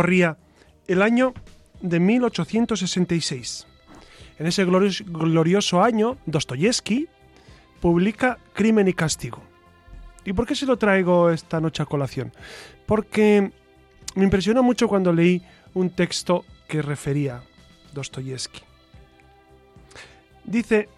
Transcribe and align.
Corría 0.00 0.38
el 0.88 1.02
año 1.02 1.34
de 1.82 2.00
1866. 2.00 3.66
En 4.38 4.46
ese 4.46 4.64
glorioso 4.64 5.82
año, 5.82 6.16
Dostoyevsky 6.24 7.06
publica 7.82 8.38
Crimen 8.54 8.88
y 8.88 8.94
Castigo. 8.94 9.42
¿Y 10.24 10.32
por 10.32 10.46
qué 10.46 10.54
se 10.54 10.64
lo 10.64 10.78
traigo 10.78 11.28
esta 11.28 11.60
noche 11.60 11.82
a 11.82 11.84
colación? 11.84 12.32
Porque 12.86 13.52
me 14.14 14.24
impresionó 14.24 14.62
mucho 14.62 14.88
cuando 14.88 15.12
leí 15.12 15.42
un 15.74 15.90
texto 15.90 16.46
que 16.66 16.80
refería 16.80 17.42
Dostoyevsky. 17.92 18.62
Dice, 20.44 20.88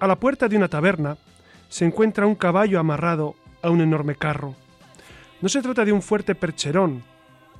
a 0.00 0.08
la 0.08 0.18
puerta 0.18 0.48
de 0.48 0.56
una 0.56 0.66
taberna 0.66 1.16
se 1.68 1.84
encuentra 1.84 2.26
un 2.26 2.34
caballo 2.34 2.80
amarrado 2.80 3.36
a 3.62 3.70
un 3.70 3.82
enorme 3.82 4.16
carro. 4.16 4.56
No 5.44 5.50
se 5.50 5.60
trata 5.60 5.84
de 5.84 5.92
un 5.92 6.00
fuerte 6.00 6.34
percherón, 6.34 7.02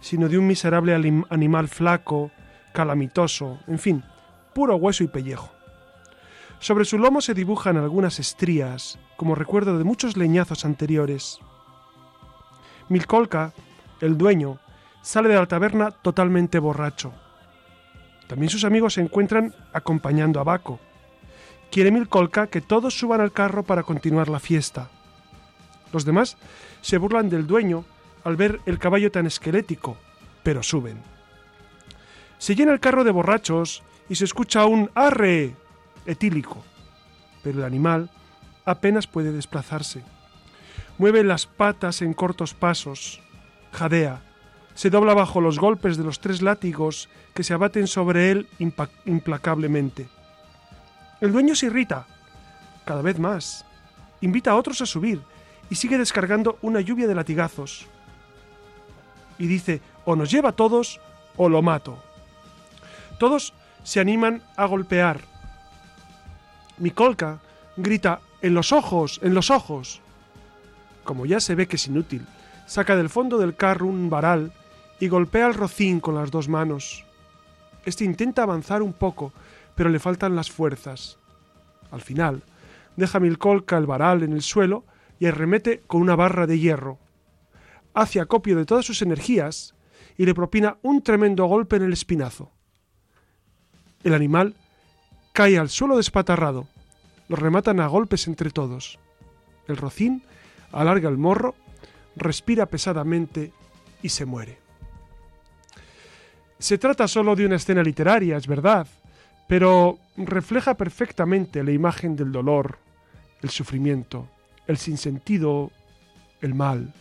sino 0.01 0.31
de 0.31 0.39
un 0.39 0.47
miserable 0.47 0.95
animal 1.29 1.69
flaco, 1.69 2.31
calamitoso, 2.73 3.59
en 3.67 3.79
fin, 3.79 4.03
puro 4.55 4.77
hueso 4.77 5.05
y 5.05 5.09
pellejo. 5.09 5.53
Sobre 6.61 6.87
su 6.87 6.97
lomo 6.97 7.21
se 7.21 7.35
dibujan 7.35 7.77
algunas 7.77 8.21
estrías, 8.21 8.99
como 9.19 9.35
recuerdo 9.35 9.77
de 9.77 9.85
muchos 9.85 10.17
leñazos 10.17 10.65
anteriores. 10.65 11.41
Milkolka, 12.89 13.53
el 14.01 14.17
dueño, 14.17 14.61
sale 15.03 15.29
de 15.29 15.35
la 15.35 15.45
taberna 15.45 15.91
totalmente 15.91 16.59
borracho. 16.59 17.13
También 18.29 18.49
sus 18.49 18.65
amigos 18.65 18.95
se 18.95 19.03
encuentran 19.03 19.55
acompañando 19.75 20.41
a 20.41 20.45
Baco. 20.45 20.81
Quiere 21.71 21.91
Milkolka 21.91 22.47
que 22.47 22.63
todos 22.63 22.99
suban 22.99 23.21
al 23.21 23.33
carro 23.33 23.63
para 23.63 23.83
continuar 23.83 24.31
la 24.31 24.41
fiesta. 24.41 24.89
Los 25.95 26.05
demás 26.05 26.37
se 26.83 26.99
burlan 26.99 27.31
del 27.31 27.47
dueño 27.47 27.85
al 28.25 28.35
ver 28.35 28.61
el 28.67 28.81
caballo 28.81 29.13
tan 29.13 29.27
esquelético, 29.27 29.97
pero 30.43 30.61
suben. 30.65 31.01
Se 32.39 32.57
llena 32.57 32.73
el 32.73 32.81
carro 32.81 33.05
de 33.05 33.13
borrachos 33.13 33.85
y 34.09 34.17
se 34.17 34.25
escucha 34.25 34.67
un 34.67 34.91
arre 34.97 35.55
etílico, 36.05 36.65
pero 37.45 37.61
el 37.61 37.65
animal 37.65 38.11
apenas 38.65 39.07
puede 39.07 39.31
desplazarse. 39.31 40.03
Mueve 40.99 41.23
las 41.23 41.47
patas 41.47 42.03
en 42.03 42.13
cortos 42.13 42.55
pasos, 42.55 43.21
jadea, 43.71 44.21
se 44.75 44.91
dobla 44.91 45.15
bajo 45.15 45.41
los 45.41 45.61
golpes 45.61 45.97
de 45.97 46.03
los 46.03 46.19
tres 46.19 46.43
látigos 46.43 47.09
que 47.35 47.45
se 47.45 47.55
abaten 47.55 47.87
sobre 47.87 48.33
él 48.33 48.49
implacablemente. 48.59 50.09
El 51.21 51.31
dueño 51.31 51.55
se 51.55 51.67
irrita, 51.67 52.09
cada 52.85 53.01
vez 53.01 53.21
más, 53.21 53.65
invita 54.23 54.51
a 54.51 54.57
otros 54.57 54.81
a 54.81 54.87
subir 54.87 55.23
y 55.75 55.77
sigue 55.77 55.99
descargando 55.99 56.57
una 56.63 56.81
lluvia 56.81 57.09
de 57.09 57.17
latigazos. 57.17 57.87
Y 59.41 59.49
dice, 59.49 59.81
o 60.05 60.15
nos 60.15 60.31
lleva 60.31 60.51
a 60.51 60.53
todos 60.53 61.01
o 61.37 61.49
lo 61.49 61.63
mato. 61.63 61.99
Todos 63.19 63.55
se 63.83 63.99
animan 63.99 64.41
a 64.57 64.67
golpear. 64.67 65.23
Mikolka 66.79 67.41
grita, 67.77 68.21
en 68.41 68.55
los 68.55 68.71
ojos, 68.71 69.19
en 69.21 69.35
los 69.35 69.51
ojos. 69.51 70.01
Como 71.03 71.27
ya 71.27 71.41
se 71.41 71.57
ve 71.57 71.67
que 71.67 71.75
es 71.75 71.89
inútil, 71.89 72.25
saca 72.67 72.95
del 72.95 73.11
fondo 73.11 73.37
del 73.39 73.57
carro 73.57 73.89
un 73.89 74.09
varal 74.09 74.53
y 75.01 75.09
golpea 75.09 75.47
al 75.47 75.55
rocín 75.55 75.99
con 75.99 76.15
las 76.15 76.31
dos 76.31 76.49
manos. 76.49 77.05
Este 77.85 78.05
intenta 78.05 78.45
avanzar 78.45 78.81
un 78.81 78.93
poco, 78.93 79.33
pero 79.75 79.91
le 79.91 79.99
faltan 79.99 80.37
las 80.37 80.53
fuerzas. 80.53 81.19
Al 81.91 82.01
final, 82.01 82.45
deja 82.95 83.19
Milkolka 83.19 83.77
el 83.77 83.87
varal 83.87 84.23
en 84.23 84.35
el 84.35 84.43
suelo 84.43 84.85
y 85.25 85.27
arremete 85.27 85.81
con 85.87 86.03
una 86.03 86.17
barra 86.17 86.47
de 86.47 86.59
hierro. 86.59 86.99
Hace 87.95 88.21
acopio 88.21 88.57
de 88.57 88.67
todas 88.67 88.85
sus 88.85 89.01
energías 89.01 89.75
y 90.19 90.27
le 90.27 90.35
propina 90.35 90.77
un 90.83 91.01
tremendo 91.01 91.47
golpe 91.47 91.77
en 91.77 91.83
el 91.83 91.95
espinazo. 91.95 92.53
El 94.03 94.13
animal 94.13 94.55
cae 95.33 95.57
al 95.57 95.71
suelo 95.71 95.97
despatarrado. 95.97 96.69
Lo 97.31 97.37
rematan 97.37 97.81
a 97.81 97.87
golpes 97.87 98.27
entre 98.27 98.51
todos. 98.51 98.99
El 99.67 99.79
rocín 99.79 100.23
alarga 100.73 101.09
el 101.09 101.17
morro, 101.17 101.55
respira 102.17 102.67
pesadamente 102.67 103.51
y 104.03 104.11
se 104.11 104.27
muere. 104.27 104.59
Se 106.59 106.77
trata 106.77 107.09
solo 107.09 107.35
de 107.35 107.47
una 107.47 107.57
escena 107.57 107.83
literaria, 107.83 108.37
es 108.37 108.47
verdad, 108.47 108.87
pero 109.49 109.99
refleja 110.19 110.75
perfectamente 110.75 111.65
la 111.65 111.73
imagen 111.73 112.15
del 112.15 112.31
dolor, 112.31 112.77
el 113.41 113.49
sufrimiento, 113.49 114.29
el 114.67 114.77
sinsentido, 114.77 115.71
el 116.41 116.55
mal. 116.55 116.93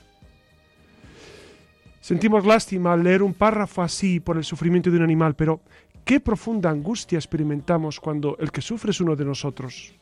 Sentimos 2.01 2.46
lástima 2.46 2.94
al 2.94 3.03
leer 3.03 3.24
un 3.24 3.34
párrafo 3.34 3.81
así 3.81 4.19
por 4.19 4.38
el 4.38 4.44
sufrimiento 4.44 4.91
de 4.91 4.97
un 4.97 5.03
animal, 5.03 5.35
pero 5.35 5.62
qué 6.03 6.19
profunda 6.19 6.69
angustia 6.69 7.18
experimentamos 7.18 8.00
cuando 8.00 8.38
el 8.40 8.51
que 8.51 8.62
sufre 8.62 8.91
es 8.91 9.00
uno 9.00 9.16
de 9.16 9.24
nosotros. 9.24 9.94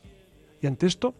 Y 0.60 0.66
ante 0.66 0.86
esto, 0.86 1.14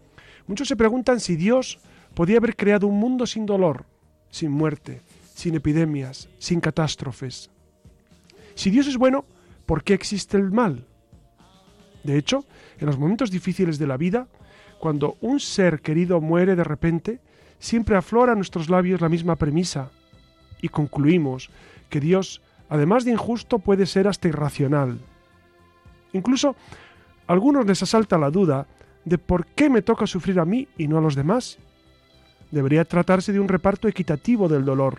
muchos 0.46 0.66
se 0.66 0.76
preguntan 0.76 1.20
si 1.20 1.36
Dios 1.36 1.78
podía 2.14 2.38
haber 2.38 2.56
creado 2.56 2.86
un 2.86 2.98
mundo 2.98 3.26
sin 3.26 3.46
dolor, 3.46 3.86
sin 4.30 4.50
muerte, 4.50 5.02
sin 5.34 5.54
epidemias, 5.54 6.28
sin 6.38 6.60
catástrofes. 6.60 7.50
Si 8.54 8.70
Dios 8.70 8.86
es 8.86 8.96
bueno, 8.96 9.24
¿por 9.66 9.84
qué 9.84 9.94
existe 9.94 10.36
el 10.36 10.50
mal? 10.50 10.84
De 12.04 12.18
hecho, 12.18 12.44
en 12.78 12.86
los 12.86 12.98
momentos 12.98 13.30
difíciles 13.30 13.78
de 13.78 13.86
la 13.86 13.96
vida, 13.96 14.26
cuando 14.82 15.16
un 15.20 15.38
ser 15.38 15.80
querido 15.80 16.20
muere 16.20 16.56
de 16.56 16.64
repente, 16.64 17.20
siempre 17.60 17.94
aflora 17.94 18.32
a 18.32 18.34
nuestros 18.34 18.68
labios 18.68 19.00
la 19.00 19.08
misma 19.08 19.36
premisa 19.36 19.90
y 20.60 20.70
concluimos 20.70 21.50
que 21.88 22.00
Dios, 22.00 22.42
además 22.68 23.04
de 23.04 23.12
injusto, 23.12 23.60
puede 23.60 23.86
ser 23.86 24.08
hasta 24.08 24.26
irracional. 24.26 24.98
Incluso 26.12 26.56
a 27.28 27.32
algunos 27.32 27.64
les 27.64 27.80
asalta 27.80 28.18
la 28.18 28.32
duda 28.32 28.66
de 29.04 29.18
por 29.18 29.46
qué 29.46 29.70
me 29.70 29.82
toca 29.82 30.08
sufrir 30.08 30.40
a 30.40 30.44
mí 30.44 30.66
y 30.76 30.88
no 30.88 30.98
a 30.98 31.00
los 31.00 31.14
demás. 31.14 31.58
Debería 32.50 32.84
tratarse 32.84 33.32
de 33.32 33.38
un 33.38 33.46
reparto 33.46 33.86
equitativo 33.86 34.48
del 34.48 34.64
dolor. 34.64 34.98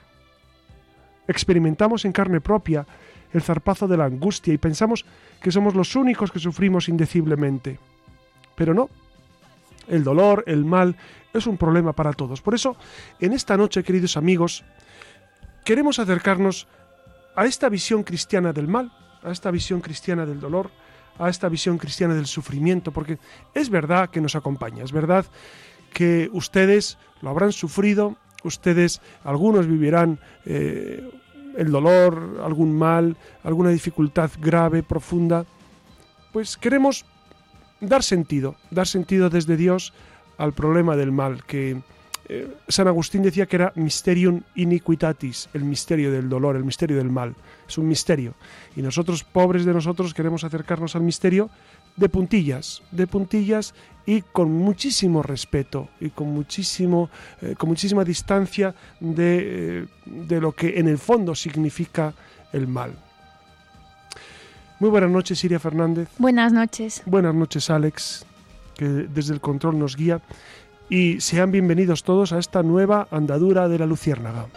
Experimentamos 1.27 2.05
en 2.05 2.13
carne 2.13 2.39
propia 2.39 2.87
el 3.33 3.41
zarpazo 3.41 3.89
de 3.89 3.97
la 3.97 4.05
angustia 4.05 4.53
y 4.53 4.57
pensamos 4.57 5.03
que 5.41 5.51
somos 5.51 5.75
los 5.75 5.93
únicos 5.97 6.31
que 6.31 6.39
sufrimos 6.39 6.87
indeciblemente. 6.87 7.79
Pero 8.55 8.73
no, 8.73 8.89
el 9.87 10.03
dolor, 10.03 10.43
el 10.47 10.65
mal, 10.65 10.95
es 11.33 11.47
un 11.47 11.57
problema 11.57 11.93
para 11.93 12.13
todos. 12.13 12.41
Por 12.41 12.53
eso, 12.55 12.77
en 13.19 13.33
esta 13.33 13.57
noche, 13.57 13.83
queridos 13.83 14.17
amigos, 14.17 14.63
queremos 15.65 15.99
acercarnos 15.99 16.67
a 17.35 17.45
esta 17.45 17.69
visión 17.69 18.03
cristiana 18.03 18.53
del 18.53 18.67
mal, 18.67 18.91
a 19.23 19.31
esta 19.31 19.51
visión 19.51 19.81
cristiana 19.81 20.25
del 20.25 20.39
dolor, 20.39 20.69
a 21.17 21.29
esta 21.29 21.49
visión 21.49 21.77
cristiana 21.77 22.13
del 22.13 22.27
sufrimiento, 22.27 22.91
porque 22.91 23.17
es 23.53 23.69
verdad 23.69 24.09
que 24.09 24.21
nos 24.21 24.35
acompaña, 24.35 24.83
es 24.83 24.91
verdad 24.91 25.25
que 25.93 26.29
ustedes 26.33 26.97
lo 27.21 27.29
habrán 27.29 27.51
sufrido, 27.51 28.17
ustedes, 28.43 29.01
algunos 29.23 29.67
vivirán 29.67 30.19
eh, 30.45 31.07
el 31.55 31.71
dolor, 31.71 32.41
algún 32.43 32.77
mal, 32.77 33.15
alguna 33.43 33.69
dificultad 33.69 34.31
grave, 34.39 34.83
profunda, 34.83 35.45
pues 36.31 36.57
queremos 36.57 37.05
dar 37.83 38.03
sentido, 38.03 38.55
dar 38.71 38.87
sentido 38.87 39.29
desde 39.29 39.57
Dios 39.57 39.93
al 40.37 40.53
problema 40.53 40.95
del 40.95 41.11
mal, 41.11 41.43
que 41.43 41.81
eh, 42.29 42.47
San 42.67 42.87
Agustín 42.87 43.21
decía 43.21 43.45
que 43.45 43.57
era 43.57 43.73
mysterium 43.75 44.41
iniquitatis, 44.55 45.49
el 45.53 45.63
misterio 45.65 46.11
del 46.11 46.29
dolor, 46.29 46.55
el 46.55 46.63
misterio 46.63 46.97
del 46.97 47.09
mal. 47.09 47.35
Es 47.67 47.77
un 47.77 47.87
misterio. 47.87 48.33
Y 48.75 48.81
nosotros, 48.81 49.23
pobres 49.23 49.65
de 49.65 49.73
nosotros, 49.73 50.13
queremos 50.13 50.43
acercarnos 50.43 50.95
al 50.95 51.01
misterio 51.01 51.49
de 51.95 52.09
puntillas, 52.09 52.81
de 52.91 53.07
puntillas 53.07 53.73
y 54.05 54.21
con 54.21 54.51
muchísimo 54.51 55.21
respeto 55.21 55.89
y 55.99 56.09
con, 56.09 56.29
muchísimo, 56.29 57.09
eh, 57.41 57.55
con 57.57 57.69
muchísima 57.69 58.03
distancia 58.03 58.73
de, 58.99 59.81
eh, 59.81 59.85
de 60.05 60.41
lo 60.41 60.53
que 60.53 60.79
en 60.79 60.87
el 60.87 60.97
fondo 60.97 61.35
significa 61.35 62.13
el 62.51 62.67
mal. 62.67 62.93
Muy 64.79 64.89
buenas 64.89 65.09
noches, 65.09 65.39
Siria 65.39 65.59
Fernández. 65.59 66.09
Buenas 66.17 66.51
noches. 66.51 67.03
Buenas 67.05 67.33
noches, 67.33 67.69
Alex, 67.69 68.25
que 68.75 68.85
desde 68.85 69.33
el 69.33 69.41
control 69.41 69.79
nos 69.79 69.95
guía. 69.95 70.21
Y 70.89 71.21
sean 71.21 71.51
bienvenidos 71.51 72.03
todos 72.03 72.33
a 72.33 72.39
esta 72.39 72.61
nueva 72.63 73.07
andadura 73.11 73.67
de 73.67 73.79
la 73.79 73.85
Luciérnaga. 73.85 74.47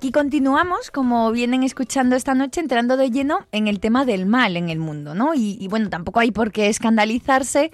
Aquí 0.00 0.12
continuamos, 0.12 0.90
como 0.90 1.30
vienen 1.30 1.62
escuchando 1.62 2.16
esta 2.16 2.32
noche, 2.32 2.62
entrando 2.62 2.96
de 2.96 3.10
lleno 3.10 3.46
en 3.52 3.68
el 3.68 3.80
tema 3.80 4.06
del 4.06 4.24
mal 4.24 4.56
en 4.56 4.70
el 4.70 4.78
mundo, 4.78 5.14
¿no? 5.14 5.34
Y, 5.34 5.58
y, 5.60 5.68
bueno, 5.68 5.90
tampoco 5.90 6.20
hay 6.20 6.30
por 6.30 6.52
qué 6.52 6.68
escandalizarse, 6.68 7.70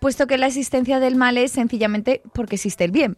puesto 0.00 0.26
que 0.26 0.38
la 0.38 0.46
existencia 0.46 1.00
del 1.00 1.16
mal 1.16 1.38
es 1.38 1.52
sencillamente 1.52 2.22
porque 2.32 2.56
existe 2.56 2.84
el 2.84 2.90
bien. 2.90 3.16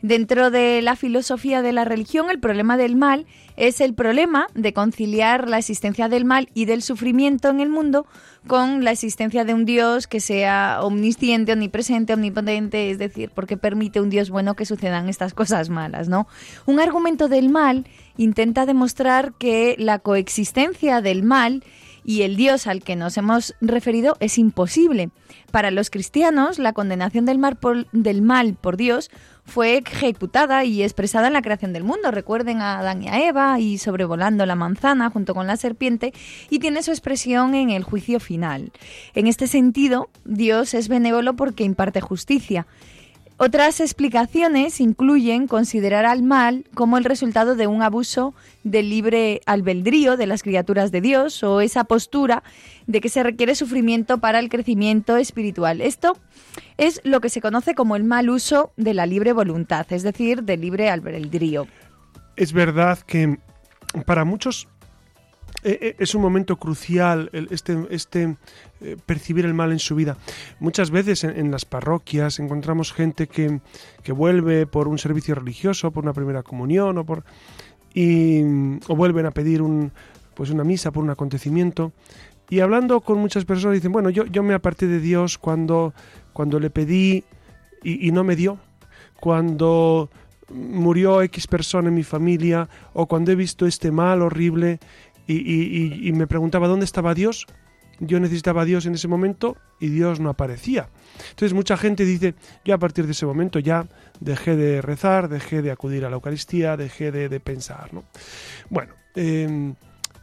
Dentro 0.00 0.50
de 0.50 0.82
la 0.82 0.96
filosofía 0.96 1.62
de 1.62 1.72
la 1.72 1.84
religión, 1.84 2.30
el 2.30 2.40
problema 2.40 2.76
del 2.76 2.96
mal 2.96 3.26
es 3.56 3.80
el 3.80 3.94
problema 3.94 4.46
de 4.54 4.72
conciliar 4.72 5.48
la 5.48 5.58
existencia 5.58 6.08
del 6.08 6.24
mal 6.24 6.48
y 6.54 6.64
del 6.64 6.82
sufrimiento 6.82 7.48
en 7.48 7.60
el 7.60 7.68
mundo 7.68 8.06
con 8.46 8.82
la 8.82 8.90
existencia 8.90 9.44
de 9.44 9.54
un 9.54 9.64
Dios 9.64 10.06
que 10.06 10.20
sea 10.20 10.80
omnisciente, 10.82 11.52
omnipresente, 11.52 12.14
omnipotente, 12.14 12.90
es 12.90 12.98
decir, 12.98 13.30
porque 13.34 13.56
permite 13.56 14.00
un 14.00 14.10
Dios 14.10 14.30
bueno 14.30 14.54
que 14.54 14.66
sucedan 14.66 15.08
estas 15.08 15.34
cosas 15.34 15.68
malas, 15.68 16.08
¿no? 16.08 16.26
Un 16.66 16.80
argumento 16.80 17.28
del 17.28 17.50
mal 17.50 17.86
intenta 18.16 18.66
demostrar 18.66 19.34
que 19.34 19.76
la 19.78 19.98
coexistencia 19.98 21.00
del 21.00 21.22
mal 21.22 21.62
y 22.04 22.22
el 22.22 22.36
Dios 22.36 22.66
al 22.66 22.82
que 22.82 22.96
nos 22.96 23.16
hemos 23.16 23.54
referido 23.60 24.16
es 24.20 24.38
imposible. 24.38 25.10
Para 25.50 25.70
los 25.70 25.90
cristianos, 25.90 26.58
la 26.58 26.72
condenación 26.72 27.26
del 27.26 27.38
mal 27.38 27.56
por, 27.56 28.76
Dios 28.76 29.10
fue 29.44 29.76
ejecutada 29.78 30.64
y 30.64 30.82
expresada 30.82 31.26
en 31.26 31.34
la 31.34 31.42
creación 31.42 31.72
del 31.72 31.84
mundo. 31.84 32.10
Recuerden 32.10 32.60
a 32.60 32.78
Adán 32.78 33.02
y 33.02 33.08
a 33.08 33.26
Eva 33.26 33.60
y 33.60 33.78
sobrevolando 33.78 34.46
la 34.46 34.54
manzana 34.54 35.10
junto 35.10 35.34
con 35.34 35.46
la 35.46 35.56
serpiente 35.56 36.12
y 36.48 36.58
tiene 36.58 36.82
su 36.82 36.90
expresión 36.90 37.54
en 37.54 37.70
el 37.70 37.84
juicio 37.84 38.18
final. 38.18 38.72
En 39.14 39.26
este 39.26 39.46
sentido, 39.46 40.08
Dios 40.24 40.74
es 40.74 40.88
benévolo 40.88 41.34
porque 41.34 41.64
imparte 41.64 42.00
justicia. 42.00 42.66
Otras 43.44 43.80
explicaciones 43.80 44.80
incluyen 44.80 45.48
considerar 45.48 46.06
al 46.06 46.22
mal 46.22 46.64
como 46.74 46.96
el 46.96 47.02
resultado 47.02 47.56
de 47.56 47.66
un 47.66 47.82
abuso 47.82 48.36
del 48.62 48.88
libre 48.88 49.40
albedrío 49.46 50.16
de 50.16 50.28
las 50.28 50.44
criaturas 50.44 50.92
de 50.92 51.00
Dios 51.00 51.42
o 51.42 51.60
esa 51.60 51.82
postura 51.82 52.44
de 52.86 53.00
que 53.00 53.08
se 53.08 53.24
requiere 53.24 53.56
sufrimiento 53.56 54.18
para 54.18 54.38
el 54.38 54.48
crecimiento 54.48 55.16
espiritual. 55.16 55.80
Esto 55.80 56.16
es 56.78 57.00
lo 57.02 57.20
que 57.20 57.30
se 57.30 57.40
conoce 57.40 57.74
como 57.74 57.96
el 57.96 58.04
mal 58.04 58.30
uso 58.30 58.70
de 58.76 58.94
la 58.94 59.06
libre 59.06 59.32
voluntad, 59.32 59.92
es 59.92 60.04
decir, 60.04 60.44
del 60.44 60.60
libre 60.60 60.88
albedrío. 60.88 61.66
Es 62.36 62.52
verdad 62.52 63.00
que 63.00 63.40
para 64.06 64.24
muchos 64.24 64.68
es 65.64 66.14
un 66.14 66.22
momento 66.22 66.56
crucial 66.56 67.28
este, 67.50 67.86
este 67.90 68.36
eh, 68.82 68.96
percibir 69.04 69.44
el 69.44 69.54
mal 69.54 69.72
en 69.72 69.78
su 69.78 69.94
vida. 69.94 70.16
Muchas 70.60 70.90
veces 70.90 71.24
en, 71.24 71.50
las 71.50 71.64
parroquias 71.64 72.38
encontramos 72.38 72.92
gente 72.92 73.26
que, 73.26 73.60
que, 74.02 74.12
vuelve 74.12 74.66
por 74.66 74.88
un 74.88 74.98
servicio 74.98 75.34
religioso, 75.34 75.90
por 75.90 76.04
una 76.04 76.12
primera 76.12 76.42
comunión 76.42 76.98
o 76.98 77.04
por 77.04 77.24
y, 77.94 78.42
o 78.88 78.96
vuelven 78.96 79.26
a 79.26 79.30
pedir 79.30 79.62
un, 79.62 79.92
pues 80.34 80.50
una 80.50 80.64
misa 80.64 80.90
por 80.90 81.02
un 81.02 81.10
acontecimiento. 81.10 81.92
Y 82.50 82.60
hablando 82.60 83.00
con 83.00 83.18
muchas 83.18 83.44
personas 83.44 83.76
dicen, 83.76 83.92
bueno, 83.92 84.10
yo, 84.10 84.26
yo 84.26 84.42
me 84.42 84.54
aparté 84.54 84.86
de 84.86 85.00
Dios 85.00 85.38
cuando, 85.38 85.94
cuando 86.32 86.60
le 86.60 86.70
pedí 86.70 87.24
y, 87.82 88.12
no 88.12 88.24
me 88.24 88.36
dio, 88.36 88.58
cuando 89.18 90.10
murió 90.50 91.22
X 91.22 91.46
persona 91.46 91.88
en 91.88 91.94
mi 91.94 92.02
familia 92.02 92.68
o 92.92 93.06
cuando 93.06 93.32
he 93.32 93.34
visto 93.34 93.66
este 93.66 93.90
mal 93.90 94.22
horrible 94.22 94.78
y, 95.26 96.08
y, 96.08 96.12
me 96.12 96.26
preguntaba 96.26 96.68
dónde 96.68 96.84
estaba 96.84 97.14
Dios. 97.14 97.46
Yo 98.04 98.18
necesitaba 98.18 98.62
a 98.62 98.64
Dios 98.64 98.84
en 98.86 98.94
ese 98.94 99.06
momento 99.06 99.56
y 99.78 99.88
Dios 99.88 100.18
no 100.18 100.28
aparecía. 100.28 100.88
Entonces 101.30 101.54
mucha 101.54 101.76
gente 101.76 102.04
dice, 102.04 102.34
yo 102.64 102.74
a 102.74 102.78
partir 102.78 103.06
de 103.06 103.12
ese 103.12 103.26
momento 103.26 103.60
ya 103.60 103.86
dejé 104.18 104.56
de 104.56 104.82
rezar, 104.82 105.28
dejé 105.28 105.62
de 105.62 105.70
acudir 105.70 106.04
a 106.04 106.10
la 106.10 106.16
Eucaristía, 106.16 106.76
dejé 106.76 107.12
de, 107.12 107.40
pensar. 107.40 107.94
¿no? 107.94 108.02
Bueno, 108.70 108.92
eh, 109.14 109.72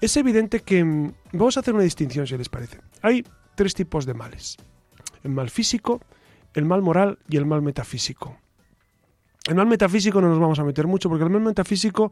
es 0.01 0.17
evidente 0.17 0.59
que 0.59 0.83
vamos 1.31 1.55
a 1.55 1.62
hacer 1.62 1.74
una 1.74 1.83
distinción 1.83 2.27
si 2.27 2.38
les 2.38 2.50
parece. 2.50 2.79
Hay 3.01 3.25
tres 3.55 3.74
tipos 3.74 4.05
de 4.05 4.13
males. 4.13 4.57
El 5.24 5.31
mal 5.31 5.50
físico, 5.50 6.01
el 6.53 6.65
mal 6.65 6.81
moral 6.81 7.19
y 7.29 7.38
el 7.38 7.45
mal 7.45 7.62
metafísico. 7.62 8.38
El 9.49 9.55
mal 9.55 9.65
metafísico 9.65 10.21
no 10.21 10.29
nos 10.29 10.39
vamos 10.39 10.59
a 10.59 10.63
meter 10.63 10.85
mucho 10.85 11.09
porque 11.09 11.23
el 11.23 11.31
mal 11.31 11.41
metafísico 11.41 12.11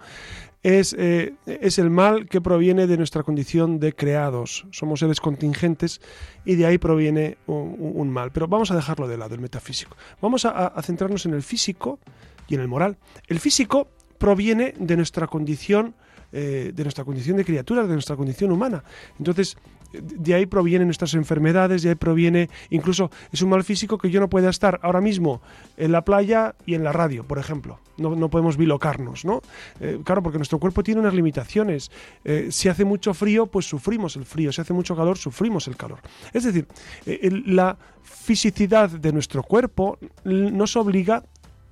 es, 0.64 0.96
eh, 0.98 1.36
es, 1.46 1.78
el 1.78 1.92
mal 1.92 2.28
que 2.28 2.42
proviene 2.42 2.88
de 2.88 2.98
nuestra 2.98 3.22
condición 3.22 3.80
de 3.80 3.94
creados. 3.94 4.66
Somos 4.72 5.02
seres 5.02 5.22
contingentes 5.22 6.02
y 6.46 6.56
de 6.56 6.66
ahí 6.66 6.80
proviene 6.80 7.38
un, 7.46 8.10
mal. 8.10 8.32
Pero 8.32 8.48
vamos 8.48 8.72
a 8.72 8.76
dejarlo 8.76 9.08
de 9.08 9.18
lado, 9.18 9.36
el 9.36 9.42
metafísico. 9.42 9.96
Vamos 10.20 10.46
a, 10.46 10.50
a, 10.50 10.82
centrarnos 10.82 11.28
en 11.28 11.36
el 11.36 11.44
físico 11.44 12.00
y 12.48 12.56
en 12.56 12.62
el 12.62 12.68
moral. 12.68 12.98
El 13.28 13.40
físico 13.40 13.88
proviene 14.18 14.74
de 14.80 14.98
nuestra 14.98 15.28
condición 15.28 15.94
eh, 16.34 16.74
de 16.76 16.84
nuestra 16.84 17.06
condición 17.06 17.38
de 17.38 17.46
criatura, 17.46 17.84
de 17.84 17.94
nuestra 17.94 18.18
condición 18.18 18.52
humana. 18.52 18.84
Entonces, 19.18 19.56
de 20.02 20.34
ahí 20.34 20.46
provienen 20.46 20.88
nuestras 20.88 21.14
enfermedades, 21.14 21.84
de 21.84 21.90
ahí 21.90 21.96
proviene, 21.96 22.50
incluso 22.70 23.12
es 23.32 23.42
un 23.42 23.50
mal 23.50 23.64
físico 23.64 23.98
que 23.98 24.10
yo 24.10 24.20
no 24.20 24.30
pueda 24.30 24.50
estar 24.50 24.80
ahora 24.84 25.02
mismo 25.02 25.42
en 25.78 25.92
la 25.92 26.04
playa 26.04 26.56
y 26.66 26.76
en 26.76 26.84
la 26.84 26.92
radio, 26.92 27.24
por 27.24 27.40
ejemplo. 27.40 27.80
No, 27.98 28.16
no 28.16 28.30
podemos 28.30 28.58
bilocarnos, 28.58 29.26
¿no? 29.26 29.42
Eh, 29.80 30.00
claro, 30.04 30.22
porque 30.22 30.38
nuestro 30.38 30.60
cuerpo 30.60 30.84
tiene 30.84 31.02
unas 31.02 31.14
limitaciones. 31.14 31.92
Eh, 32.24 32.50
si 32.52 32.70
hace 32.70 32.86
mucho 32.86 33.14
frío, 33.14 33.48
pues 33.48 33.66
sufrimos 33.66 34.16
el 34.16 34.26
frío. 34.26 34.52
Si 34.52 34.62
hace 34.62 34.74
mucho 34.74 34.96
calor, 34.96 35.18
sufrimos 35.18 35.68
el 35.68 35.76
calor. 35.76 36.00
Es 36.34 36.44
decir, 36.44 36.68
eh, 37.06 37.30
la 37.46 37.78
fisicidad 38.04 38.90
de 38.90 39.12
nuestro 39.12 39.44
cuerpo 39.44 39.98
nos 40.24 40.76
obliga 40.76 41.24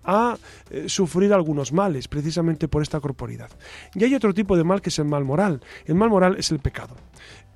a 0.07 0.37
sufrir 0.85 1.33
algunos 1.33 1.73
males, 1.73 2.07
precisamente 2.07 2.67
por 2.67 2.83
esta 2.83 2.99
corporidad. 2.99 3.49
Y 3.95 4.03
hay 4.03 4.13
otro 4.13 4.35
tipo 4.35 4.55
de 4.55 4.63
mal 4.63 4.79
que 4.79 4.89
es 4.89 4.99
el 4.99 5.05
mal 5.05 5.25
moral. 5.25 5.61
El 5.85 5.95
mal 5.95 6.09
moral 6.09 6.35
es 6.37 6.51
el 6.51 6.59
pecado. 6.59 6.95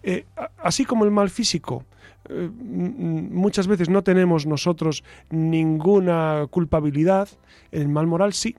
Eh, 0.04 0.26
así 0.58 0.86
como 0.86 1.06
el 1.06 1.12
mal 1.12 1.30
físico, 1.30 1.86
eh, 2.30 2.50
muchas 2.50 3.68
veces 3.68 3.90
no 3.90 4.04
tenemos 4.04 4.46
nosotros 4.46 5.04
ninguna 5.30 6.48
culpabilidad, 6.50 7.30
en 7.72 7.82
el 7.82 7.90
mal 7.90 8.08
moral 8.08 8.34
sí. 8.34 8.56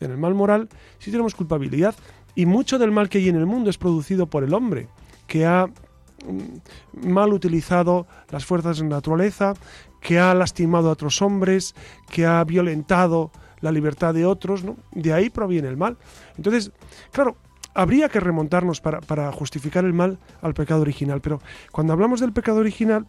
En 0.00 0.10
el 0.10 0.18
mal 0.18 0.34
moral 0.34 0.68
sí 0.98 1.10
tenemos 1.10 1.34
culpabilidad. 1.34 1.94
Y 2.34 2.44
mucho 2.44 2.78
del 2.78 2.90
mal 2.90 3.08
que 3.08 3.18
hay 3.18 3.28
en 3.28 3.36
el 3.36 3.46
mundo 3.46 3.70
es 3.70 3.78
producido 3.78 4.26
por 4.26 4.44
el 4.44 4.52
hombre, 4.52 4.88
que 5.26 5.46
ha 5.46 5.66
mm, 5.66 7.08
mal 7.08 7.32
utilizado 7.32 8.06
las 8.30 8.44
fuerzas 8.44 8.76
de 8.76 8.84
la 8.84 8.96
naturaleza, 8.96 9.54
que 10.02 10.18
ha 10.18 10.34
lastimado 10.34 10.90
a 10.90 10.92
otros 10.92 11.22
hombres, 11.22 11.74
que 12.10 12.26
ha 12.26 12.44
violentado 12.44 13.30
la 13.60 13.72
libertad 13.72 14.12
de 14.12 14.26
otros, 14.26 14.64
¿no? 14.64 14.76
De 14.92 15.14
ahí 15.14 15.30
proviene 15.30 15.68
el 15.68 15.78
mal. 15.78 15.96
Entonces, 16.36 16.72
claro, 17.10 17.38
habría 17.76 18.08
que 18.08 18.20
remontarnos 18.20 18.80
para, 18.80 19.32
justificar 19.32 19.84
el 19.84 19.92
mal 19.92 20.18
al 20.40 20.54
pecado 20.54 20.80
original, 20.80 21.20
pero 21.20 21.40
cuando 21.70 21.92
hablamos 21.92 22.20
del 22.20 22.32
pecado 22.32 22.58
original, 22.58 23.06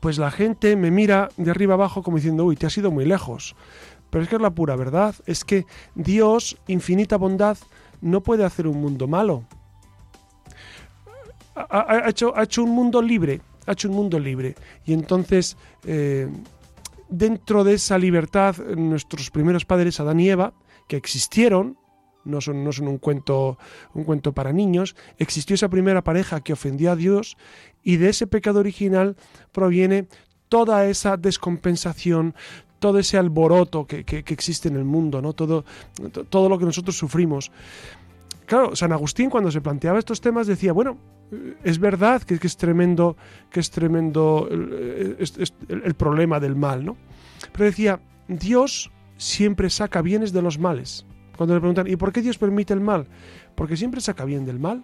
pues 0.00 0.18
la 0.18 0.30
gente 0.30 0.76
me 0.76 0.90
mira 0.90 1.30
de 1.36 1.50
arriba 1.50 1.74
abajo 1.74 2.02
como 2.02 2.18
diciendo, 2.18 2.44
uy, 2.44 2.56
te 2.56 2.66
has 2.66 2.76
ido 2.76 2.90
muy 2.90 3.04
lejos. 3.04 3.56
Pero 4.10 4.24
es 4.24 4.28
que 4.28 4.36
es 4.36 4.42
la 4.42 4.50
pura 4.50 4.76
verdad, 4.76 5.14
es 5.26 5.44
que 5.44 5.64
Dios, 5.94 6.58
infinita 6.66 7.16
bondad, 7.16 7.56
no 8.02 8.22
puede 8.22 8.44
hacer 8.44 8.66
un 8.66 8.80
mundo 8.80 9.08
malo. 9.08 9.44
Ha, 11.54 12.08
hecho, 12.08 12.36
ha 12.36 12.42
hecho 12.42 12.64
un 12.64 12.70
mundo 12.70 13.00
libre, 13.00 13.40
ha 13.66 13.72
hecho 13.72 13.88
un 13.88 13.94
mundo 13.94 14.18
libre. 14.18 14.54
Y 14.84 14.92
entonces, 14.92 15.56
eh, 15.84 16.28
dentro 17.08 17.64
de 17.64 17.74
esa 17.74 17.96
libertad, 17.98 18.56
nuestros 18.76 19.30
primeros 19.30 19.64
padres, 19.64 20.00
Adán 20.00 20.20
y 20.20 20.28
Eva, 20.28 20.52
que 20.88 20.96
existieron, 20.96 21.78
no 22.24 22.40
son, 22.40 22.64
no 22.64 22.72
son 22.72 22.88
un, 22.88 22.98
cuento, 22.98 23.58
un 23.94 24.04
cuento 24.04 24.32
para 24.32 24.52
niños, 24.52 24.96
existió 25.18 25.54
esa 25.54 25.68
primera 25.68 26.02
pareja 26.02 26.40
que 26.40 26.52
ofendió 26.52 26.92
a 26.92 26.96
Dios 26.96 27.36
y 27.82 27.96
de 27.96 28.10
ese 28.10 28.26
pecado 28.26 28.60
original 28.60 29.16
proviene 29.52 30.06
toda 30.48 30.86
esa 30.86 31.16
descompensación, 31.16 32.34
todo 32.78 32.98
ese 32.98 33.16
alboroto 33.16 33.86
que, 33.86 34.04
existe 34.28 34.68
en 34.68 34.76
el 34.76 34.84
mundo, 34.84 35.22
¿no? 35.22 35.32
todo, 35.32 35.64
todo 36.28 36.48
lo 36.48 36.58
que 36.58 36.64
nosotros 36.64 36.96
sufrimos. 36.96 37.50
Claro, 38.46 38.76
San 38.76 38.92
Agustín 38.92 39.30
cuando 39.30 39.50
se 39.50 39.60
planteaba 39.60 39.98
estos 39.98 40.20
temas 40.20 40.46
decía, 40.46 40.72
bueno, 40.72 40.98
es 41.64 41.78
verdad 41.78 42.22
que, 42.22 42.38
es 42.42 42.56
tremendo, 42.56 43.16
que 43.50 43.60
es 43.60 43.70
tremendo 43.70 44.48
el, 44.50 45.16
el, 45.68 45.94
problema 45.94 46.38
del 46.38 46.56
mal, 46.56 46.84
¿no? 46.84 46.96
Pero 47.52 47.64
decía, 47.64 48.00
Dios 48.28 48.90
siempre 49.16 49.70
saca 49.70 50.02
bienes 50.02 50.32
de 50.32 50.42
los 50.42 50.58
males. 50.58 51.06
Cuando 51.36 51.54
le 51.54 51.60
preguntan, 51.60 51.86
¿y 51.88 51.96
por 51.96 52.12
qué 52.12 52.22
Dios 52.22 52.38
permite 52.38 52.72
el 52.72 52.80
mal? 52.80 53.06
Porque 53.54 53.76
siempre 53.76 54.00
saca 54.00 54.24
bien 54.24 54.44
del 54.44 54.58
mal. 54.58 54.82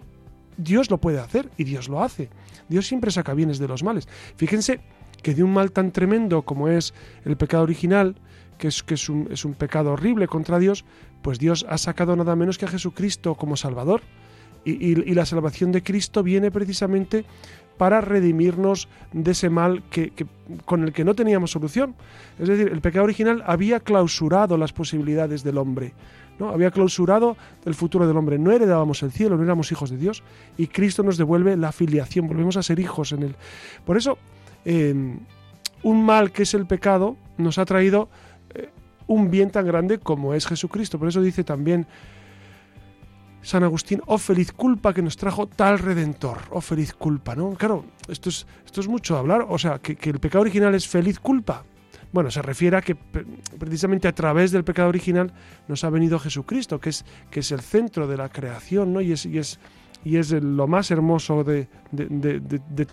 Dios 0.57 0.91
lo 0.91 0.97
puede 0.97 1.19
hacer 1.19 1.49
y 1.57 1.63
Dios 1.63 1.87
lo 1.87 2.03
hace. 2.03 2.29
Dios 2.67 2.85
siempre 2.85 3.11
saca 3.11 3.33
bienes 3.33 3.59
de 3.59 3.67
los 3.67 3.83
males. 3.83 4.07
Fíjense 4.35 4.81
que 5.21 5.33
de 5.33 5.43
un 5.43 5.53
mal 5.53 5.71
tan 5.71 5.91
tremendo 5.91 6.41
como 6.41 6.67
es 6.67 6.93
el 7.25 7.37
pecado 7.37 7.63
original, 7.63 8.15
que 8.57 8.67
es, 8.67 8.83
que 8.83 8.95
es, 8.95 9.09
un, 9.09 9.27
pecado 9.57 9.93
horrible 9.93 10.27
contra 10.27 10.59
Dios, 10.59 10.85
pues 11.21 11.39
Dios 11.39 11.65
ha 11.69 11.77
sacado 11.77 12.15
nada 12.15 12.35
menos 12.35 12.57
que 12.57 12.65
a 12.65 12.69
Jesucristo 12.69 13.35
como 13.35 13.55
Salvador. 13.55 14.01
Y, 14.65 14.95
la 15.13 15.25
salvación 15.25 15.71
de 15.71 15.81
Cristo 15.81 16.21
viene 16.21 16.51
precisamente 16.51 17.25
para 17.77 18.01
redimirnos 18.01 18.89
de 19.13 19.31
ese 19.31 19.49
mal 19.49 19.83
que, 19.89 20.11
con 20.65 20.83
el 20.83 20.91
que 20.91 21.05
no 21.05 21.15
teníamos 21.15 21.51
solución. 21.51 21.95
Es 22.37 22.49
decir, 22.49 22.67
el 22.67 22.81
pecado 22.81 23.05
original 23.05 23.41
había 23.47 23.79
clausurado 23.79 24.57
las 24.57 24.73
posibilidades 24.73 25.43
del 25.43 25.57
hombre. 25.57 25.93
¿No? 26.39 26.49
Había 26.49 26.71
clausurado 26.71 27.37
el 27.65 27.75
futuro 27.75 28.07
del 28.07 28.17
hombre. 28.17 28.39
No 28.39 28.51
heredábamos 28.51 29.03
el 29.03 29.11
cielo, 29.11 29.37
no 29.37 29.43
éramos 29.43 29.71
hijos 29.71 29.89
de 29.89 29.97
Dios. 29.97 30.23
Y 30.57 30.67
Cristo 30.67 31.03
nos 31.03 31.17
devuelve 31.17 31.57
la 31.57 31.71
filiación, 31.71 32.27
volvemos 32.27 32.57
a 32.57 32.63
ser 32.63 32.79
hijos 32.79 33.11
en 33.11 33.23
él. 33.23 33.35
Por 33.85 33.97
eso, 33.97 34.17
Em, 34.65 35.19
un 35.83 36.05
mal 36.05 36.31
que 36.31 36.43
es 36.43 36.53
el 36.53 36.65
pecado 36.65 37.15
nos 37.37 37.57
ha 37.57 37.65
traído 37.65 38.09
eh, 38.53 38.69
un 39.07 39.31
bien 39.31 39.49
tan 39.49 39.65
grande 39.65 39.99
como 39.99 40.33
es 40.33 40.45
Jesucristo. 40.45 40.99
Por 40.99 41.07
eso 41.07 41.21
dice 41.21 41.43
también 41.43 41.87
San 43.41 43.63
Agustín, 43.63 44.01
oh 44.05 44.17
feliz 44.17 44.51
culpa 44.51 44.93
que 44.93 45.01
nos 45.01 45.15
trajo 45.15 45.47
tal 45.47 45.79
redentor, 45.79 46.39
oh 46.51 46.61
feliz 46.61 46.93
culpa, 46.93 47.35
¿no? 47.35 47.51
Claro, 47.51 47.85
esto 48.09 48.29
es, 48.29 48.45
esto 48.65 48.81
es 48.81 48.87
mucho 48.89 49.17
hablar, 49.17 49.45
o 49.47 49.57
sea, 49.57 49.79
que, 49.79 49.97
el 50.09 50.19
pecado 50.19 50.41
original 50.41 50.75
es 50.75 50.87
feliz 50.87 51.19
culpa. 51.19 51.63
Bueno, 52.11 52.31
se 52.31 52.41
refiere 52.41 52.77
a 52.77 52.81
que 52.81 52.95
precisamente 52.95 54.07
a 54.07 54.15
través 54.15 54.51
del 54.51 54.63
pecado 54.63 54.89
original 54.89 55.31
nos 55.67 55.83
ha 55.83 55.89
venido 55.89 56.17
Jesucristo, 56.17 56.79
que 56.79 56.89
es, 56.89 57.05
que 57.29 57.41
es 57.41 57.51
el 57.51 57.61
centro 57.61 58.07
de 58.07 58.17
la 58.17 58.29
creación, 58.29 58.93
¿no? 58.93 59.01
Y 59.01 59.11
es, 59.11 59.25
y 59.25 59.37
es 59.37 59.59
y 60.03 60.17
es 60.17 60.31
lo 60.31 60.67
más 60.67 60.91
hermoso 60.91 61.43
de, 61.43 61.67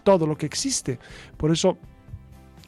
todo 0.02 0.26
lo 0.26 0.36
que 0.36 0.46
existe. 0.46 0.98
Por 1.36 1.50
eso, 1.52 1.78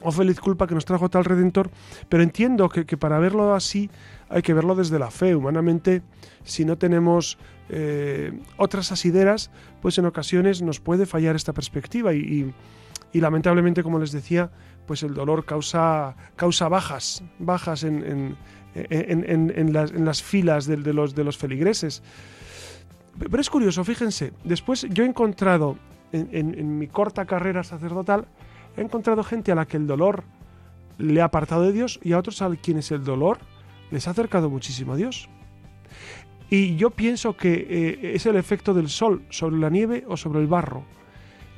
oh 0.00 0.12
feliz 0.12 0.40
culpa 0.40 0.66
que 0.66 0.74
nos 0.74 0.84
trajo 0.84 1.08
tal 1.08 1.24
redentor, 1.24 1.70
pero 2.08 2.22
entiendo 2.22 2.68
que, 2.68 2.84
para 2.96 3.18
verlo 3.18 3.54
así 3.54 3.90
hay 4.28 4.42
que 4.42 4.54
verlo 4.54 4.74
desde 4.74 4.98
la 4.98 5.10
fe. 5.10 5.34
Humanamente, 5.34 6.02
si 6.44 6.64
no 6.64 6.78
tenemos 6.78 7.38
eh, 7.68 8.38
otras 8.56 8.92
asideras, 8.92 9.50
pues 9.82 9.98
en 9.98 10.06
ocasiones 10.06 10.62
nos 10.62 10.80
puede 10.80 11.06
fallar 11.06 11.34
esta 11.34 11.52
perspectiva 11.52 12.14
y, 12.14 12.52
lamentablemente, 13.12 13.82
como 13.82 13.98
les 13.98 14.12
decía, 14.12 14.50
pues 14.88 15.02
el 15.02 15.12
dolor 15.12 15.45
causa, 15.45 16.16
causa 16.35 16.68
bajas, 16.68 17.23
bajas 17.38 17.85
en, 17.85 18.37
las, 18.75 20.23
filas 20.23 20.66
de, 20.66 20.78
los, 20.95 21.14
de 21.14 21.25
los 21.25 21.37
feligreses. 21.37 22.02
Pero 23.18 23.40
es 23.40 23.50
curioso, 23.50 23.85
fíjense, 23.85 24.33
después 24.45 24.87
yo 24.88 25.04
he 25.04 25.07
encontrado 25.07 25.76
en, 26.12 26.78
mi 26.78 26.88
corta 26.88 27.26
carrera 27.26 27.62
sacerdotal, 27.64 28.26
he 28.78 28.80
encontrado 28.80 29.23
gente 29.23 29.52
a 29.52 29.54
la 29.54 29.66
que 29.66 29.76
el 29.76 29.87
dolor 29.87 30.25
le 30.97 31.21
ha 31.21 31.26
apartado 31.26 31.64
de 31.64 31.73
Dios 31.73 32.00
y 32.02 32.12
a 32.12 32.18
otros 32.18 32.40
a 32.40 32.49
quienes 32.57 32.90
el 32.90 33.04
dolor 33.04 33.38
les 33.90 34.09
ha 34.09 34.12
acercado 34.12 34.49
muchísimo 34.49 34.95
a 34.95 34.97
Dios. 34.97 35.28
Y 36.49 36.76
yo 36.76 36.88
pienso 36.88 37.37
que 37.37 37.66
eh, 37.68 38.14
es 38.14 38.25
el 38.25 38.37
efecto 38.37 38.73
del 38.73 38.88
sol 38.88 39.23
sobre 39.28 39.59
la 39.59 39.68
nieve 39.68 40.07
o 40.09 40.16
sobre 40.16 40.40
el 40.40 40.47
barro. 40.47 40.85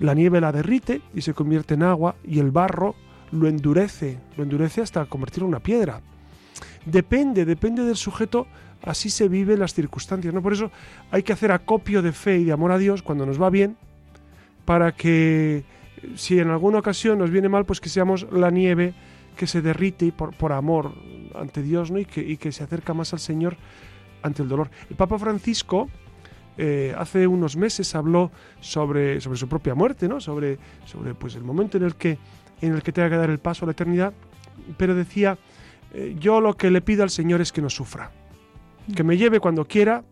La 0.00 0.14
nieve 0.14 0.40
la 0.40 0.50
derrite 0.50 1.00
y 1.14 1.20
se 1.20 1.32
convierte 1.32 1.74
en 1.74 1.84
agua 1.84 2.16
y 2.24 2.40
el 2.40 2.50
barro 2.50 2.96
lo 3.32 3.48
endurece, 3.48 4.18
lo 4.36 4.42
endurece 4.42 4.80
hasta 4.80 5.04
convertirlo 5.06 5.46
en 5.46 5.54
una 5.54 5.60
piedra. 5.60 6.00
Depende, 6.84 7.44
depende 7.44 7.84
del 7.84 7.96
sujeto 7.96 8.46
así 8.82 9.10
se 9.10 9.28
viven 9.28 9.58
las 9.58 9.74
circunstancias. 9.74 10.32
¿no? 10.32 10.42
Por 10.42 10.52
eso 10.52 10.70
hay 11.10 11.22
que 11.22 11.32
hacer 11.32 11.52
acopio 11.52 12.02
de 12.02 12.12
fe 12.12 12.38
y 12.38 12.44
de 12.44 12.52
amor 12.52 12.72
a 12.72 12.78
Dios 12.78 13.02
cuando 13.02 13.26
nos 13.26 13.40
va 13.40 13.50
bien, 13.50 13.76
para 14.64 14.92
que 14.92 15.64
si 16.14 16.38
en 16.38 16.48
alguna 16.48 16.78
ocasión 16.78 17.18
nos 17.18 17.30
viene 17.30 17.48
mal, 17.48 17.64
pues 17.64 17.80
que 17.80 17.88
seamos 17.88 18.26
la 18.32 18.50
nieve 18.50 18.94
que 19.36 19.46
se 19.46 19.62
derrite 19.62 20.12
por, 20.12 20.34
por 20.34 20.52
amor 20.52 20.94
ante 21.34 21.62
Dios 21.62 21.90
¿no? 21.90 21.98
y, 21.98 22.04
que, 22.04 22.20
y 22.20 22.36
que 22.36 22.52
se 22.52 22.64
acerca 22.64 22.94
más 22.94 23.12
al 23.12 23.20
Señor 23.20 23.56
ante 24.22 24.42
el 24.42 24.48
dolor. 24.48 24.70
El 24.88 24.96
Papa 24.96 25.18
Francisco 25.18 25.88
eh, 26.58 26.94
hace 26.96 27.26
unos 27.26 27.56
meses 27.56 27.94
habló 27.94 28.30
sobre, 28.60 29.20
sobre 29.20 29.38
su 29.38 29.48
propia 29.48 29.74
muerte, 29.74 30.08
¿no? 30.08 30.20
sobre, 30.20 30.58
sobre 30.84 31.14
pues, 31.14 31.36
el 31.36 31.42
momento 31.42 31.78
en 31.78 31.84
el, 31.84 31.94
que, 31.94 32.18
en 32.60 32.74
el 32.74 32.82
que 32.82 32.92
tenga 32.92 33.10
que 33.10 33.16
dar 33.16 33.30
el 33.30 33.38
paso 33.38 33.64
a 33.64 33.66
la 33.66 33.72
eternidad, 33.72 34.12
pero 34.76 34.94
decía, 34.94 35.38
eh, 35.92 36.16
yo 36.18 36.40
lo 36.40 36.56
que 36.56 36.70
le 36.70 36.80
pido 36.80 37.02
al 37.02 37.10
Señor 37.10 37.40
es 37.40 37.52
que 37.52 37.62
no 37.62 37.70
sufra 37.70 38.10
que 38.94 39.04
me 39.04 39.16
lleve 39.16 39.40
cuando 39.40 39.64
quiera, 39.64 40.04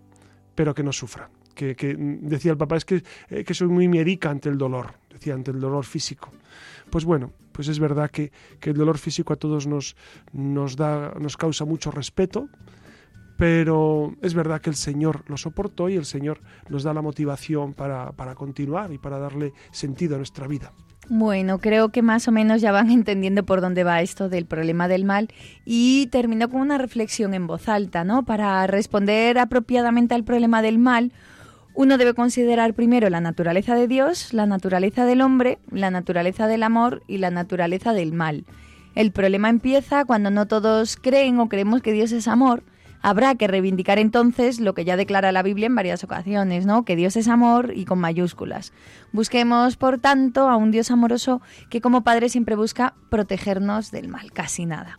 pero 0.54 0.74
que 0.74 0.82
no 0.82 0.92
sufra. 0.92 1.30
Que, 1.54 1.74
decía 1.98 2.52
el 2.52 2.58
papá, 2.58 2.76
es 2.76 2.84
que, 2.84 3.02
eh, 3.30 3.42
que, 3.42 3.52
soy 3.52 3.66
muy 3.66 3.88
miedica 3.88 4.30
ante 4.30 4.48
el 4.48 4.56
dolor, 4.56 4.94
decía, 5.10 5.34
ante 5.34 5.50
el 5.50 5.58
dolor 5.58 5.84
físico. 5.84 6.30
Pues 6.88 7.04
bueno, 7.04 7.32
pues 7.50 7.66
es 7.66 7.80
verdad 7.80 8.10
que, 8.10 8.30
el 8.62 8.76
dolor 8.76 8.98
físico 8.98 9.32
a 9.32 9.36
todos 9.36 9.66
nos, 9.66 9.96
nos, 10.32 10.76
da, 10.76 11.14
nos 11.18 11.36
causa 11.36 11.64
mucho 11.64 11.90
respeto, 11.90 12.48
pero 13.36 14.14
es 14.22 14.34
verdad 14.34 14.60
que 14.60 14.70
el 14.70 14.76
Señor 14.76 15.24
lo 15.26 15.36
soportó 15.36 15.88
y 15.88 15.96
el 15.96 16.04
Señor 16.04 16.40
nos 16.68 16.84
da 16.84 16.94
la 16.94 17.02
motivación 17.02 17.74
para, 17.74 18.12
para 18.12 18.36
continuar 18.36 18.92
y 18.92 18.98
para 18.98 19.18
darle 19.18 19.52
sentido 19.72 20.14
a 20.14 20.18
nuestra 20.18 20.46
vida. 20.46 20.72
Bueno, 21.10 21.58
creo 21.58 21.88
que 21.88 22.02
más 22.02 22.28
o 22.28 22.32
menos 22.32 22.60
ya 22.60 22.70
van 22.70 22.90
entendiendo 22.90 23.44
por 23.44 23.60
dónde 23.60 23.84
va 23.84 24.02
esto 24.02 24.28
del 24.28 24.44
problema 24.46 24.88
del 24.88 25.04
mal 25.04 25.28
y 25.64 26.06
termino 26.08 26.48
con 26.50 26.60
una 26.60 26.78
reflexión 26.78 27.34
en 27.34 27.46
voz 27.46 27.68
alta, 27.68 28.04
¿no? 28.04 28.24
Para 28.24 28.66
responder 28.66 29.38
apropiadamente 29.38 30.14
al 30.14 30.24
problema 30.24 30.60
del 30.60 30.78
mal, 30.78 31.12
uno 31.74 31.96
debe 31.96 32.12
considerar 32.12 32.74
primero 32.74 33.08
la 33.08 33.20
naturaleza 33.20 33.74
de 33.74 33.88
Dios, 33.88 34.34
la 34.34 34.46
naturaleza 34.46 35.06
del 35.06 35.20
hombre, 35.20 35.58
la 35.70 35.90
naturaleza 35.90 36.46
del 36.46 36.62
amor 36.62 37.02
y 37.06 37.18
la 37.18 37.30
naturaleza 37.30 37.92
del 37.92 38.12
mal. 38.12 38.44
El 38.94 39.12
problema 39.12 39.48
empieza 39.48 40.04
cuando 40.04 40.30
no 40.30 40.46
todos 40.46 40.96
creen 40.96 41.38
o 41.38 41.48
creemos 41.48 41.82
que 41.82 41.92
Dios 41.92 42.10
es 42.12 42.26
amor, 42.26 42.64
Habrá 43.02 43.34
que 43.34 43.46
reivindicar 43.46 43.98
entonces 43.98 44.60
lo 44.60 44.74
que 44.74 44.84
ya 44.84 44.96
declara 44.96 45.32
la 45.32 45.42
Biblia 45.42 45.66
en 45.66 45.74
varias 45.74 46.04
ocasiones, 46.04 46.66
¿no? 46.66 46.84
Que 46.84 46.96
Dios 46.96 47.16
es 47.16 47.28
amor 47.28 47.72
y 47.74 47.84
con 47.84 47.98
mayúsculas. 47.98 48.72
Busquemos, 49.12 49.76
por 49.76 49.98
tanto, 49.98 50.48
a 50.48 50.56
un 50.56 50.70
Dios 50.70 50.90
amoroso 50.90 51.40
que 51.70 51.80
como 51.80 52.02
Padre 52.02 52.28
siempre 52.28 52.56
busca 52.56 52.94
protegernos 53.10 53.90
del 53.90 54.08
mal, 54.08 54.32
casi 54.32 54.66
nada. 54.66 54.98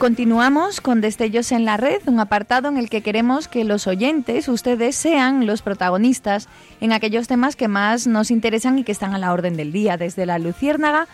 Continuamos 0.00 0.80
con 0.80 1.02
Destellos 1.02 1.52
en 1.52 1.66
la 1.66 1.76
Red, 1.76 2.00
un 2.06 2.20
apartado 2.20 2.70
en 2.70 2.78
el 2.78 2.88
que 2.88 3.02
queremos 3.02 3.48
que 3.48 3.64
los 3.64 3.86
oyentes, 3.86 4.48
ustedes, 4.48 4.96
sean 4.96 5.44
los 5.44 5.60
protagonistas 5.60 6.48
en 6.80 6.94
aquellos 6.94 7.28
temas 7.28 7.54
que 7.54 7.68
más 7.68 8.06
nos 8.06 8.30
interesan 8.30 8.78
y 8.78 8.82
que 8.82 8.92
están 8.92 9.12
a 9.14 9.18
la 9.18 9.30
orden 9.30 9.58
del 9.58 9.72
día. 9.72 9.98
Desde 9.98 10.24
la 10.24 10.38
Luciérnaga 10.38 11.06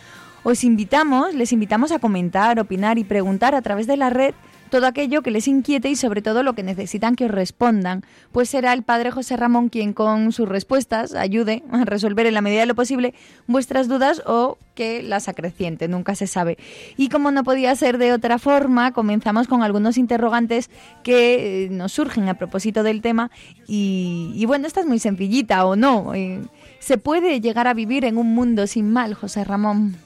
os 0.45 0.62
invitamos, 0.62 1.35
les 1.35 1.50
invitamos 1.50 1.90
a 1.90 1.99
comentar, 1.99 2.61
opinar 2.61 2.97
y 2.97 3.02
preguntar 3.02 3.57
a 3.57 3.62
través 3.62 3.88
de 3.88 3.97
la 3.97 4.09
red 4.09 4.35
todo 4.71 4.87
aquello 4.87 5.23
que 5.23 5.31
les 5.31 5.49
inquiete 5.49 5.89
y 5.89 5.97
sobre 5.97 6.23
todo 6.23 6.43
lo 6.43 6.55
que 6.55 6.63
necesitan 6.63 7.17
que 7.17 7.27
os 7.27 7.31
respondan, 7.31 8.03
pues 8.33 8.49
será 8.49 8.73
el 8.73 8.83
padre 8.83 9.11
José 9.11 9.37
Ramón 9.37 9.69
quien 9.69 9.93
con 9.93 10.33
sus 10.33 10.49
respuestas 10.49 11.15
ayude 11.15 11.63
a 11.71 11.85
resolver 11.85 12.27
en 12.27 12.35
la 12.35 12.41
medida 12.41 12.61
de 12.61 12.67
lo 12.67 12.75
posible 12.75 13.15
vuestras 13.47 13.89
dudas 13.89 14.23
o 14.27 14.59
que 14.75 15.03
las 15.03 15.29
acreciente, 15.29 15.89
nunca 15.89 16.15
se 16.15 16.27
sabe. 16.27 16.59
Y 16.97 17.09
como 17.09 17.31
no 17.31 17.45
podía 17.45 17.75
ser 17.75 17.99
de 17.99 18.13
otra 18.13 18.39
forma, 18.39 18.93
comenzamos 18.93 19.49
con 19.49 19.63
algunos 19.63 19.97
interrogantes 19.97 20.71
que 21.03 21.65
eh, 21.65 21.69
nos 21.71 21.93
surgen 21.93 22.29
a 22.29 22.35
propósito 22.35 22.83
del 22.83 23.03
tema 23.03 23.31
y, 23.67 24.45
bueno, 24.47 24.67
esta 24.67 24.81
es 24.81 24.87
muy 24.87 24.99
sencillita 24.99 25.65
o 25.67 25.77
no. 25.77 26.15
Eh, 26.15 26.41
¿Se 26.79 26.99
puede 26.99 27.41
llegar 27.41 27.67
a 27.67 27.75
vivir 27.75 28.05
en 28.05 28.19
un 28.19 28.35
mundo 28.35 28.67
sin 28.67 28.93
mal, 28.93 29.15
José 29.15 29.45
Ramón? 29.45 29.97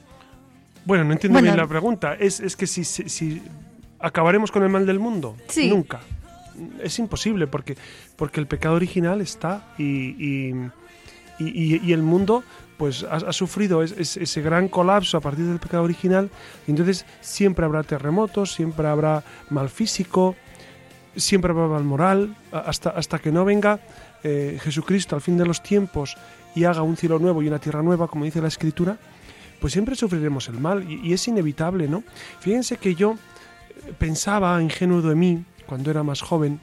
Bueno, 0.85 1.03
no 1.03 1.13
entiendo 1.13 1.39
bien 1.41 1.57
la 1.57 1.67
pregunta. 1.67 2.15
Es, 2.15 2.39
es 2.39 2.55
que 2.55 2.65
si, 2.65 2.83
si 2.83 3.41
¿Acabaremos 4.01 4.51
con 4.51 4.63
el 4.63 4.69
mal 4.69 4.85
del 4.85 4.99
mundo? 4.99 5.35
Sí. 5.47 5.69
Nunca. 5.69 6.01
Es 6.83 6.99
imposible 6.99 7.47
porque, 7.47 7.77
porque 8.15 8.39
el 8.39 8.47
pecado 8.47 8.75
original 8.75 9.21
está 9.21 9.73
y, 9.77 10.15
y, 11.39 11.91
el 11.91 12.03
mundo 12.03 12.43
pues 12.77 13.03
ha, 13.03 13.31
sufrido 13.31 13.83
ese 13.83 14.41
gran 14.41 14.67
colapso 14.67 15.17
a 15.17 15.21
partir 15.21 15.45
del 15.45 15.59
pecado 15.59 15.83
original 15.83 16.29
y 16.67 16.71
entonces 16.71 17.05
siempre 17.21 17.65
habrá 17.65 17.83
terremotos, 17.83 18.53
siempre 18.53 18.87
habrá 18.87 19.23
mal 19.49 19.69
físico, 19.69 20.35
siempre 21.15 21.51
habrá 21.51 21.67
mal 21.67 21.83
moral, 21.83 22.35
hasta, 22.51 22.89
hasta 22.89 23.19
que 23.19 23.31
no 23.31 23.45
venga 23.45 23.79
eh, 24.23 24.59
Jesucristo 24.61 25.15
al 25.15 25.21
fin 25.21 25.37
de 25.37 25.45
los 25.45 25.61
tiempos 25.61 26.17
y 26.55 26.63
haga 26.65 26.81
un 26.81 26.97
cielo 26.97 27.19
nuevo 27.19 27.41
y 27.41 27.47
una 27.47 27.59
tierra 27.59 27.81
nueva, 27.81 28.07
como 28.07 28.25
dice 28.25 28.41
la 28.41 28.47
Escritura, 28.47 28.97
pues 29.59 29.73
siempre 29.73 29.95
sufriremos 29.95 30.47
el 30.49 30.59
mal 30.59 30.89
y, 30.89 31.07
y 31.07 31.13
es 31.13 31.27
inevitable, 31.27 31.87
¿no? 31.87 32.03
Fíjense 32.39 32.77
que 32.77 32.95
yo 32.95 33.15
pensaba, 33.97 34.61
ingenuo 34.61 35.01
de 35.01 35.15
mí, 35.15 35.43
cuando 35.65 35.91
era 35.91 36.03
más 36.03 36.21
joven, 36.21 36.59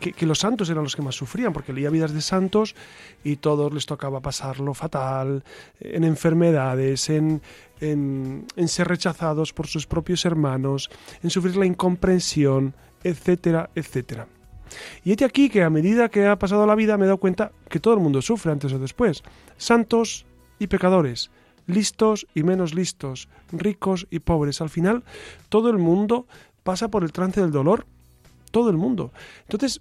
que, 0.00 0.26
los 0.26 0.38
santos 0.38 0.70
eran 0.70 0.82
los 0.82 0.96
que 0.96 1.02
más 1.02 1.14
sufrían, 1.14 1.52
porque 1.52 1.72
leía 1.72 1.90
vidas 1.90 2.12
de 2.12 2.22
santos 2.22 2.74
y 3.22 3.36
todos 3.36 3.72
les 3.72 3.86
tocaba 3.86 4.20
pasarlo 4.20 4.74
fatal, 4.74 5.44
en 5.78 6.04
enfermedades, 6.04 7.10
en, 7.10 7.42
en, 7.80 8.46
ser 8.66 8.88
rechazados 8.88 9.52
por 9.52 9.66
sus 9.66 9.86
propios 9.86 10.24
hermanos, 10.24 10.90
en 11.22 11.30
sufrir 11.30 11.56
la 11.56 11.66
incomprensión, 11.66 12.74
etcétera, 13.04 13.70
etcétera. 13.74 14.26
Y 15.04 15.10
este 15.10 15.24
aquí 15.24 15.50
que 15.50 15.62
a 15.62 15.70
medida 15.70 16.08
que 16.08 16.26
ha 16.26 16.38
pasado 16.38 16.66
la 16.66 16.74
vida 16.74 16.96
me 16.96 17.04
he 17.04 17.08
dado 17.08 17.18
cuenta 17.18 17.52
que 17.68 17.80
todo 17.80 17.94
el 17.94 18.00
mundo 18.00 18.22
sufre 18.22 18.52
antes 18.52 18.72
o 18.72 18.78
después, 18.78 19.22
santos 19.56 20.26
y 20.58 20.68
pecadores, 20.68 21.30
listos 21.70 22.26
y 22.34 22.42
menos 22.42 22.74
listos, 22.74 23.28
ricos 23.52 24.06
y 24.10 24.18
pobres. 24.20 24.60
Al 24.60 24.70
final, 24.70 25.04
todo 25.48 25.70
el 25.70 25.78
mundo 25.78 26.26
pasa 26.62 26.88
por 26.88 27.04
el 27.04 27.12
trance 27.12 27.40
del 27.40 27.50
dolor. 27.50 27.86
Todo 28.50 28.70
el 28.70 28.76
mundo. 28.76 29.12
Entonces, 29.46 29.80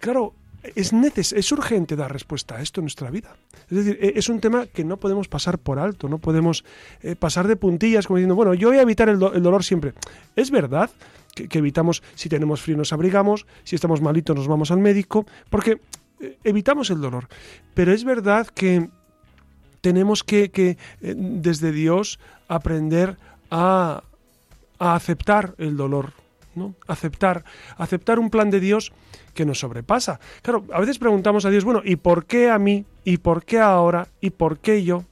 claro, 0.00 0.34
es, 0.62 0.92
neces 0.92 1.32
es 1.32 1.52
urgente 1.52 1.96
dar 1.96 2.12
respuesta 2.12 2.56
a 2.56 2.62
esto 2.62 2.80
en 2.80 2.84
nuestra 2.84 3.10
vida. 3.10 3.36
Es 3.70 3.78
decir, 3.78 3.98
e-, 4.00 4.18
es 4.18 4.28
un 4.28 4.40
tema 4.40 4.66
que 4.66 4.84
no 4.84 4.98
podemos 4.98 5.28
pasar 5.28 5.58
por 5.58 5.78
alto, 5.78 6.08
no 6.08 6.18
podemos 6.18 6.64
eh, 7.02 7.16
pasar 7.16 7.48
de 7.48 7.56
puntillas 7.56 8.06
como 8.06 8.18
diciendo, 8.18 8.34
bueno, 8.34 8.54
yo 8.54 8.68
voy 8.68 8.78
a 8.78 8.82
evitar 8.82 9.08
el, 9.08 9.18
dolor 9.18 9.64
siempre. 9.64 9.94
Es 10.36 10.50
verdad 10.50 10.90
que, 11.34 11.58
evitamos, 11.58 12.02
si 12.14 12.28
tenemos 12.28 12.60
frío 12.60 12.76
nos 12.76 12.92
abrigamos, 12.92 13.46
si 13.64 13.76
estamos 13.76 14.00
malitos 14.00 14.36
nos 14.36 14.48
vamos 14.48 14.70
al 14.70 14.78
médico, 14.78 15.26
porque 15.48 15.80
eh, 16.20 16.36
evitamos 16.44 16.90
el 16.90 17.00
dolor. 17.00 17.28
Pero 17.74 17.92
es 17.92 18.04
verdad 18.04 18.46
que 18.48 18.88
tenemos 19.80 20.24
que, 20.24 20.50
que 20.50 20.70
eh, 20.70 21.14
desde 21.16 21.72
Dios 21.72 22.18
aprender 22.48 23.16
a, 23.50 24.04
a 24.78 24.94
aceptar 24.94 25.54
el 25.58 25.76
dolor, 25.76 26.12
¿no? 26.54 26.74
Aceptar, 26.86 27.44
aceptar 27.76 28.18
un 28.18 28.30
plan 28.30 28.50
de 28.50 28.60
Dios 28.60 28.92
que 29.34 29.44
nos 29.44 29.60
sobrepasa. 29.60 30.20
Claro, 30.42 30.64
a 30.72 30.80
veces 30.80 30.98
preguntamos 30.98 31.44
a 31.44 31.50
Dios, 31.50 31.64
bueno, 31.64 31.82
¿y 31.84 31.96
por 31.96 32.26
qué 32.26 32.50
a 32.50 32.58
mí? 32.58 32.84
¿Y 33.04 33.18
por 33.18 33.44
qué 33.44 33.60
ahora? 33.60 34.08
¿Y 34.20 34.30
por 34.30 34.58
qué 34.58 34.84
yo? 34.84 35.04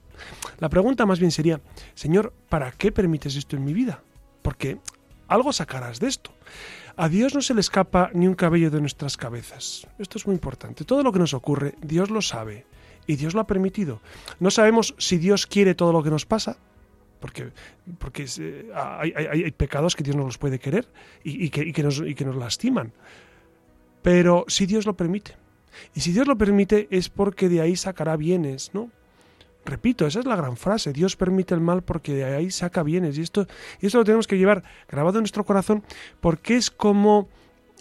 La 0.59 0.69
pregunta 0.69 1.07
más 1.07 1.21
bien 1.21 1.31
sería, 1.31 1.61
Señor, 1.95 2.33
¿para 2.49 2.73
qué 2.73 2.91
permites 2.91 3.37
esto 3.37 3.57
en 3.57 3.65
mi 3.65 3.73
vida? 3.73 4.03
Porque 4.43 4.79
algo 5.29 5.53
sacarás 5.53 6.01
de 6.01 6.09
esto. 6.09 6.33
A 6.97 7.09
Dios 7.09 7.33
no 7.35 7.43
se 7.43 7.55
le 7.55 7.61
escapa 7.61 8.11
ni 8.13 8.27
un 8.27 8.35
cabello 8.35 8.71
de 8.71 8.81
nuestras 8.81 9.17
cabezas. 9.17 9.87
Esto 10.01 10.19
es 10.19 10.27
muy 10.27 10.35
importante. 10.35 10.85
Todo 10.85 11.05
lo 11.05 11.13
que 11.13 11.21
nos 11.21 11.33
ocurre, 11.33 11.77
Dios 11.81 12.11
lo 12.11 12.21
sabe 12.23 12.67
y 13.09 13.17
Dios 13.17 13.35
lo 13.35 13.41
ha 13.41 13.47
permitido. 13.47 14.01
No 14.39 14.53
sabemos 14.53 14.95
si 14.99 15.17
Dios 15.19 15.49
quiere 15.49 15.75
todo 15.75 15.93
lo 15.93 16.05
que 16.05 16.11
nos 16.11 16.27
pasa, 16.27 16.59
porque, 17.19 17.51
porque 17.99 18.27
eh, 18.39 18.71
hay, 18.73 19.51
pecados 19.53 19.97
que 19.97 20.05
Dios 20.05 20.15
no 20.15 20.25
los 20.25 20.39
puede 20.39 20.61
querer 20.61 20.87
y, 21.25 21.49
que, 21.51 21.83
nos, 21.83 21.99
y 21.99 22.15
que 22.15 22.25
nos 22.25 22.37
lastiman. 22.37 22.93
Pero 24.03 24.45
si 24.47 24.67
Dios 24.67 24.87
lo 24.87 24.95
permite. 24.95 25.37
Y 25.95 26.01
si 26.01 26.13
Dios 26.13 26.29
lo 26.29 26.37
permite 26.37 26.87
es 26.91 27.09
porque 27.09 27.49
de 27.49 27.61
ahí 27.61 27.77
sacará 27.77 28.17
bienes, 28.17 28.73
¿no? 28.75 28.91
Repito, 29.65 30.07
esa 30.07 30.21
es 30.21 30.27
la 30.27 30.37
gran 30.37 30.57
frase. 30.57 30.93
Dios 30.93 31.17
permite 31.17 31.55
el 31.55 31.61
mal 31.61 31.83
porque 31.83 32.15
de 32.15 32.25
ahí 32.25 32.51
saca 32.51 32.83
bienes. 32.83 33.19
Y 33.19 33.23
esto, 33.23 33.47
y 33.81 33.87
esto 33.87 33.99
lo 33.99 34.05
tenemos 34.05 34.27
que 34.27 34.39
llevar 34.39 34.63
grabado 34.89 35.19
en 35.19 35.23
nuestro 35.23 35.45
corazón 35.45 35.83
porque 36.21 36.57
es 36.57 36.71
como 36.71 37.29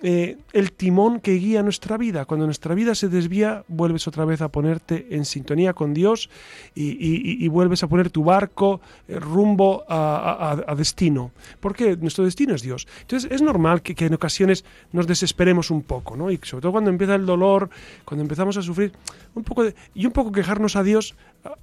eh, 0.04 0.38
el 0.54 0.74
timón 0.74 1.20
que 1.20 1.34
guía 1.34 1.64
nuestra 1.64 1.98
vida. 1.98 2.26
Cuando 2.26 2.46
nuestra 2.46 2.76
vida 2.76 2.94
se 2.94 3.10
desvía, 3.10 3.64
vuelves 3.68 4.08
otra 4.08 4.26
vez 4.26 4.42
a 4.42 4.50
ponerte 4.50 5.08
en 5.10 5.26
sintonía 5.26 5.74
con 5.74 5.96
Dios 5.96 6.30
y, 6.76 7.48
vuelves 7.48 7.82
a 7.82 7.88
poner 7.88 8.12
tu 8.12 8.24
barco 8.24 8.80
eh, 9.08 9.20
rumbo 9.20 9.84
a, 9.90 10.76
destino. 10.78 11.32
Porque 11.60 11.98
nuestro 11.98 12.26
destino 12.26 12.54
es 12.54 12.62
Dios. 12.62 12.88
Entonces 13.02 13.32
es 13.32 13.42
normal 13.42 13.82
que, 13.82 14.06
en 14.06 14.14
ocasiones 14.14 14.66
nos 14.92 15.08
desesperemos 15.08 15.72
un 15.72 15.82
poco, 15.82 16.16
¿no? 16.16 16.30
Y 16.30 16.40
sobre 16.44 16.62
todo 16.62 16.74
cuando 16.74 16.92
empieza 16.92 17.16
el 17.16 17.26
dolor, 17.26 17.70
cuando 18.06 18.22
empezamos 18.22 18.56
a 18.58 18.62
sufrir, 18.62 18.92
un 19.34 19.44
poco 19.44 19.66
y 19.96 20.06
un 20.06 20.12
poco 20.12 20.32
quejarnos 20.32 20.76
a 20.76 20.84
Dios 20.84 21.16
ah, 21.44 21.56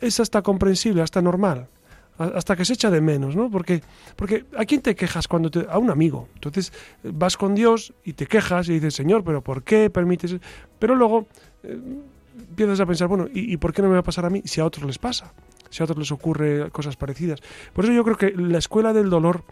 es 0.00 0.18
hasta 0.18 0.40
comprensible, 0.40 1.02
hasta 1.02 1.20
normal 1.20 1.68
hasta 2.18 2.56
que 2.56 2.64
se 2.64 2.74
echa 2.74 2.90
de 2.90 3.00
menos, 3.00 3.34
¿no? 3.34 3.50
Porque, 3.50 3.82
porque 4.16 4.44
¿a 4.56 4.64
quién 4.64 4.80
te 4.80 4.94
quejas 4.94 5.26
cuando 5.28 5.50
te... 5.50 5.66
a 5.68 5.78
un 5.78 5.90
amigo? 5.90 6.28
Entonces 6.34 6.72
vas 7.02 7.36
con 7.36 7.54
Dios 7.54 7.92
y 8.04 8.12
te 8.12 8.26
quejas 8.26 8.68
y 8.68 8.74
dices, 8.74 8.94
Señor, 8.94 9.24
pero 9.24 9.42
¿por 9.42 9.62
qué 9.62 9.90
permites? 9.90 10.36
Pero 10.78 10.94
luego 10.94 11.26
eh, 11.62 11.78
empiezas 12.38 12.80
a 12.80 12.86
pensar, 12.86 13.08
bueno, 13.08 13.28
¿y, 13.32 13.56
por 13.56 13.72
qué 13.72 13.82
no 13.82 13.88
me 13.88 13.94
va 13.94 14.00
a 14.00 14.04
pasar 14.04 14.24
a 14.26 14.30
mí 14.30 14.42
si 14.44 14.60
a 14.60 14.64
otros 14.64 14.86
les 14.86 14.98
pasa? 14.98 15.32
Si 15.70 15.82
a 15.82 15.84
otros 15.84 15.98
les 15.98 16.12
ocurre 16.12 16.70
cosas 16.70 16.96
parecidas. 16.96 17.40
Por 17.72 17.84
eso 17.84 17.94
yo 17.94 18.04
creo 18.04 18.16
que 18.16 18.32
la 18.32 18.58
escuela 18.58 18.92
del 18.92 19.08
dolor 19.08 19.44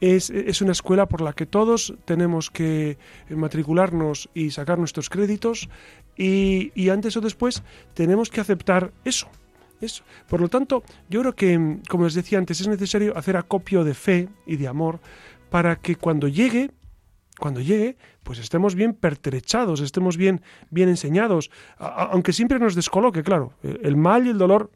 es, 0.00 0.30
es, 0.30 0.62
una 0.62 0.72
escuela 0.72 1.06
por 1.06 1.20
la 1.20 1.32
que 1.34 1.46
todos 1.46 1.94
tenemos 2.04 2.50
que 2.50 2.96
matricularnos 3.28 4.30
y 4.34 4.50
sacar 4.50 4.78
nuestros 4.78 5.10
créditos 5.10 5.68
y, 6.16 6.72
y 6.74 6.88
antes 6.88 7.16
o 7.16 7.20
después 7.20 7.62
tenemos 7.94 8.28
que 8.28 8.40
aceptar 8.40 8.92
eso, 9.04 9.28
por 10.28 10.40
lo 10.40 10.48
tanto, 10.48 10.82
yo 11.08 11.20
creo 11.20 11.34
que, 11.34 11.78
como 11.88 12.04
les 12.04 12.14
decía 12.14 12.38
antes, 12.38 12.60
es 12.60 12.68
necesario 12.68 13.16
hacer 13.16 13.36
acopio 13.36 13.84
de 13.84 13.94
fe 13.94 14.28
y 14.46 14.56
de 14.56 14.68
amor 14.68 15.00
para 15.50 15.76
que 15.76 15.96
cuando 15.96 16.28
llegue, 16.28 16.70
cuando 17.38 17.60
llegue, 17.60 17.96
pues 18.22 18.38
estemos 18.38 18.74
bien 18.74 18.94
pertrechados, 18.94 19.80
estemos 19.80 20.16
bien, 20.16 20.42
bien 20.70 20.88
enseñados, 20.88 21.50
aunque 21.78 22.32
siempre 22.32 22.58
nos 22.58 22.74
descoloque, 22.74 23.22
claro, 23.22 23.54
el 23.62 23.96
mal 23.96 24.26
y 24.26 24.30
el 24.30 24.38
dolor 24.38 24.70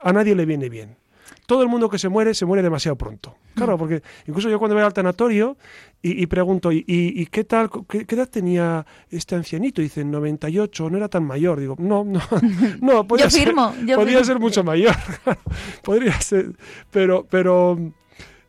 a 0.00 0.12
nadie 0.12 0.34
le 0.34 0.46
viene 0.46 0.68
bien 0.68 1.01
todo 1.46 1.62
el 1.62 1.68
mundo 1.68 1.88
que 1.88 1.98
se 1.98 2.08
muere 2.08 2.34
se 2.34 2.46
muere 2.46 2.62
demasiado 2.62 2.96
pronto. 2.96 3.36
Claro, 3.54 3.76
porque 3.76 4.02
incluso 4.26 4.48
yo 4.48 4.58
cuando 4.58 4.74
voy 4.74 4.84
al 4.84 4.92
tanatorio 4.92 5.56
y, 6.00 6.26
pregunto, 6.26 6.70
¿y, 6.72 7.26
qué 7.30 7.44
tal, 7.44 7.70
qué, 7.88 8.06
edad 8.08 8.28
tenía 8.28 8.84
este 9.10 9.34
ancianito? 9.34 9.80
Y 9.80 9.84
dicen, 9.84 10.10
98, 10.10 10.90
no 10.90 10.96
era 10.96 11.08
tan 11.08 11.24
mayor. 11.24 11.60
Digo, 11.60 11.76
no, 11.78 12.04
no, 12.04 12.20
no, 12.80 13.06
podía, 13.06 13.30
ser, 13.30 13.54
podía 13.54 14.24
ser 14.24 14.40
mucho 14.40 14.64
mayor. 14.64 14.94
podría 15.82 16.20
ser, 16.20 16.52
pero, 16.90 17.26
pero, 17.30 17.78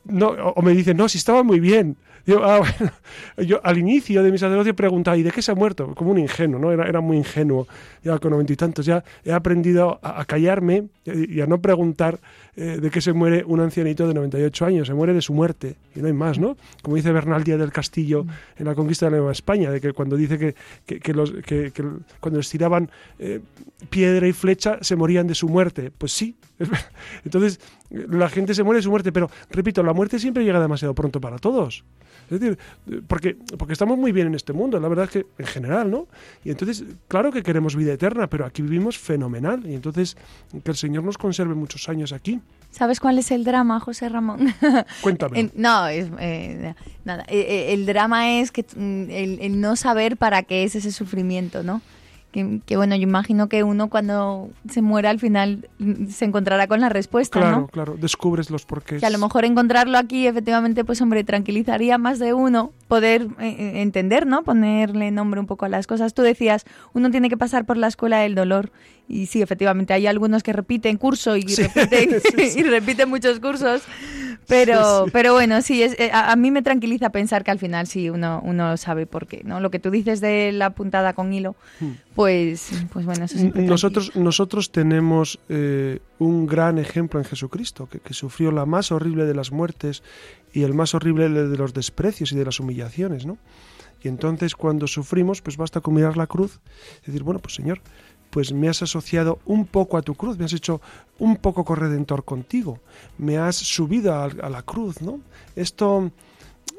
no, 0.05 0.27
o 0.27 0.61
me 0.61 0.73
dicen, 0.73 0.97
no, 0.97 1.07
si 1.09 1.17
estaba 1.17 1.43
muy 1.43 1.59
bien. 1.59 1.97
Yo, 2.25 2.43
ah, 2.43 2.61
yo 3.37 3.59
al 3.63 3.77
inicio 3.77 4.23
de 4.23 4.31
mi 4.31 4.37
sacerdocio 4.37 4.75
preguntaba, 4.75 5.17
¿y 5.17 5.23
de 5.23 5.31
qué 5.31 5.41
se 5.41 5.51
ha 5.51 5.55
muerto? 5.55 5.93
Como 5.93 6.11
un 6.11 6.19
ingenuo, 6.19 6.59
¿no? 6.59 6.71
Era, 6.71 6.87
era 6.87 7.01
muy 7.01 7.17
ingenuo, 7.17 7.67
ya 8.03 8.17
con 8.19 8.31
noventa 8.31 8.53
y 8.53 8.55
tantos. 8.55 8.85
Ya 8.85 9.03
he 9.25 9.33
aprendido 9.33 9.99
a, 10.01 10.23
callarme 10.25 10.87
y 11.05 11.41
a 11.41 11.47
no 11.47 11.61
preguntar 11.61 12.19
eh, 12.55 12.77
de 12.81 12.91
qué 12.91 13.01
se 13.01 13.13
muere 13.13 13.43
un 13.45 13.59
ancianito 13.59 14.07
de 14.07 14.13
98 14.13 14.65
años. 14.65 14.87
Se 14.87 14.93
muere 14.93 15.13
de 15.13 15.21
su 15.21 15.33
muerte 15.33 15.75
y 15.95 15.99
no 15.99 16.07
hay 16.07 16.13
más, 16.13 16.39
¿no? 16.39 16.55
Como 16.81 16.95
dice 16.95 17.11
Bernal 17.11 17.43
Díaz 17.43 17.59
del 17.59 17.71
Castillo 17.71 18.25
en 18.57 18.65
la 18.65 18.75
conquista 18.75 19.07
de 19.07 19.11
la 19.11 19.17
Nueva 19.17 19.31
España, 19.31 19.69
de 19.69 19.81
que 19.81 19.91
cuando 19.91 20.15
dice 20.15 20.37
que, 20.37 20.99
que, 20.99 21.13
los, 21.13 21.31
que, 21.31 21.73
cuando 22.19 22.39
les 22.39 22.49
tiraban 22.49 22.89
eh, 23.19 23.41
piedra 23.89 24.27
y 24.27 24.33
flecha 24.33 24.77
se 24.81 24.95
morían 24.95 25.27
de 25.27 25.35
su 25.35 25.49
muerte. 25.49 25.91
Pues 25.97 26.13
sí. 26.13 26.35
Entonces, 27.25 27.59
la 27.89 28.29
gente 28.29 28.55
se 28.55 28.63
muere 28.63 28.79
de 28.79 28.83
su 28.83 28.89
muerte, 28.89 29.11
pero 29.11 29.29
repito, 29.49 29.83
la 29.83 29.93
muerte 29.93 30.19
siempre 30.19 30.43
llega 30.43 30.59
demasiado 30.59 30.93
pronto 30.93 31.21
para 31.21 31.37
todos. 31.37 31.83
Es 32.29 32.39
decir, 32.39 32.57
porque, 33.07 33.35
porque 33.57 33.73
estamos 33.73 33.97
muy 33.97 34.11
bien 34.11 34.27
en 34.27 34.35
este 34.35 34.53
mundo, 34.53 34.79
la 34.79 34.87
verdad 34.87 35.05
es 35.05 35.11
que 35.11 35.25
en 35.37 35.45
general, 35.45 35.91
¿no? 35.91 36.07
Y 36.43 36.51
entonces, 36.51 36.83
claro 37.07 37.31
que 37.31 37.43
queremos 37.43 37.75
vida 37.75 37.93
eterna, 37.93 38.27
pero 38.27 38.45
aquí 38.45 38.61
vivimos 38.61 38.97
fenomenal. 38.97 39.61
Y 39.65 39.75
entonces, 39.75 40.17
que 40.63 40.71
el 40.71 40.77
Señor 40.77 41.03
nos 41.03 41.17
conserve 41.17 41.53
muchos 41.53 41.87
años 41.89 42.13
aquí. 42.13 42.39
¿Sabes 42.71 42.99
cuál 42.99 43.19
es 43.19 43.29
el 43.31 43.43
drama, 43.43 43.79
José 43.79 44.09
Ramón? 44.09 44.53
Cuéntame. 45.01 45.51
no, 45.55 45.87
es, 45.87 46.07
eh, 46.19 46.73
nada. 47.05 47.23
Eh, 47.27 47.39
eh, 47.39 47.73
el 47.73 47.85
drama 47.85 48.39
es 48.39 48.51
que 48.51 48.63
mm, 48.75 49.41
el 49.41 49.61
no 49.61 49.75
saber 49.75 50.17
para 50.17 50.43
qué 50.43 50.63
es 50.63 50.75
ese 50.75 50.91
sufrimiento, 50.91 51.61
¿no? 51.61 51.81
Que, 52.33 52.75
bueno, 52.75 52.95
yo 52.95 53.03
imagino 53.03 53.47
que 53.47 53.63
uno 53.63 53.89
cuando 53.89 54.49
se 54.67 54.81
muera 54.81 55.11
al 55.11 55.19
final 55.19 55.69
se 56.09 56.25
encontrará 56.25 56.67
con 56.67 56.81
la 56.81 56.89
respuesta, 56.89 57.39
claro, 57.39 57.59
¿no? 57.61 57.67
Claro, 57.67 57.95
descubres 57.95 58.49
los 58.49 58.65
porqués. 58.65 58.99
Que 58.99 59.05
a 59.05 59.11
lo 59.11 59.19
mejor 59.19 59.45
encontrarlo 59.45 59.99
aquí 59.99 60.25
efectivamente, 60.25 60.83
pues 60.83 60.99
hombre, 61.01 61.23
tranquilizaría 61.23 61.99
más 61.99 62.17
de 62.17 62.33
uno 62.33 62.71
poder 62.87 63.27
eh, 63.39 63.55
eh, 63.57 63.81
entender, 63.81 64.25
¿no? 64.25 64.43
Ponerle 64.43 65.11
nombre 65.11 65.39
un 65.39 65.45
poco 65.45 65.65
a 65.65 65.69
las 65.69 65.85
cosas. 65.85 66.15
Tú 66.15 66.23
decías, 66.23 66.65
uno 66.93 67.11
tiene 67.11 67.29
que 67.29 67.37
pasar 67.37 67.65
por 67.65 67.77
la 67.77 67.87
escuela 67.87 68.19
del 68.19 68.33
dolor 68.33 68.71
y 69.07 69.27
sí, 69.27 69.41
efectivamente, 69.41 69.93
hay 69.93 70.07
algunos 70.07 70.41
que 70.41 70.53
repiten 70.53 70.97
curso 70.97 71.37
y, 71.37 71.43
repiten, 71.43 72.09
y 72.57 72.63
repiten 72.63 73.09
muchos 73.09 73.39
cursos 73.39 73.83
pero, 74.47 75.05
pero 75.11 75.33
bueno, 75.33 75.61
sí, 75.61 75.83
es, 75.83 75.97
eh, 75.99 76.11
a, 76.13 76.35
mí 76.35 76.51
me 76.51 76.61
tranquiliza 76.61 77.09
pensar 77.09 77.43
que 77.43 77.51
al 77.51 77.59
final 77.59 77.87
sí 77.87 78.09
uno, 78.09 78.41
uno 78.43 78.77
sabe 78.77 79.05
por 79.05 79.27
qué, 79.27 79.41
¿no? 79.43 79.59
Lo 79.59 79.71
que 79.71 79.79
tú 79.79 79.91
dices 79.91 80.21
de 80.21 80.51
la 80.51 80.71
puntada 80.71 81.13
con 81.13 81.33
hilo, 81.33 81.55
hmm. 81.79 81.91
pues, 82.15 82.71
pues 82.91 83.05
bueno, 83.05 83.25
eso 83.25 83.37
nosotros, 83.55 84.15
nosotros 84.15 84.71
tenemos 84.71 85.39
eh, 85.49 85.99
un 86.19 86.45
gran 86.45 86.77
ejemplo 86.77 87.19
en 87.19 87.25
Jesucristo, 87.25 87.87
que, 87.87 87.99
que, 87.99 88.13
sufrió 88.13 88.51
la 88.51 88.65
más 88.65 88.91
horrible 88.91 89.25
de 89.25 89.33
las 89.33 89.51
muertes 89.51 90.03
y 90.53 90.63
el 90.63 90.73
más 90.73 90.93
horrible 90.93 91.29
de 91.29 91.57
los 91.57 91.73
desprecios 91.73 92.31
y 92.31 92.35
de 92.35 92.45
las 92.45 92.59
humillaciones, 92.59 93.25
¿no? 93.25 93.37
Y 94.03 94.09
entonces 94.09 94.55
cuando 94.55 94.85
sufrimos, 94.85 95.41
pues 95.41 95.55
basta 95.55 95.79
con 95.79 95.93
mirar 95.93 96.17
la 96.17 96.27
cruz 96.27 96.59
y 97.03 97.07
decir, 97.07 97.23
bueno, 97.23 97.39
pues 97.39 97.55
Señor, 97.55 97.81
pues 98.33 98.51
me 98.51 98.67
has 98.67 98.81
asociado 98.81 99.37
un 99.45 99.67
poco 99.67 99.95
a 99.95 100.01
tu 100.01 100.15
cruz, 100.15 100.39
me 100.39 100.45
has 100.45 100.53
hecho 100.53 100.81
un 101.19 101.35
poco 101.35 101.63
corredentor 101.63 102.25
contigo, 102.25 102.79
me 103.19 103.37
has 103.37 103.55
subido 103.55 104.11
a, 104.11 104.27
la 104.27 104.63
cruz, 104.63 105.03
¿no? 105.03 105.19
Esto, 105.55 106.11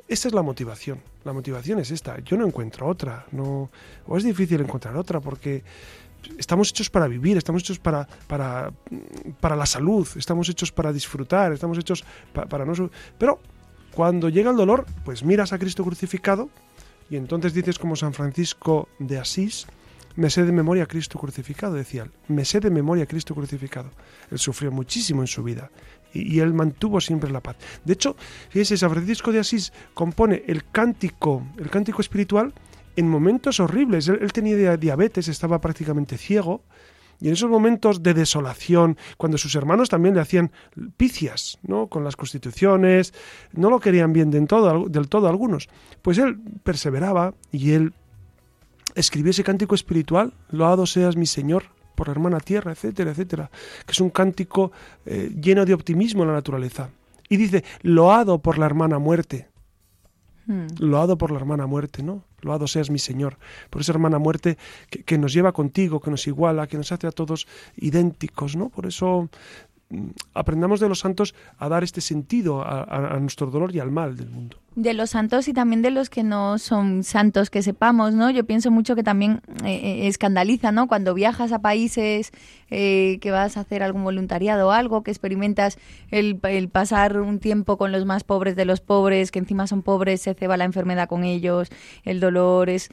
esta 0.08 0.26
es 0.26 0.34
la 0.34 0.42
motivación. 0.42 0.98
La 1.22 1.32
motivación 1.32 1.78
es 1.78 1.92
esta. 1.92 2.18
Yo 2.24 2.36
no 2.36 2.44
encuentro 2.44 2.88
otra, 2.88 3.26
no, 3.30 3.70
o 4.08 4.18
es 4.18 4.24
difícil 4.24 4.60
encontrar 4.62 4.96
otra 4.96 5.20
porque 5.20 5.62
estamos 6.36 6.70
hechos 6.70 6.90
para 6.90 7.06
vivir, 7.06 7.36
estamos 7.36 7.62
hechos 7.62 7.78
para, 7.78 8.08
para, 8.26 8.72
para 9.38 9.54
la 9.54 9.64
salud, 9.64 10.08
estamos 10.16 10.48
hechos 10.48 10.72
para 10.72 10.92
disfrutar, 10.92 11.52
estamos 11.52 11.78
hechos 11.78 12.04
para 12.32 12.64
no... 12.64 12.90
Pero 13.16 13.38
cuando 13.94 14.28
llega 14.28 14.50
el 14.50 14.56
dolor, 14.56 14.86
pues 15.04 15.22
miras 15.22 15.52
a 15.52 15.58
Cristo 15.60 15.84
crucificado 15.84 16.48
y 17.08 17.14
entonces 17.14 17.54
dices 17.54 17.78
como 17.78 17.94
San 17.94 18.12
Francisco 18.12 18.88
de 18.98 19.18
Asís, 19.20 19.68
me 20.16 20.30
sé 20.30 20.44
de 20.44 20.52
memoria 20.52 20.84
a 20.84 20.86
Cristo 20.86 21.18
crucificado, 21.18 21.74
decía 21.74 22.04
él. 22.04 22.10
Me 22.28 22.44
sé 22.44 22.60
de 22.60 22.70
memoria 22.70 23.04
a 23.04 23.06
Cristo 23.06 23.34
crucificado. 23.34 23.90
Él 24.30 24.38
sufrió 24.38 24.70
muchísimo 24.70 25.22
en 25.22 25.26
su 25.26 25.42
vida 25.42 25.70
y, 26.12 26.38
él 26.38 26.54
mantuvo 26.54 27.00
siempre 27.00 27.30
la 27.30 27.40
paz. 27.40 27.56
De 27.84 27.94
hecho, 27.94 28.16
fíjese, 28.48 28.76
San 28.76 28.90
Francisco 28.90 29.32
de 29.32 29.40
Asís 29.40 29.72
compone 29.92 30.44
el 30.46 30.64
cántico, 30.70 31.46
el 31.58 31.70
cántico 31.70 32.00
espiritual 32.00 32.54
en 32.96 33.08
momentos 33.08 33.58
horribles. 33.60 34.08
Él, 34.08 34.32
tenía 34.32 34.76
diabetes, 34.76 35.28
estaba 35.28 35.60
prácticamente 35.60 36.16
ciego. 36.16 36.62
Y 37.20 37.28
en 37.28 37.34
esos 37.34 37.48
momentos 37.48 38.02
de 38.02 38.12
desolación, 38.12 38.98
cuando 39.16 39.38
sus 39.38 39.54
hermanos 39.54 39.88
también 39.88 40.14
le 40.14 40.20
hacían 40.20 40.50
picias, 40.96 41.58
¿no? 41.62 41.86
Con 41.86 42.04
las 42.04 42.16
constituciones, 42.16 43.14
no 43.52 43.70
lo 43.70 43.80
querían 43.80 44.12
bien 44.12 44.30
del 44.30 44.46
todo, 44.46 44.88
del 44.88 45.08
todo 45.08 45.28
algunos, 45.28 45.68
pues 46.02 46.18
él 46.18 46.38
perseveraba 46.64 47.34
y 47.52 47.70
él 47.70 47.94
escribió 48.94 49.30
ese 49.30 49.44
cántico 49.44 49.74
espiritual, 49.74 50.32
loado 50.50 50.86
seas 50.86 51.16
mi 51.16 51.26
Señor 51.26 51.64
por 51.94 52.08
la 52.08 52.12
hermana 52.12 52.40
tierra, 52.40 52.72
etcétera, 52.72 53.12
etcétera, 53.12 53.50
que 53.86 53.92
es 53.92 54.00
un 54.00 54.10
cántico 54.10 54.72
eh, 55.06 55.30
lleno 55.40 55.64
de 55.64 55.74
optimismo 55.74 56.22
en 56.22 56.28
la 56.28 56.34
naturaleza. 56.34 56.90
Y 57.28 57.36
dice, 57.36 57.64
loado 57.82 58.38
por 58.40 58.58
la 58.58 58.66
hermana 58.66 58.98
muerte. 58.98 59.48
Hmm. 60.46 60.66
Loado 60.78 61.16
por 61.16 61.30
la 61.30 61.38
hermana 61.38 61.66
muerte, 61.66 62.02
¿no? 62.02 62.24
Loado 62.42 62.66
seas 62.66 62.90
mi 62.90 62.98
Señor, 62.98 63.38
por 63.70 63.80
esa 63.80 63.92
hermana 63.92 64.18
muerte 64.18 64.58
que, 65.06 65.16
nos 65.16 65.32
lleva 65.32 65.52
contigo, 65.52 66.00
que 66.00 66.10
nos 66.10 66.26
iguala, 66.26 66.66
que 66.66 66.76
nos 66.76 66.92
hace 66.92 67.06
a 67.06 67.12
todos 67.12 67.46
idénticos, 67.76 68.54
¿no? 68.54 68.68
Por 68.68 68.84
eso 68.84 69.30
mm, 69.88 70.08
aprendamos 70.34 70.80
de 70.80 70.88
los 70.90 70.98
santos 70.98 71.34
a 71.56 71.68
dar 71.70 71.82
este 71.82 72.02
sentido 72.02 72.62
a 72.62 73.18
nuestro 73.20 73.50
dolor 73.50 73.74
y 73.74 73.78
al 73.78 73.90
mal 73.90 74.16
del 74.16 74.28
mundo 74.28 74.58
de 74.76 74.92
los 74.92 75.10
santos 75.10 75.46
y 75.46 75.52
también 75.52 75.82
de 75.82 75.90
los 75.90 76.10
que 76.10 76.24
no 76.24 76.58
son 76.58 77.04
santos, 77.04 77.48
que 77.48 77.62
sepamos, 77.62 78.14
¿no? 78.14 78.30
Yo 78.30 78.44
pienso 78.44 78.72
mucho 78.72 78.96
que 78.96 79.04
también 79.04 79.40
eh, 79.64 79.74
eh, 79.74 80.08
escandaliza, 80.08 80.72
¿no? 80.72 80.88
Cuando 80.88 81.14
viajas 81.14 81.52
a 81.52 81.60
países 81.60 82.32
eh, 82.70 83.18
que 83.20 83.30
vas 83.30 83.56
a 83.56 83.60
hacer 83.60 83.84
algún 83.84 84.02
voluntariado 84.02 84.68
o 84.68 84.70
algo, 84.72 85.04
que 85.04 85.12
experimentas 85.12 85.78
el, 86.10 86.40
el, 86.42 86.68
pasar 86.68 87.20
un 87.20 87.38
tiempo 87.38 87.78
con 87.78 87.92
los 87.92 88.04
más 88.04 88.24
pobres 88.24 88.56
de 88.56 88.64
los 88.64 88.80
pobres, 88.80 89.30
que 89.30 89.38
encima 89.38 89.68
son 89.68 89.82
pobres, 89.82 90.22
se 90.22 90.34
ceba 90.34 90.56
la 90.56 90.64
enfermedad 90.64 91.08
con 91.08 91.22
ellos, 91.22 91.68
el 92.04 92.18
dolor, 92.18 92.68
es... 92.68 92.88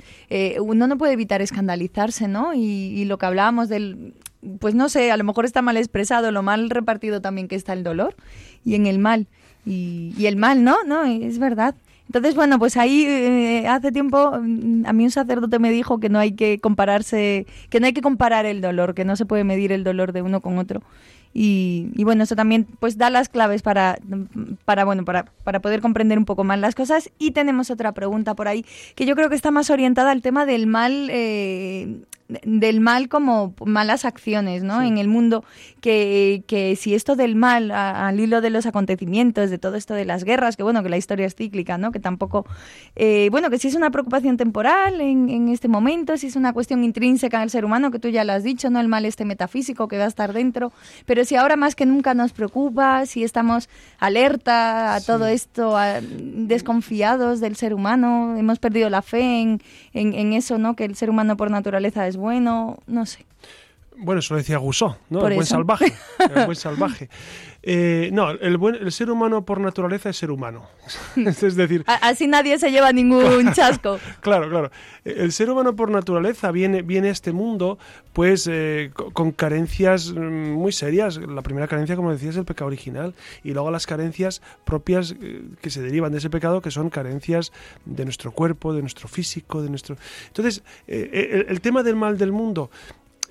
uno 0.59 0.87
no 0.87 0.97
puede 0.97 1.13
evitar 1.13 1.41
escandalizarse, 1.41 2.27
¿no? 2.27 2.53
Y, 2.53 2.59
y 2.59 3.05
lo 3.05 3.17
que 3.17 3.25
hablábamos 3.25 3.69
del... 3.69 4.13
Pues 4.59 4.73
no 4.73 4.89
sé, 4.89 5.11
a 5.11 5.17
lo 5.17 5.23
mejor 5.23 5.45
está 5.45 5.61
mal 5.61 5.77
expresado, 5.77 6.31
lo 6.31 6.41
mal 6.41 6.71
repartido 6.71 7.21
también 7.21 7.47
que 7.47 7.55
está 7.55 7.73
el 7.73 7.83
dolor 7.83 8.15
y 8.63 8.73
en 8.73 8.87
el 8.87 8.97
mal 8.97 9.27
y, 9.65 10.25
el 10.25 10.35
mal, 10.37 10.63
¿no? 10.63 10.83
No, 10.85 11.03
es 11.03 11.39
verdad. 11.39 11.75
Entonces, 12.07 12.35
bueno, 12.35 12.59
pues 12.59 12.75
ahí 12.75 13.05
eh, 13.05 13.67
hace 13.67 13.91
tiempo 13.91 14.31
mm, 14.37 14.85
a 14.85 14.93
mí 14.93 15.05
un 15.05 15.11
sacerdote 15.11 15.59
me 15.59 15.71
dijo 15.71 15.99
que 15.99 16.09
no 16.09 16.19
hay 16.19 16.33
que 16.33 16.59
compararse, 16.59 17.45
que 17.69 17.79
no 17.79 17.85
hay 17.85 17.93
que 17.93 18.01
comparar 18.01 18.45
el 18.45 18.59
dolor, 18.61 18.93
que 18.93 19.05
no 19.05 19.15
se 19.15 19.25
puede 19.25 19.43
medir 19.43 19.71
el 19.71 19.83
dolor 19.83 20.11
de 20.11 20.21
uno 20.21 20.41
con 20.41 20.57
otro. 20.57 20.81
Y, 21.33 21.87
y 21.95 22.03
bueno, 22.03 22.23
eso 22.23 22.35
también 22.35 22.67
pues 22.79 22.97
da 22.97 23.09
las 23.09 23.29
claves 23.29 23.61
para, 23.61 23.97
para, 24.65 24.83
bueno, 24.83 25.05
para, 25.05 25.25
para 25.43 25.61
poder 25.61 25.79
comprender 25.79 26.17
un 26.17 26.25
poco 26.25 26.43
más 26.43 26.59
las 26.59 26.75
cosas. 26.75 27.09
Y 27.17 27.31
tenemos 27.31 27.71
otra 27.71 27.93
pregunta 27.93 28.35
por 28.35 28.47
ahí, 28.47 28.65
que 28.95 29.05
yo 29.05 29.15
creo 29.15 29.29
que 29.29 29.35
está 29.35 29.51
más 29.51 29.69
orientada 29.69 30.11
al 30.11 30.21
tema 30.21 30.45
del 30.45 30.67
mal 30.67 31.07
eh, 31.09 32.01
del 32.43 32.79
mal 32.79 33.09
como 33.09 33.53
malas 33.65 34.05
acciones 34.05 34.63
¿no? 34.63 34.81
en 34.81 34.97
el 34.97 35.07
mundo, 35.07 35.43
que, 35.81 36.43
que, 36.47 36.75
si 36.75 36.93
esto 36.93 37.15
del 37.15 37.35
mal 37.35 37.71
al 37.71 38.19
hilo 38.19 38.41
de 38.41 38.49
los 38.49 38.65
acontecimientos, 38.65 39.49
de 39.49 39.57
todo 39.57 39.75
esto 39.75 39.93
de 39.93 40.05
las 40.05 40.23
guerras, 40.23 40.55
que 40.55 40.63
bueno, 40.63 40.83
que 40.83 40.89
la 40.89 40.97
historia 40.97 41.25
es 41.25 41.35
cíclica, 41.35 41.77
¿no? 41.77 41.91
que 41.91 41.99
tampoco, 41.99 42.45
eh, 42.95 43.29
bueno, 43.31 43.49
que 43.49 43.57
si 43.57 43.67
es 43.67 43.75
una 43.75 43.91
preocupación 43.91 44.37
temporal 44.37 45.01
en, 45.01 45.29
en, 45.29 45.49
este 45.49 45.67
momento, 45.67 46.17
si 46.17 46.27
es 46.27 46.35
una 46.35 46.53
cuestión 46.53 46.83
intrínseca 46.83 47.39
del 47.39 47.49
ser 47.49 47.65
humano, 47.65 47.91
que 47.91 47.99
tú 47.99 48.07
ya 48.09 48.23
lo 48.23 48.33
has 48.33 48.43
dicho, 48.43 48.69
¿no? 48.69 48.79
el 48.79 48.87
mal 48.87 49.05
este 49.05 49.25
metafísico 49.25 49.87
que 49.87 49.97
va 49.97 50.05
a 50.05 50.07
estar 50.07 50.33
dentro, 50.33 50.71
pero 51.05 51.25
si 51.25 51.35
ahora 51.35 51.55
más 51.55 51.75
que 51.75 51.85
nunca 51.85 52.13
nos 52.13 52.31
preocupa, 52.31 53.05
si 53.05 53.23
estamos 53.23 53.69
alerta 53.99 54.95
a 54.95 55.01
todo 55.01 55.27
esto, 55.27 55.75
desconfiados 56.01 57.39
del 57.39 57.55
ser 57.55 57.73
humano, 57.73 58.35
hemos 58.37 58.59
perdido 58.59 58.89
la 58.89 59.01
fe 59.01 59.41
en, 59.41 59.61
en, 59.93 60.13
en 60.13 60.33
eso, 60.33 60.57
¿no? 60.57 60.75
que 60.75 60.85
el 60.85 60.95
ser 60.95 61.09
humano 61.09 61.37
por 61.37 61.51
naturaleza 61.51 62.07
es 62.07 62.17
bueno, 62.21 62.77
no 62.85 63.05
sé. 63.05 63.25
Bueno, 64.01 64.19
eso 64.19 64.33
lo 64.33 64.39
decía 64.39 64.57
Gusó, 64.57 64.97
¿no? 65.09 65.25
el 65.27 65.35
buen 65.35 65.45
salvaje. 65.45 65.93
El 66.19 66.45
buen 66.45 66.55
salvaje. 66.55 67.09
Eh, 67.63 68.09
no, 68.11 68.31
el, 68.31 68.57
buen, 68.57 68.73
el 68.75 68.91
ser 68.91 69.11
humano 69.11 69.45
por 69.45 69.59
naturaleza 69.59 70.09
es 70.09 70.17
ser 70.17 70.31
humano. 70.31 70.67
es 71.15 71.55
decir... 71.55 71.83
Así 71.85 72.27
nadie 72.27 72.57
se 72.57 72.71
lleva 72.71 72.91
ningún 72.91 73.53
chasco. 73.53 73.99
claro, 74.21 74.49
claro. 74.49 74.71
El 75.05 75.31
ser 75.31 75.49
humano 75.51 75.75
por 75.75 75.91
naturaleza 75.91 76.51
viene, 76.51 76.81
viene 76.81 77.09
a 77.09 77.11
este 77.11 77.31
mundo 77.31 77.77
pues 78.13 78.47
eh, 78.51 78.91
con 79.13 79.31
carencias 79.31 80.11
mm, 80.11 80.53
muy 80.53 80.71
serias. 80.71 81.17
La 81.17 81.43
primera 81.43 81.67
carencia, 81.67 81.95
como 81.95 82.11
decía, 82.11 82.31
es 82.31 82.37
el 82.37 82.45
pecado 82.45 82.67
original. 82.67 83.13
Y 83.43 83.51
luego 83.51 83.69
las 83.69 83.85
carencias 83.85 84.41
propias 84.65 85.15
eh, 85.21 85.43
que 85.61 85.69
se 85.69 85.83
derivan 85.83 86.11
de 86.11 86.17
ese 86.17 86.31
pecado, 86.31 86.61
que 86.61 86.71
son 86.71 86.89
carencias 86.89 87.51
de 87.85 88.05
nuestro 88.05 88.31
cuerpo, 88.31 88.73
de 88.73 88.81
nuestro 88.81 89.07
físico, 89.07 89.61
de 89.61 89.69
nuestro... 89.69 89.97
Entonces, 90.27 90.63
el 90.87 91.61
tema 91.61 91.83
del 91.83 91.95
mal 91.95 92.17
del 92.17 92.31
mundo 92.31 92.71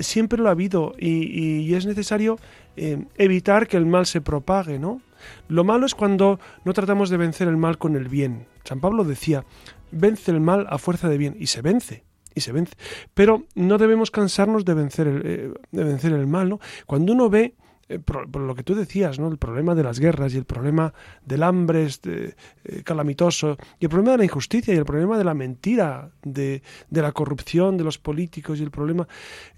siempre 0.00 0.38
lo 0.38 0.48
ha 0.48 0.52
habido 0.52 0.94
y, 0.98 1.72
es 1.74 1.86
necesario 1.86 2.38
eh, 2.76 3.04
evitar 3.16 3.68
que 3.68 3.76
el 3.76 3.86
mal 3.86 4.06
se 4.06 4.20
propague, 4.20 4.78
¿no? 4.78 5.00
Lo 5.48 5.64
malo 5.64 5.86
es 5.86 5.94
cuando 5.94 6.40
no 6.64 6.72
tratamos 6.72 7.10
de 7.10 7.16
vencer 7.16 7.48
el 7.48 7.56
mal 7.56 7.78
con 7.78 7.96
el 7.96 8.08
bien. 8.08 8.46
San 8.64 8.80
Pablo 8.80 9.04
decía, 9.04 9.44
vence 9.90 10.30
el 10.30 10.40
mal 10.40 10.66
a 10.70 10.78
fuerza 10.78 11.08
de 11.08 11.18
bien, 11.18 11.36
y 11.38 11.46
se 11.46 11.62
vence, 11.62 12.04
y 12.34 12.40
se 12.40 12.52
vence. 12.52 12.74
Pero 13.14 13.44
no 13.54 13.78
debemos 13.78 14.10
cansarnos 14.10 14.64
de 14.64 14.74
vencer 14.74 15.06
el, 15.06 15.22
eh, 15.24 15.52
de 15.70 15.84
vencer 15.84 16.12
el 16.12 16.26
mal, 16.26 16.48
¿no? 16.48 16.60
Cuando 16.86 17.12
uno 17.12 17.28
ve 17.28 17.54
eh, 17.90 17.98
por, 17.98 18.36
lo 18.36 18.54
que 18.54 18.62
tú 18.62 18.76
decías, 18.76 19.18
¿no? 19.18 19.26
El 19.26 19.36
problema 19.36 19.74
de 19.74 19.82
las 19.82 19.98
guerras 19.98 20.32
y 20.32 20.36
el 20.36 20.44
problema 20.44 20.94
del 21.26 21.42
hambre 21.42 21.84
este, 21.84 22.36
eh, 22.62 22.82
calamitoso 22.84 23.58
y 23.80 23.86
el 23.86 23.90
problema 23.90 24.12
de 24.12 24.18
la 24.18 24.24
injusticia 24.24 24.72
y 24.72 24.76
el 24.76 24.84
problema 24.84 25.18
de 25.18 25.24
la 25.24 25.34
mentira, 25.34 26.12
de, 26.22 26.62
la 26.90 27.10
corrupción 27.10 27.76
de 27.76 27.82
los 27.82 27.98
políticos 27.98 28.60
y 28.60 28.62
el 28.62 28.70
problema... 28.70 29.08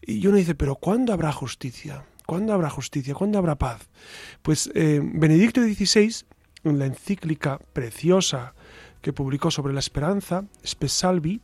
Y 0.01 0.27
uno 0.27 0.39
dice, 0.39 0.55
pero 0.55 0.77
¿cuándo 0.77 1.13
habrá 1.13 1.31
justicia? 1.31 2.07
¿Cuándo 2.25 2.55
habrá 2.55 2.71
justicia? 2.71 3.13
¿Cuándo 3.13 3.37
habrá 3.37 3.57
paz? 3.57 3.91
Pues 4.41 4.71
eh, 4.75 5.03
Benedicto 5.03 5.61
XVI, 5.61 6.25
en 6.65 6.79
la 6.79 6.87
encíclica 6.87 7.59
preciosa 7.75 8.55
que 9.03 9.13
publicó 9.13 9.51
sobre 9.51 9.75
la 9.75 9.81
esperanza, 9.81 10.47
Spesalvi, 10.65 11.43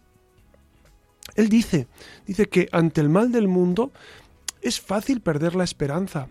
él 1.34 1.50
dice, 1.50 1.86
dice 2.26 2.46
que 2.46 2.70
ante 2.72 3.02
el 3.02 3.10
mal 3.10 3.30
del 3.30 3.46
mundo 3.46 3.92
es 4.62 4.80
fácil 4.80 5.20
perder 5.20 5.54
la 5.54 5.64
esperanza, 5.64 6.30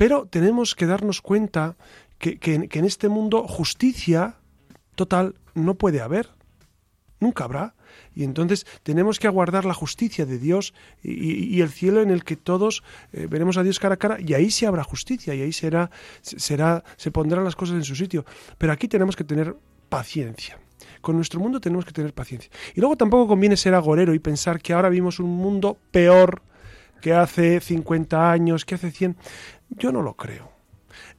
pero 0.00 0.24
tenemos 0.24 0.74
que 0.74 0.86
darnos 0.86 1.20
cuenta 1.20 1.76
que, 2.16 2.38
en 2.42 2.84
este 2.86 3.10
mundo 3.10 3.46
justicia 3.46 4.36
total 4.94 5.34
no 5.52 5.74
puede 5.74 6.00
haber. 6.00 6.30
Nunca 7.18 7.44
habrá. 7.44 7.74
Y 8.14 8.24
entonces 8.24 8.66
tenemos 8.82 9.18
que 9.18 9.26
aguardar 9.26 9.66
la 9.66 9.74
justicia 9.74 10.24
de 10.24 10.38
Dios 10.38 10.72
y, 11.02 11.60
el 11.60 11.68
cielo 11.68 12.00
en 12.00 12.10
el 12.10 12.24
que 12.24 12.36
todos 12.36 12.82
eh, 13.12 13.26
veremos 13.28 13.58
a 13.58 13.62
Dios 13.62 13.78
cara 13.78 13.96
a 13.96 13.98
cara 13.98 14.16
y 14.18 14.32
ahí 14.32 14.50
sí 14.50 14.64
habrá 14.64 14.84
justicia 14.84 15.34
y 15.34 15.42
ahí 15.42 15.52
será, 15.52 15.90
será, 16.22 16.82
se 16.96 17.10
pondrán 17.10 17.44
las 17.44 17.54
cosas 17.54 17.74
en 17.76 17.84
su 17.84 17.94
sitio. 17.94 18.24
Pero 18.56 18.72
aquí 18.72 18.88
tenemos 18.88 19.16
que 19.16 19.24
tener 19.24 19.54
paciencia. 19.90 20.58
Con 21.02 21.16
nuestro 21.16 21.40
mundo 21.40 21.60
tenemos 21.60 21.84
que 21.84 21.92
tener 21.92 22.14
paciencia. 22.14 22.50
Y 22.74 22.80
luego 22.80 22.96
tampoco 22.96 23.28
conviene 23.28 23.58
ser 23.58 23.74
agorero 23.74 24.14
y 24.14 24.18
pensar 24.18 24.62
que 24.62 24.72
ahora 24.72 24.88
vimos 24.88 25.20
un 25.20 25.36
mundo 25.36 25.76
peor 25.90 26.40
que 27.00 27.12
hace 27.12 27.60
50 27.60 28.30
años, 28.30 28.64
que 28.64 28.76
hace 28.76 28.90
100. 28.90 29.16
Yo 29.70 29.92
no 29.92 30.02
lo 30.02 30.14
creo. 30.14 30.50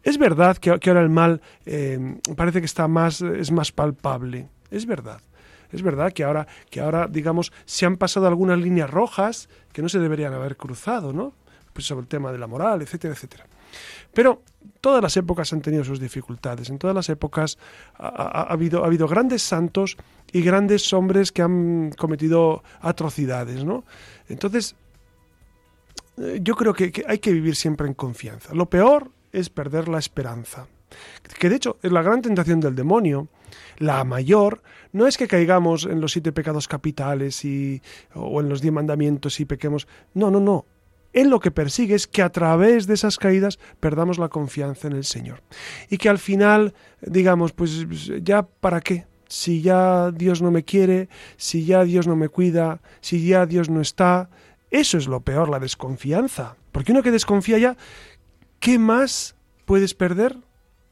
Es 0.03 0.17
verdad 0.17 0.57
que, 0.57 0.69
ahora 0.69 1.01
el 1.01 1.09
mal 1.09 1.41
eh, 1.65 2.19
parece 2.35 2.59
que 2.59 2.65
está 2.65 2.87
más, 2.87 3.21
es 3.21 3.51
más 3.51 3.71
palpable. 3.71 4.49
Es 4.69 4.85
verdad. 4.85 5.21
Es 5.71 5.81
verdad 5.81 6.11
que 6.11 6.23
ahora, 6.23 6.47
que 6.69 6.81
ahora, 6.81 7.07
digamos, 7.07 7.53
se 7.65 7.85
han 7.85 7.97
pasado 7.97 8.27
algunas 8.27 8.59
líneas 8.59 8.89
rojas 8.89 9.47
que 9.71 9.81
no 9.81 9.89
se 9.89 9.99
deberían 9.99 10.33
haber 10.33 10.57
cruzado, 10.57 11.13
¿no? 11.13 11.33
Pues 11.73 11.85
sobre 11.85 12.01
el 12.01 12.07
tema 12.07 12.31
de 12.31 12.37
la 12.37 12.47
moral, 12.47 12.81
etcétera, 12.81 13.13
etcétera. 13.13 13.45
Pero 14.13 14.41
todas 14.81 15.01
las 15.01 15.15
épocas 15.15 15.53
han 15.53 15.61
tenido 15.61 15.85
sus 15.85 15.99
dificultades. 15.99 16.69
En 16.69 16.77
todas 16.77 16.95
las 16.95 17.07
épocas 17.07 17.57
ha, 17.97 18.41
habido, 18.51 18.83
ha 18.83 18.87
habido 18.87 19.07
grandes 19.07 19.41
santos 19.41 19.95
y 20.33 20.41
grandes 20.41 20.91
hombres 20.91 21.31
que 21.31 21.41
han 21.41 21.91
cometido 21.97 22.63
atrocidades, 22.81 23.63
¿no? 23.63 23.85
Entonces, 24.27 24.75
yo 26.17 26.55
creo 26.55 26.73
que, 26.73 27.03
hay 27.07 27.19
que 27.19 27.31
vivir 27.31 27.55
siempre 27.55 27.87
en 27.87 27.93
confianza. 27.93 28.53
Lo 28.53 28.69
peor 28.69 29.11
es 29.31 29.49
perder 29.49 29.87
la 29.87 29.99
esperanza. 29.99 30.67
Que 31.39 31.49
de 31.49 31.55
hecho 31.55 31.77
es 31.81 31.91
la 31.91 32.01
gran 32.01 32.21
tentación 32.21 32.59
del 32.59 32.75
demonio. 32.75 33.29
La 33.77 34.03
mayor 34.03 34.61
no 34.91 35.07
es 35.07 35.17
que 35.17 35.27
caigamos 35.27 35.85
en 35.85 36.01
los 36.01 36.11
siete 36.11 36.31
pecados 36.31 36.67
capitales 36.67 37.45
y, 37.45 37.81
o 38.13 38.41
en 38.41 38.49
los 38.49 38.61
diez 38.61 38.73
mandamientos 38.73 39.39
y 39.39 39.45
pequemos. 39.45 39.87
No, 40.13 40.29
no, 40.29 40.39
no. 40.39 40.65
Él 41.13 41.29
lo 41.29 41.39
que 41.39 41.51
persigue 41.51 41.95
es 41.95 42.07
que 42.07 42.21
a 42.21 42.29
través 42.29 42.87
de 42.87 42.93
esas 42.93 43.17
caídas 43.17 43.59
perdamos 43.79 44.17
la 44.17 44.29
confianza 44.29 44.87
en 44.87 44.93
el 44.93 45.03
Señor. 45.03 45.41
Y 45.89 45.97
que 45.97 46.09
al 46.09 46.19
final 46.19 46.73
digamos, 47.01 47.51
pues 47.53 47.85
ya 48.23 48.43
para 48.43 48.81
qué, 48.81 49.05
si 49.27 49.61
ya 49.61 50.11
Dios 50.11 50.41
no 50.41 50.51
me 50.51 50.63
quiere, 50.63 51.09
si 51.37 51.65
ya 51.65 51.83
Dios 51.83 52.07
no 52.07 52.15
me 52.15 52.29
cuida, 52.29 52.81
si 53.01 53.25
ya 53.25 53.45
Dios 53.45 53.69
no 53.69 53.81
está, 53.81 54.29
eso 54.71 54.97
es 54.97 55.07
lo 55.07 55.19
peor, 55.19 55.49
la 55.49 55.59
desconfianza. 55.59 56.55
Porque 56.71 56.93
uno 56.93 57.03
que 57.03 57.11
desconfía 57.11 57.57
ya, 57.57 57.77
¿qué 58.59 58.79
más 58.79 59.35
puedes 59.65 59.93
perder? 59.93 60.37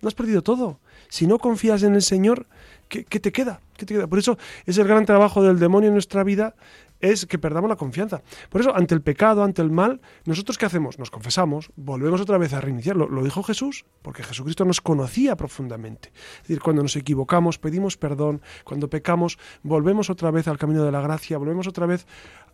No 0.02 0.08
has 0.08 0.14
perdido 0.14 0.42
todo. 0.42 0.80
Si 1.08 1.26
no 1.26 1.40
confías 1.40 1.84
en 1.84 1.96
el 1.96 2.02
Señor, 2.02 2.46
¿qué, 2.90 3.04
te 3.04 3.32
queda? 3.32 3.62
¿Qué 3.78 3.86
te 3.86 3.96
queda? 3.96 4.08
Por 4.08 4.20
eso 4.20 4.38
es 4.66 4.78
el 4.78 4.88
gran 4.88 5.06
trabajo 5.06 5.42
del 5.42 5.60
demonio 5.60 5.88
en 5.88 5.94
nuestra 5.94 6.24
vida, 6.24 6.56
es 7.02 7.26
que 7.26 7.40
perdamos 7.40 7.70
la 7.70 7.76
confianza. 7.76 8.22
Por 8.50 8.62
eso, 8.62 8.76
ante 8.76 8.94
el 8.94 9.02
pecado, 9.02 9.44
ante 9.44 9.62
el 9.62 9.72
mal, 9.72 10.02
¿nosotros 10.26 10.58
qué 10.58 10.66
hacemos? 10.66 11.00
Nos 11.00 11.12
confesamos, 11.12 11.72
volvemos 11.76 12.22
otra 12.22 12.38
vez 12.38 12.54
a 12.54 12.62
reiniciarlo. 12.62 13.08
Lo 13.08 13.24
dijo 13.24 13.44
Jesús, 13.44 13.86
porque 14.02 14.24
Jesucristo 14.24 14.66
nos 14.66 14.82
conocía 14.82 15.36
profundamente. 15.36 16.12
Es 16.42 16.48
decir, 16.50 16.60
cuando 16.60 16.82
nos 16.82 16.96
equivocamos, 16.96 17.58
pedimos 17.58 17.98
perdón, 17.98 18.42
cuando 18.64 18.90
pecamos, 18.90 19.38
volvemos 19.64 20.10
otra 20.10 20.32
vez 20.32 20.48
al 20.48 20.58
camino 20.58 20.84
de 20.84 20.92
la 20.92 21.02
gracia, 21.02 21.38
volvemos 21.38 21.68
otra 21.68 21.86
vez 21.86 22.06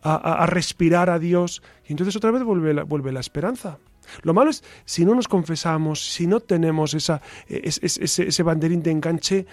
a, 0.02 0.46
respirar 0.46 1.10
a 1.10 1.18
Dios, 1.18 1.64
y 1.88 1.94
entonces 1.94 2.16
otra 2.16 2.30
vez 2.30 2.44
vuelve 2.44 2.76
la, 2.76 2.84
vuelve 2.84 3.12
la 3.12 3.20
esperanza. 3.20 3.80
Lo 4.22 4.36
malo 4.36 4.52
es 4.52 4.64
si 4.86 5.04
no 5.04 5.16
nos 5.16 5.28
confesamos, 5.28 6.14
si 6.14 6.28
no 6.28 6.42
tenemos 6.42 6.94
esa, 6.94 7.24
ese, 7.48 8.28
ese 8.28 8.44
banderín 8.44 8.84
de 8.84 8.92
enganche, 8.92 9.48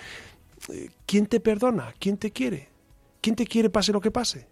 eh, 0.70 0.90
¿quién 1.06 1.24
te 1.24 1.40
perdona? 1.40 1.94
¿Quién 1.98 2.18
te 2.18 2.32
quiere? 2.32 2.68
¿Quién 3.22 3.34
te 3.34 3.46
quiere 3.46 3.70
pase 3.70 3.92
lo 3.92 4.00
que 4.02 4.10
pase? 4.10 4.51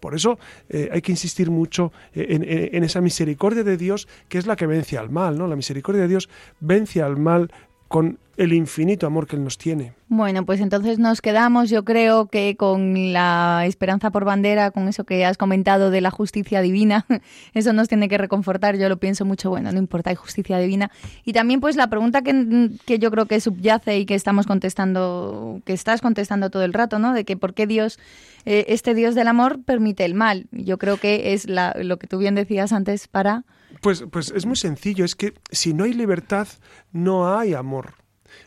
Por 0.00 0.14
eso 0.14 0.38
eh, 0.68 0.88
hay 0.92 1.02
que 1.02 1.12
insistir 1.12 1.50
mucho 1.50 1.92
eh, 2.14 2.70
en, 2.72 2.84
esa 2.84 3.00
misericordia 3.00 3.62
de 3.62 3.76
Dios 3.76 4.08
que 4.28 4.38
es 4.38 4.46
la 4.46 4.56
que 4.56 4.66
vence 4.66 4.98
al 4.98 5.10
mal, 5.10 5.38
¿no? 5.38 5.46
La 5.46 5.56
misericordia 5.56 6.02
de 6.02 6.08
Dios 6.08 6.28
vence 6.60 7.02
al 7.02 7.16
mal 7.16 7.52
con 7.90 8.20
el 8.36 8.52
infinito 8.52 9.04
amor 9.08 9.26
que 9.26 9.34
Él 9.34 9.42
nos 9.42 9.58
tiene. 9.58 9.94
Bueno, 10.06 10.46
pues 10.46 10.60
entonces 10.60 11.00
nos 11.00 11.20
quedamos, 11.20 11.70
yo 11.70 11.84
creo 11.84 12.26
que 12.26 12.56
con 12.56 13.12
la 13.12 13.64
esperanza 13.66 14.12
por 14.12 14.24
bandera, 14.24 14.70
con 14.70 14.86
eso 14.86 15.02
que 15.02 15.24
has 15.24 15.36
comentado 15.36 15.90
de 15.90 16.00
la 16.00 16.12
justicia 16.12 16.60
divina, 16.60 17.04
eso 17.52 17.72
nos 17.72 17.88
tiene 17.88 18.08
que 18.08 18.16
reconfortar, 18.16 18.78
yo 18.78 18.88
lo 18.88 18.98
pienso 18.98 19.24
mucho, 19.24 19.50
bueno, 19.50 19.72
no 19.72 19.78
importa, 19.78 20.10
hay 20.10 20.16
justicia 20.16 20.56
divina. 20.58 20.92
Y 21.24 21.32
también 21.32 21.60
pues 21.60 21.74
la 21.74 21.88
pregunta 21.88 22.22
que, 22.22 22.70
que 22.86 23.00
yo 23.00 23.10
creo 23.10 23.26
que 23.26 23.40
subyace 23.40 23.98
y 23.98 24.06
que 24.06 24.14
estamos 24.14 24.46
contestando, 24.46 25.60
que 25.64 25.72
estás 25.72 26.00
contestando 26.00 26.48
todo 26.48 26.62
el 26.62 26.72
rato, 26.72 27.00
¿no? 27.00 27.12
De 27.12 27.24
que 27.24 27.36
por 27.36 27.54
qué 27.54 27.66
Dios, 27.66 27.98
eh, 28.44 28.66
este 28.68 28.94
Dios 28.94 29.16
del 29.16 29.26
amor, 29.26 29.64
permite 29.64 30.04
el 30.04 30.14
mal. 30.14 30.46
Yo 30.52 30.78
creo 30.78 30.96
que 30.96 31.32
es 31.32 31.48
la, 31.48 31.74
lo 31.76 31.98
que 31.98 32.06
tú 32.06 32.18
bien 32.18 32.36
decías 32.36 32.72
antes 32.72 33.08
para... 33.08 33.42
Pues, 33.80 34.04
pues 34.10 34.30
es 34.30 34.46
muy 34.46 34.56
sencillo, 34.56 35.04
es 35.04 35.14
que 35.14 35.34
si 35.50 35.72
no 35.72 35.84
hay 35.84 35.94
libertad, 35.94 36.48
no 36.92 37.36
hay 37.36 37.54
amor. 37.54 37.94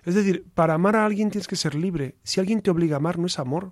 Es 0.05 0.15
decir, 0.15 0.45
para 0.53 0.75
amar 0.75 0.95
a 0.95 1.05
alguien 1.05 1.31
tienes 1.31 1.47
que 1.47 1.55
ser 1.55 1.75
libre. 1.75 2.15
Si 2.23 2.39
alguien 2.39 2.61
te 2.61 2.71
obliga 2.71 2.95
a 2.95 2.97
amar, 2.97 3.17
no 3.17 3.27
es 3.27 3.39
amor. 3.39 3.71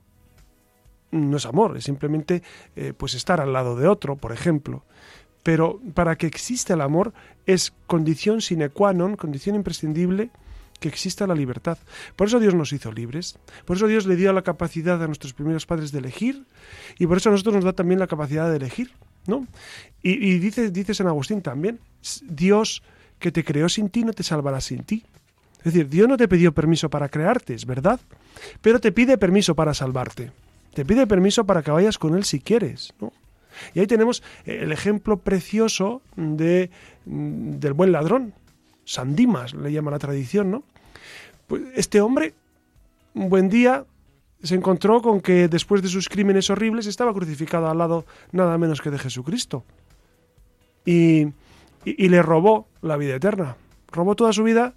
No 1.12 1.38
es 1.38 1.46
amor, 1.46 1.78
es 1.78 1.84
simplemente 1.84 2.42
eh, 2.76 2.94
pues 2.96 3.16
estar 3.16 3.42
al 3.42 3.54
lado 3.54 3.76
de 3.76 3.88
otro, 3.88 4.16
por 4.16 4.32
ejemplo. 4.32 4.86
Pero 5.44 5.82
para 5.94 6.16
que 6.16 6.28
exista 6.28 6.74
el 6.74 6.82
amor 6.82 7.14
es 7.46 7.74
condición 7.88 8.42
sine 8.42 8.70
qua 8.70 8.94
non, 8.94 9.18
condición 9.18 9.56
imprescindible 9.56 10.30
que 10.80 10.88
exista 10.88 11.28
la 11.28 11.36
libertad. 11.36 11.78
Por 12.16 12.28
eso 12.28 12.40
Dios 12.40 12.56
nos 12.56 12.74
hizo 12.74 12.92
libres. 12.92 13.38
Por 13.66 13.78
eso 13.78 13.88
Dios 13.88 14.06
le 14.06 14.16
dio 14.16 14.32
la 14.34 14.42
capacidad 14.42 15.02
a 15.02 15.08
nuestros 15.08 15.34
primeros 15.34 15.66
padres 15.66 15.92
de 15.92 16.00
elegir 16.00 16.46
y 16.98 17.08
por 17.08 17.18
eso 17.18 17.30
a 17.30 17.32
nosotros 17.34 17.56
nos 17.56 17.66
da 17.66 17.74
también 17.74 18.00
la 18.00 18.08
capacidad 18.08 18.50
de 18.50 18.58
elegir, 18.58 18.92
¿no? 19.28 19.48
Y, 20.04 20.40
dice, 20.40 20.94
San 20.94 21.08
Agustín 21.08 21.42
también, 21.42 21.80
Dios 22.24 22.82
que 23.20 23.32
te 23.32 23.44
creó 23.44 23.70
sin 23.70 23.90
ti 23.90 24.04
no 24.04 24.14
te 24.14 24.24
salvará 24.24 24.60
sin 24.62 24.84
ti. 24.84 25.06
Es 25.60 25.66
decir, 25.66 25.90
Dios 25.90 26.08
no 26.08 26.18
te 26.18 26.28
pidió 26.28 26.54
permiso 26.54 26.90
para 26.90 27.08
crearte, 27.08 27.54
es 27.54 27.68
verdad, 27.68 28.00
pero 28.62 28.80
te 28.80 28.92
pide 28.92 29.20
permiso 29.20 29.54
para 29.54 29.76
salvarte. 29.76 30.32
Te 30.74 30.86
pide 30.86 31.06
permiso 31.06 31.46
para 31.46 31.62
que 31.62 31.70
vayas 31.70 32.00
con 32.00 32.16
Él 32.16 32.24
si 32.24 32.40
quieres. 32.40 32.94
Y 33.76 33.80
ahí 33.80 33.88
tenemos 33.88 34.24
el 34.46 34.72
ejemplo 34.72 35.18
precioso 35.18 36.02
de, 36.16 36.72
del 37.06 37.74
buen 37.74 37.92
ladrón. 37.92 38.34
Sandimas 38.86 39.54
le 39.54 39.72
llama 39.72 39.92
la 39.92 40.00
tradición, 40.00 40.50
¿no? 40.50 40.64
Pues 41.48 41.62
este 41.76 42.02
hombre, 42.02 42.34
un 43.14 43.30
buen 43.30 43.50
día, 43.50 43.86
se 44.44 44.56
encontró 44.56 45.02
con 45.02 45.22
que 45.22 45.48
después 45.48 45.82
de 45.82 45.88
sus 45.88 46.10
crímenes 46.10 46.50
horribles 46.50 46.86
estaba 46.88 47.14
crucificado 47.14 47.70
al 47.70 47.78
lado 47.78 48.06
nada 48.32 48.58
menos 48.58 48.82
que 48.82 48.90
de 48.90 49.00
Jesucristo. 49.00 49.64
y, 50.86 51.28
y 51.86 52.10
le 52.10 52.22
robó 52.22 52.68
la 52.82 52.98
vida 52.98 53.16
eterna. 53.16 53.56
Robó 53.92 54.16
toda 54.16 54.34
su 54.34 54.44
vida 54.44 54.74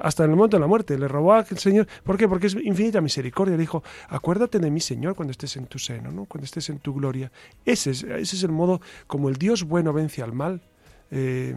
hasta 0.00 0.24
el 0.24 0.30
momento 0.30 0.56
de 0.56 0.60
la 0.60 0.66
muerte. 0.66 0.98
Le 0.98 1.08
robó 1.08 1.34
al 1.34 1.46
Señor. 1.46 1.86
¿Por 2.04 2.16
qué? 2.16 2.28
Porque 2.28 2.48
es 2.48 2.54
infinita 2.54 3.00
misericordia. 3.00 3.56
Le 3.56 3.60
dijo, 3.60 3.82
acuérdate 4.08 4.58
de 4.58 4.70
mí, 4.70 4.80
Señor, 4.80 5.14
cuando 5.14 5.32
estés 5.32 5.56
en 5.56 5.66
tu 5.66 5.78
seno, 5.78 6.10
¿no? 6.10 6.24
cuando 6.24 6.44
estés 6.44 6.68
en 6.70 6.78
tu 6.78 6.94
gloria. 6.94 7.30
Ese 7.64 7.90
es, 7.90 8.02
ese 8.02 8.36
es 8.36 8.42
el 8.42 8.52
modo 8.52 8.80
como 9.06 9.28
el 9.28 9.36
Dios 9.36 9.64
bueno 9.64 9.92
vence 9.92 10.22
al 10.22 10.32
mal. 10.32 10.60
Eh, 11.10 11.54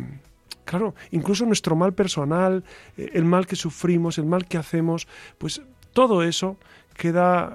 claro, 0.65 0.95
incluso 1.11 1.45
nuestro 1.45 1.75
mal 1.75 1.93
personal, 1.93 2.63
eh, 2.97 3.09
el 3.13 3.25
mal 3.25 3.47
que 3.47 3.55
sufrimos, 3.55 4.17
el 4.17 4.25
mal 4.25 4.45
que 4.45 4.57
hacemos, 4.57 5.07
pues 5.37 5.61
todo 5.93 6.23
eso 6.23 6.57
queda 6.97 7.53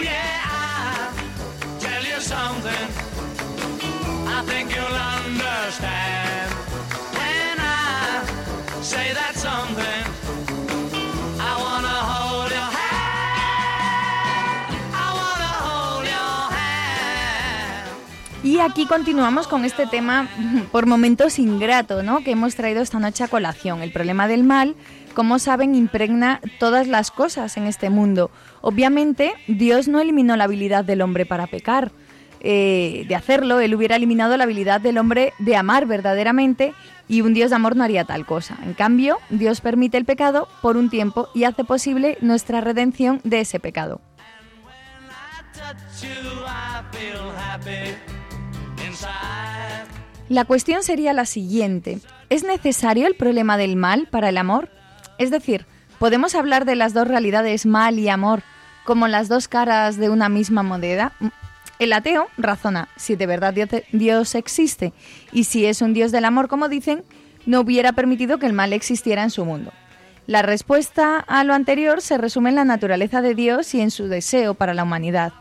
Y 18.57 18.61
aquí 18.61 18.87
continuamos 18.87 19.49
con 19.49 19.67
este 19.67 19.87
tema 19.87 20.29
por 20.73 20.87
momentos 20.87 21.39
ingrato, 21.39 22.03
¿no? 22.03 22.25
Que 22.25 22.31
hemos 22.31 22.55
traído 22.55 22.81
esta 22.81 22.99
noche 22.99 23.23
a 23.23 23.29
colación. 23.29 23.83
El 23.83 23.93
problema 23.93 24.29
del 24.29 24.45
mal, 24.45 24.77
como 25.13 25.39
saben, 25.39 25.75
impregna 25.75 26.41
todas 26.59 26.89
las 26.89 27.11
cosas 27.11 27.59
en 27.59 27.67
este 27.67 27.91
mundo. 27.91 28.31
Obviamente, 28.63 29.35
Dios 29.47 29.89
no 29.89 30.01
eliminó 30.01 30.39
la 30.39 30.45
habilidad 30.45 30.87
del 30.87 31.03
hombre 31.03 31.27
para 31.27 31.47
pecar. 31.47 31.93
Eh, 32.41 33.05
de 33.07 33.15
hacerlo, 33.15 33.61
él 33.61 33.75
hubiera 33.75 33.97
eliminado 33.97 34.35
la 34.39 34.45
habilidad 34.45 34.81
del 34.81 34.97
hombre 34.97 35.35
de 35.39 35.55
amar 35.55 35.85
verdaderamente 35.85 36.73
y 37.09 37.21
un 37.21 37.35
Dios 37.35 37.51
de 37.51 37.57
amor 37.57 37.77
no 37.77 37.85
haría 37.85 38.05
tal 38.05 38.25
cosa. 38.25 38.57
En 38.65 38.73
cambio, 38.73 39.19
Dios 39.29 39.61
permite 39.61 39.99
el 39.99 40.07
pecado 40.07 40.49
por 40.63 40.79
un 40.79 40.89
tiempo 40.89 41.29
y 41.35 41.45
hace 41.45 41.65
posible 41.65 42.17
nuestra 42.23 42.63
redención 42.63 43.21
de 43.23 43.41
ese 43.41 43.61
pecado. 43.61 44.01
La 50.29 50.45
cuestión 50.45 50.83
sería 50.83 51.13
la 51.13 51.25
siguiente. 51.25 52.01
¿Es 52.31 52.43
necesario 52.43 53.07
el 53.07 53.15
problema 53.15 53.57
del 53.57 53.77
mal 53.77 54.09
para 54.11 54.29
el 54.29 54.39
amor? 54.39 54.69
Es 55.19 55.31
decir, 55.31 55.67
¿podemos 55.99 56.35
hablar 56.35 56.65
de 56.65 56.75
las 56.75 56.95
dos 56.95 57.07
realidades 57.07 57.65
mal 57.65 57.99
y 57.99 58.09
amor 58.09 58.43
como 58.85 59.07
las 59.07 59.29
dos 59.29 59.47
caras 59.47 59.97
de 59.97 60.11
una 60.11 60.29
misma 60.29 60.65
moneda? 60.65 61.13
El 61.79 61.93
ateo 61.93 62.27
razona, 62.39 62.89
si 62.97 63.15
de 63.17 63.27
verdad 63.27 63.55
Dios 63.93 64.35
existe 64.35 64.93
y 65.31 65.45
si 65.45 65.67
es 65.67 65.81
un 65.81 65.95
Dios 65.95 66.11
del 66.11 66.25
amor, 66.25 66.49
como 66.49 66.69
dicen, 66.69 67.05
no 67.45 67.61
hubiera 67.61 67.93
permitido 67.93 68.39
que 68.39 68.47
el 68.47 68.53
mal 68.53 68.73
existiera 68.73 69.23
en 69.23 69.31
su 69.31 69.45
mundo. 69.45 69.73
La 70.27 70.43
respuesta 70.43 71.19
a 71.19 71.45
lo 71.45 71.55
anterior 71.55 72.03
se 72.03 72.19
resume 72.19 72.49
en 72.49 72.57
la 72.57 72.65
naturaleza 72.65 73.23
de 73.23 73.37
Dios 73.37 73.73
y 73.75 73.81
en 73.81 73.93
su 73.93 74.09
deseo 74.09 74.55
para 74.55 74.75
la 74.75 74.83
humanidad 74.83 75.33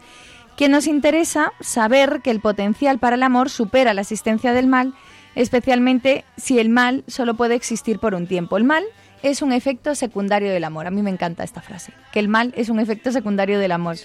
que 0.58 0.70
nos 0.70 0.88
interesa 0.88 1.52
saber 1.60 2.22
que 2.24 2.32
el 2.32 2.40
potencial 2.40 3.00
para 3.00 3.16
el 3.16 3.24
amor 3.24 3.50
supera 3.50 3.94
la 3.94 4.02
existencia 4.02 4.54
del 4.54 4.68
mal, 4.68 4.94
especialmente 5.36 6.24
si 6.38 6.60
el 6.60 6.70
mal 6.70 7.04
solo 7.08 7.36
puede 7.36 7.56
existir 7.56 8.00
por 8.00 8.16
un 8.16 8.28
tiempo. 8.28 8.58
El 8.58 8.64
mal 8.64 8.84
es 9.22 9.42
un 9.42 9.52
efecto 9.52 9.96
secundario 9.96 10.52
del 10.52 10.64
amor. 10.64 10.88
A 10.88 10.92
mí 10.92 11.02
me 11.02 11.10
encanta 11.10 11.44
esta 11.44 11.62
frase, 11.62 11.92
que 12.12 12.20
el 12.20 12.28
mal 12.28 12.54
es 12.56 12.70
un 12.70 12.80
efecto 12.80 13.12
secundario 13.12 13.60
del 13.60 13.72
amor. 13.72 13.98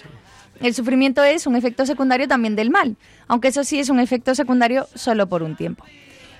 El 0.59 0.73
sufrimiento 0.73 1.23
es 1.23 1.47
un 1.47 1.55
efecto 1.55 1.85
secundario 1.85 2.27
también 2.27 2.55
del 2.55 2.69
mal, 2.69 2.97
aunque 3.27 3.47
eso 3.47 3.63
sí 3.63 3.79
es 3.79 3.89
un 3.89 3.99
efecto 3.99 4.35
secundario 4.35 4.87
solo 4.93 5.27
por 5.27 5.43
un 5.43 5.55
tiempo. 5.55 5.85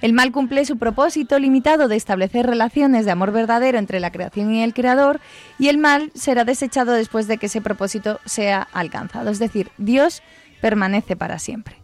El 0.02 0.14
mal 0.14 0.32
cumple 0.32 0.66
su 0.66 0.78
propósito 0.78 1.38
limitado 1.38 1.88
de 1.88 1.96
establecer 1.96 2.48
relaciones 2.48 3.06
de 3.06 3.12
amor 3.12 3.32
verdadero 3.32 3.78
entre 3.78 4.00
la 4.00 4.12
creación 4.12 4.54
y 4.54 4.64
el 4.64 4.74
creador 4.74 5.20
y 5.60 5.68
el 5.68 5.78
mal 5.78 6.12
será 6.16 6.44
desechado 6.44 6.94
después 6.94 7.28
de 7.28 7.38
que 7.38 7.46
ese 7.46 7.62
propósito 7.62 8.20
sea 8.26 8.68
alcanzado. 8.74 9.30
Es 9.30 9.40
decir, 9.40 9.70
Dios 9.78 10.24
permanece 10.60 11.16
para 11.16 11.38
siempre. 11.38 11.76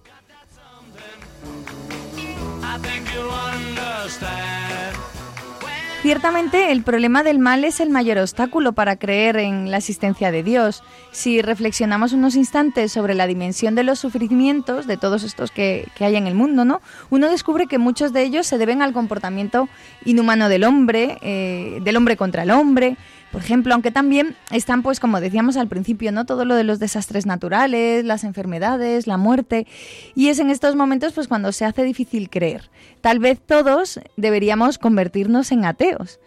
Ciertamente 6.07 6.71
el 6.71 6.83
problema 6.83 7.21
del 7.21 7.37
mal 7.37 7.65
es 7.65 7.81
el 7.81 7.89
mayor 7.89 8.17
obstáculo 8.19 8.71
para 8.71 8.95
creer 8.95 9.35
en 9.35 9.71
la 9.71 9.75
existencia 9.75 10.31
de 10.31 10.41
Dios. 10.41 10.81
Si 11.11 11.41
reflexionamos 11.41 12.13
unos 12.13 12.35
instantes 12.35 12.93
sobre 12.93 13.13
la 13.13 13.27
dimensión 13.27 13.75
de 13.75 13.83
los 13.83 13.99
sufrimientos, 13.99 14.87
de 14.87 14.95
todos 14.95 15.23
estos 15.23 15.51
que, 15.51 15.91
hay 15.99 16.15
en 16.15 16.25
el 16.25 16.33
mundo, 16.33 16.63
¿no? 16.63 16.79
uno 17.09 17.27
descubre 17.29 17.67
que 17.67 17.77
muchos 17.77 18.13
de 18.13 18.21
ellos 18.21 18.47
se 18.47 18.57
deben 18.57 18.81
al 18.81 18.93
comportamiento 18.93 19.67
inhumano 20.05 20.47
del 20.47 20.63
hombre, 20.63 21.17
eh, 21.23 21.79
del 21.81 21.97
hombre 21.97 22.15
contra 22.15 22.43
el 22.43 22.51
hombre, 22.51 22.95
por 23.31 23.41
ejemplo, 23.41 23.73
aunque 23.73 23.91
también 23.91 24.35
están, 24.51 24.83
pues 24.83 24.99
como 24.99 25.19
decíamos 25.19 25.57
al 25.57 25.67
principio, 25.67 26.11
¿no? 26.11 26.25
Todo 26.25 26.45
lo 26.45 26.55
de 26.55 26.63
los 26.63 26.79
desastres 26.79 27.25
naturales, 27.25 28.05
las 28.05 28.23
enfermedades, 28.23 29.05
la 29.07 29.17
muerte. 29.17 29.67
Y 30.15 30.29
es 30.29 30.39
en 30.39 30.49
estos 30.49 30.75
momentos 30.75 31.13
pues 31.13 31.27
cuando 31.27 31.51
se 31.51 31.65
hace 31.65 31.83
difícil 31.83 32.29
creer. 32.29 32.69
Tal 33.01 33.19
vez 33.19 33.39
todos 33.39 33.99
deberíamos 34.15 34.77
convertirnos 34.77 35.51
en 35.51 35.65
ateos. 35.65 36.19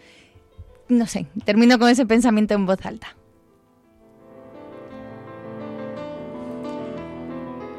No 0.88 1.06
sé, 1.06 1.26
termino 1.44 1.78
con 1.78 1.88
ese 1.88 2.06
pensamiento 2.06 2.54
en 2.54 2.66
voz 2.66 2.84
alta. 2.84 3.16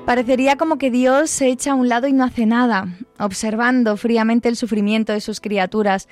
Parecería 0.05 0.57
como 0.57 0.77
que 0.77 0.91
Dios 0.91 1.29
se 1.29 1.47
echa 1.47 1.71
a 1.71 1.75
un 1.75 1.88
lado 1.88 2.07
y 2.07 2.13
no 2.13 2.23
hace 2.23 2.45
nada, 2.45 2.88
observando 3.19 3.95
fríamente 3.97 4.49
el 4.49 4.55
sufrimiento 4.55 5.13
de 5.13 5.21
sus 5.21 5.39
criaturas. 5.39 6.10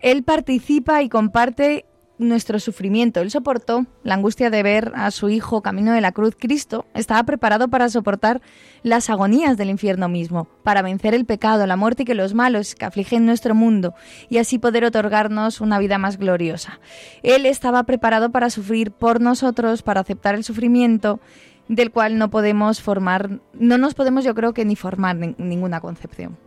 Él 0.00 0.24
participa 0.24 1.02
y 1.02 1.08
comparte 1.08 1.85
nuestro 2.18 2.58
sufrimiento. 2.58 3.20
Él 3.20 3.30
soportó 3.30 3.86
la 4.02 4.14
angustia 4.14 4.50
de 4.50 4.62
ver 4.62 4.92
a 4.94 5.10
su 5.10 5.28
Hijo 5.28 5.62
camino 5.62 5.92
de 5.92 6.00
la 6.00 6.12
cruz. 6.12 6.36
Cristo 6.38 6.86
estaba 6.94 7.22
preparado 7.24 7.68
para 7.68 7.88
soportar 7.88 8.40
las 8.82 9.10
agonías 9.10 9.56
del 9.56 9.70
infierno 9.70 10.08
mismo, 10.08 10.48
para 10.62 10.82
vencer 10.82 11.14
el 11.14 11.24
pecado, 11.24 11.66
la 11.66 11.76
muerte 11.76 12.02
y 12.02 12.06
que 12.06 12.14
los 12.14 12.34
malos 12.34 12.74
que 12.74 12.84
afligen 12.84 13.26
nuestro 13.26 13.54
mundo 13.54 13.94
y 14.28 14.38
así 14.38 14.58
poder 14.58 14.84
otorgarnos 14.84 15.60
una 15.60 15.78
vida 15.78 15.98
más 15.98 16.18
gloriosa. 16.18 16.80
Él 17.22 17.46
estaba 17.46 17.82
preparado 17.84 18.30
para 18.30 18.50
sufrir 18.50 18.92
por 18.92 19.20
nosotros, 19.20 19.82
para 19.82 20.00
aceptar 20.00 20.34
el 20.34 20.44
sufrimiento 20.44 21.20
del 21.68 21.90
cual 21.90 22.16
no 22.18 22.30
podemos 22.30 22.80
formar, 22.80 23.40
no 23.54 23.78
nos 23.78 23.94
podemos 23.94 24.24
yo 24.24 24.34
creo 24.34 24.54
que 24.54 24.64
ni 24.64 24.76
formar 24.76 25.16
ninguna 25.16 25.80
concepción. 25.80 26.45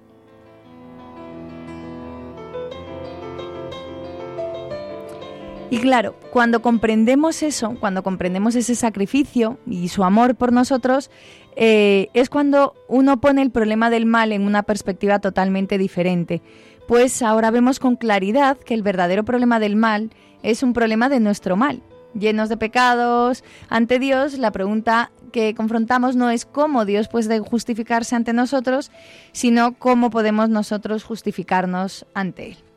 Y 5.72 5.78
claro, 5.78 6.16
cuando 6.32 6.64
comprendemos 6.64 7.44
eso, 7.44 7.76
cuando 7.80 8.02
comprendemos 8.02 8.56
ese 8.56 8.74
sacrificio 8.74 9.60
y 9.68 9.90
su 9.90 10.04
amor 10.04 10.36
por 10.36 10.52
nosotros, 10.52 11.12
eh, 11.56 12.08
es 12.14 12.30
cuando 12.30 12.74
uno 12.88 13.22
pone 13.22 13.44
el 13.44 13.52
problema 13.52 13.92
del 13.92 14.08
mal 14.08 14.32
en 14.32 14.44
una 14.44 14.64
perspectiva 14.64 15.20
totalmente 15.20 15.78
diferente. 15.78 16.42
Pues 16.88 17.22
ahora 17.22 17.52
vemos 17.52 17.80
con 17.80 17.98
claridad 17.98 18.58
que 18.58 18.74
el 18.74 18.82
verdadero 18.82 19.24
problema 19.24 19.60
del 19.60 19.76
mal 19.76 20.10
es 20.42 20.64
un 20.64 20.74
problema 20.74 21.08
de 21.08 21.20
nuestro 21.20 21.56
mal. 21.56 21.84
Llenos 22.16 22.50
de 22.50 22.58
pecados 22.58 23.44
ante 23.70 24.00
Dios, 24.00 24.40
la 24.40 24.52
pregunta 24.52 25.12
que 25.32 25.54
confrontamos 25.54 26.16
no 26.16 26.32
es 26.32 26.46
cómo 26.46 26.86
Dios 26.86 27.08
puede 27.08 27.38
justificarse 27.40 28.16
ante 28.16 28.34
nosotros, 28.34 28.90
sino 29.34 29.74
cómo 29.74 30.10
podemos 30.10 30.50
nosotros 30.50 31.04
justificarnos 31.04 32.08
ante 32.16 32.48
Él. 32.48 32.69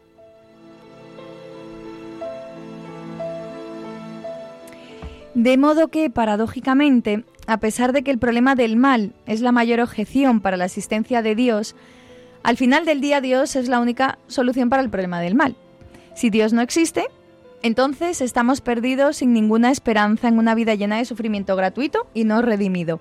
De 5.34 5.56
modo 5.56 5.88
que, 5.88 6.10
paradójicamente, 6.10 7.24
a 7.46 7.58
pesar 7.58 7.92
de 7.92 8.02
que 8.02 8.10
el 8.10 8.18
problema 8.18 8.54
del 8.54 8.76
mal 8.76 9.14
es 9.26 9.40
la 9.40 9.50
mayor 9.50 9.80
objeción 9.80 10.40
para 10.40 10.58
la 10.58 10.66
existencia 10.66 11.22
de 11.22 11.34
Dios, 11.34 11.74
al 12.42 12.56
final 12.56 12.84
del 12.84 13.00
día 13.00 13.20
Dios 13.20 13.56
es 13.56 13.68
la 13.68 13.80
única 13.80 14.18
solución 14.26 14.68
para 14.68 14.82
el 14.82 14.90
problema 14.90 15.20
del 15.20 15.34
mal. 15.34 15.56
Si 16.14 16.28
Dios 16.28 16.52
no 16.52 16.60
existe, 16.60 17.06
entonces 17.62 18.20
estamos 18.20 18.60
perdidos 18.60 19.18
sin 19.18 19.32
ninguna 19.32 19.70
esperanza 19.70 20.28
en 20.28 20.38
una 20.38 20.54
vida 20.54 20.74
llena 20.74 20.98
de 20.98 21.04
sufrimiento 21.06 21.56
gratuito 21.56 22.06
y 22.12 22.24
no 22.24 22.42
redimido. 22.42 23.00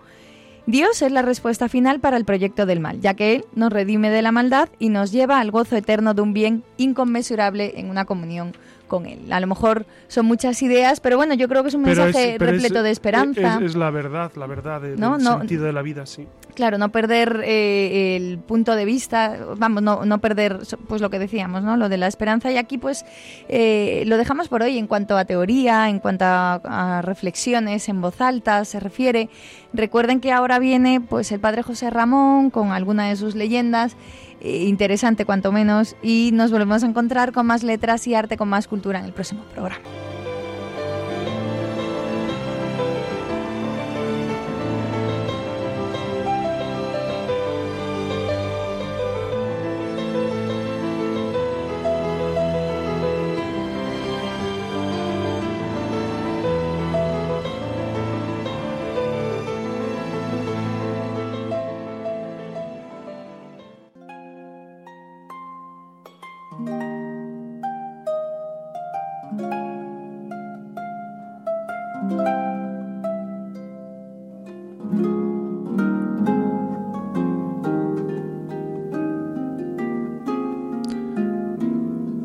Dios 0.67 1.01
es 1.01 1.11
la 1.11 1.23
respuesta 1.23 1.67
final 1.67 1.99
para 1.99 2.17
el 2.17 2.23
proyecto 2.23 2.65
del 2.65 2.79
mal, 2.79 3.01
ya 3.01 3.15
que 3.15 3.35
Él 3.35 3.45
nos 3.55 3.73
redime 3.73 4.11
de 4.11 4.21
la 4.21 4.31
maldad 4.31 4.69
y 4.79 4.89
nos 4.89 5.11
lleva 5.11 5.39
al 5.39 5.51
gozo 5.51 5.75
eterno 5.75 6.13
de 6.13 6.21
un 6.21 6.33
bien 6.33 6.63
inconmensurable 6.77 7.73
en 7.77 7.89
una 7.89 8.05
comunión 8.05 8.53
con 8.91 9.05
Él. 9.05 9.31
A 9.31 9.39
lo 9.39 9.47
mejor 9.47 9.85
son 10.09 10.25
muchas 10.25 10.61
ideas, 10.61 10.99
pero 10.99 11.15
bueno, 11.15 11.33
yo 11.33 11.47
creo 11.47 11.63
que 11.63 11.69
es 11.69 11.75
un 11.75 11.83
mensaje 11.83 12.35
repleto 12.37 12.83
de 12.83 12.91
esperanza. 12.91 13.57
Es, 13.63 13.73
la 13.73 13.89
verdad, 13.89 14.33
la 14.35 14.47
verdad, 14.47 14.81
del 14.81 14.99
sentido 14.99 15.63
de 15.63 15.71
la 15.71 15.81
vida, 15.81 16.05
sí. 16.05 16.27
Claro, 16.55 16.77
no 16.77 16.89
perder 16.89 17.41
eh, 17.45 18.17
el 18.17 18.37
punto 18.39 18.75
de 18.75 18.83
vista, 18.83 19.37
vamos, 19.55 19.81
no, 19.81 20.03
no, 20.03 20.19
perder, 20.19 20.59
pues 20.89 20.99
lo 20.99 21.09
que 21.09 21.19
decíamos, 21.19 21.63
¿no? 21.63 21.77
Lo 21.77 21.87
de 21.87 21.95
la 21.95 22.07
esperanza. 22.07 22.51
Y 22.51 22.57
aquí, 22.57 22.77
pues, 22.77 23.05
eh, 23.47 24.03
lo 24.07 24.17
dejamos 24.17 24.49
por 24.49 24.61
hoy 24.61 24.77
en 24.77 24.87
cuanto 24.87 25.17
a 25.17 25.23
teoría, 25.23 25.87
en 25.87 25.99
cuanto 25.99 26.25
a, 26.25 27.01
reflexiones 27.01 27.87
en 27.87 28.01
voz 28.01 28.19
alta 28.19 28.65
se 28.65 28.81
refiere. 28.81 29.29
Recuerden 29.71 30.19
que 30.19 30.33
ahora 30.33 30.59
viene, 30.59 30.99
pues, 30.99 31.31
el 31.31 31.39
padre 31.39 31.63
José 31.63 31.89
Ramón 31.89 32.49
con 32.49 32.71
alguna 32.71 33.07
de 33.07 33.15
sus 33.15 33.35
leyendas 33.35 33.95
interesante 34.41 35.25
cuanto 35.25 35.51
menos 35.51 35.95
y 36.01 36.31
nos 36.33 36.51
volvemos 36.51 36.83
a 36.83 36.87
encontrar 36.87 37.31
con 37.31 37.45
más 37.45 37.63
letras 37.63 38.07
y 38.07 38.15
arte, 38.15 38.37
con 38.37 38.49
más 38.49 38.67
cultura 38.67 38.99
en 38.99 39.05
el 39.05 39.13
próximo 39.13 39.43
programa. 39.53 39.81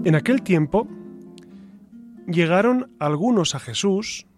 En 0.07 0.15
aquel 0.15 0.43
tiempo 0.43 0.87
llegaron 2.29 2.95
algunos 3.01 3.57
a 3.57 3.59
Jesús 3.59 4.29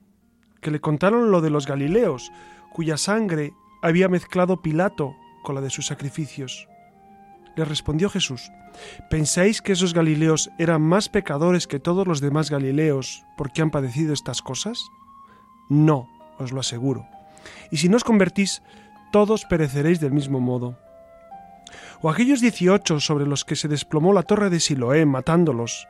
que 0.62 0.70
le 0.70 0.80
contaron 0.80 1.30
lo 1.30 1.42
de 1.42 1.50
los 1.50 1.66
Galileos, 1.66 2.32
cuya 2.72 2.96
sangre 2.96 3.52
había 3.82 4.08
mezclado 4.08 4.62
Pilato 4.62 5.14
con 5.42 5.54
la 5.54 5.60
de 5.60 5.68
sus 5.68 5.84
sacrificios. 5.84 6.66
Le 7.56 7.64
respondió 7.64 8.08
Jesús, 8.08 8.50
¿pensáis 9.10 9.62
que 9.62 9.72
esos 9.72 9.94
Galileos 9.94 10.50
eran 10.58 10.82
más 10.82 11.08
pecadores 11.08 11.66
que 11.66 11.80
todos 11.80 12.06
los 12.06 12.20
demás 12.20 12.50
Galileos 12.50 13.24
porque 13.36 13.62
han 13.62 13.70
padecido 13.70 14.12
estas 14.12 14.42
cosas? 14.42 14.80
No, 15.68 16.08
os 16.38 16.52
lo 16.52 16.60
aseguro. 16.60 17.06
Y 17.70 17.78
si 17.78 17.88
no 17.88 17.96
os 17.96 18.04
convertís, 18.04 18.62
todos 19.12 19.44
pereceréis 19.44 20.00
del 20.00 20.12
mismo 20.12 20.40
modo 20.40 20.76
o 22.00 22.10
aquellos 22.10 22.40
dieciocho 22.40 23.00
sobre 23.00 23.26
los 23.26 23.44
que 23.44 23.56
se 23.56 23.68
desplomó 23.68 24.12
la 24.12 24.22
torre 24.22 24.50
de 24.50 24.60
Siloé 24.60 25.04
matándolos, 25.06 25.88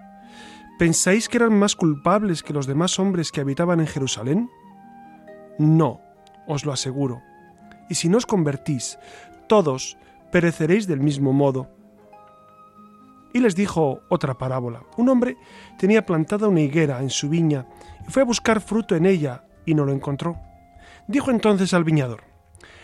¿pensáis 0.79 1.29
que 1.29 1.39
eran 1.39 1.59
más 1.59 1.77
culpables 1.77 2.43
que 2.43 2.53
los 2.53 2.67
demás 2.67 2.99
hombres 2.99 3.31
que 3.33 3.41
habitaban 3.41 3.81
en 3.81 3.87
Jerusalén? 3.87 4.51
No, 5.59 6.01
os 6.47 6.65
lo 6.65 6.73
aseguro. 6.73 7.23
Y 7.91 7.95
si 7.95 8.09
no 8.09 8.19
os 8.19 8.27
convertís, 8.27 8.99
todos 9.49 9.99
pereceréis 10.31 10.87
del 10.87 11.01
mismo 11.01 11.33
modo. 11.33 11.69
Y 13.33 13.41
les 13.41 13.55
dijo 13.55 14.01
otra 14.09 14.39
parábola. 14.39 14.83
Un 14.97 15.09
hombre 15.09 15.37
tenía 15.79 16.05
plantada 16.07 16.49
una 16.49 16.61
higuera 16.61 17.01
en 17.01 17.11
su 17.11 17.29
viña 17.29 17.67
y 18.07 18.11
fue 18.11 18.23
a 18.23 18.27
buscar 18.27 18.61
fruto 18.61 18.97
en 18.97 19.07
ella 19.07 19.45
y 19.67 19.75
no 19.75 19.85
lo 19.85 19.93
encontró. 19.93 20.39
Dijo 21.07 21.31
entonces 21.31 21.75
al 21.75 21.85
viñador, 21.85 22.25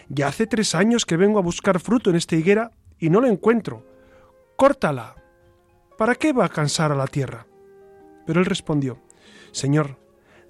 Ya 0.08 0.28
hace 0.28 0.46
tres 0.46 0.74
años 0.74 1.06
que 1.06 1.16
vengo 1.16 1.38
a 1.38 1.42
buscar 1.42 1.80
fruto 1.80 2.10
en 2.10 2.16
esta 2.16 2.36
higuera 2.36 2.72
y 2.98 3.10
no 3.10 3.20
lo 3.20 3.26
encuentro. 3.26 3.84
Córtala. 4.56 5.16
¿Para 5.96 6.14
qué 6.14 6.32
va 6.32 6.46
a 6.46 6.50
cansar 6.50 6.92
a 6.92 6.96
la 6.96 7.06
tierra? 7.06 7.46
Pero 8.26 8.40
él 8.40 8.46
respondió, 8.46 8.98
Señor, 9.52 9.98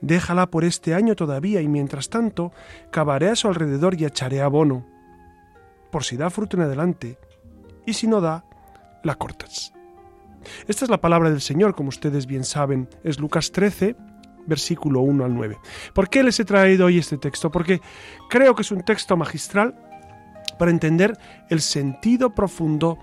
déjala 0.01 0.51
por 0.51 0.64
este 0.64 0.95
año 0.95 1.14
todavía 1.16 1.61
y 1.61 1.68
mientras 1.68 2.09
tanto 2.09 2.53
cavaré 2.90 3.28
a 3.28 3.36
su 3.36 3.49
alrededor 3.49 4.01
y 4.01 4.05
echaré 4.05 4.40
abono, 4.40 4.86
por 5.95 6.03
si 6.03 6.16
da 6.16 6.28
fruto 6.28 6.57
en 6.57 6.64
adelante, 6.64 7.20
y 7.86 7.92
si 7.92 8.09
no 8.09 8.20
da, 8.20 8.45
la 9.05 9.14
cortas. 9.14 9.72
Esta 10.66 10.84
es 10.84 10.90
la 10.90 11.01
palabra 11.01 11.30
del 11.30 11.40
Señor, 11.40 11.76
como 11.76 11.90
ustedes 11.90 12.26
bien 12.26 12.42
saben, 12.42 12.88
es 13.05 13.20
Lucas 13.20 13.53
13, 13.53 13.95
versículo 14.45 15.03
1 15.03 15.24
al 15.24 15.32
9. 15.32 15.57
¿Por 15.92 16.09
qué 16.11 16.24
les 16.24 16.40
he 16.40 16.45
traído 16.45 16.86
hoy 16.86 16.99
este 16.99 17.16
texto? 17.16 17.53
Porque 17.53 17.80
creo 18.28 18.57
que 18.57 18.62
es 18.62 18.72
un 18.72 18.82
texto 18.82 19.16
magistral 19.16 19.76
para 20.59 20.72
entender 20.72 21.16
el 21.49 21.61
sentido 21.61 22.34
profundo 22.34 22.99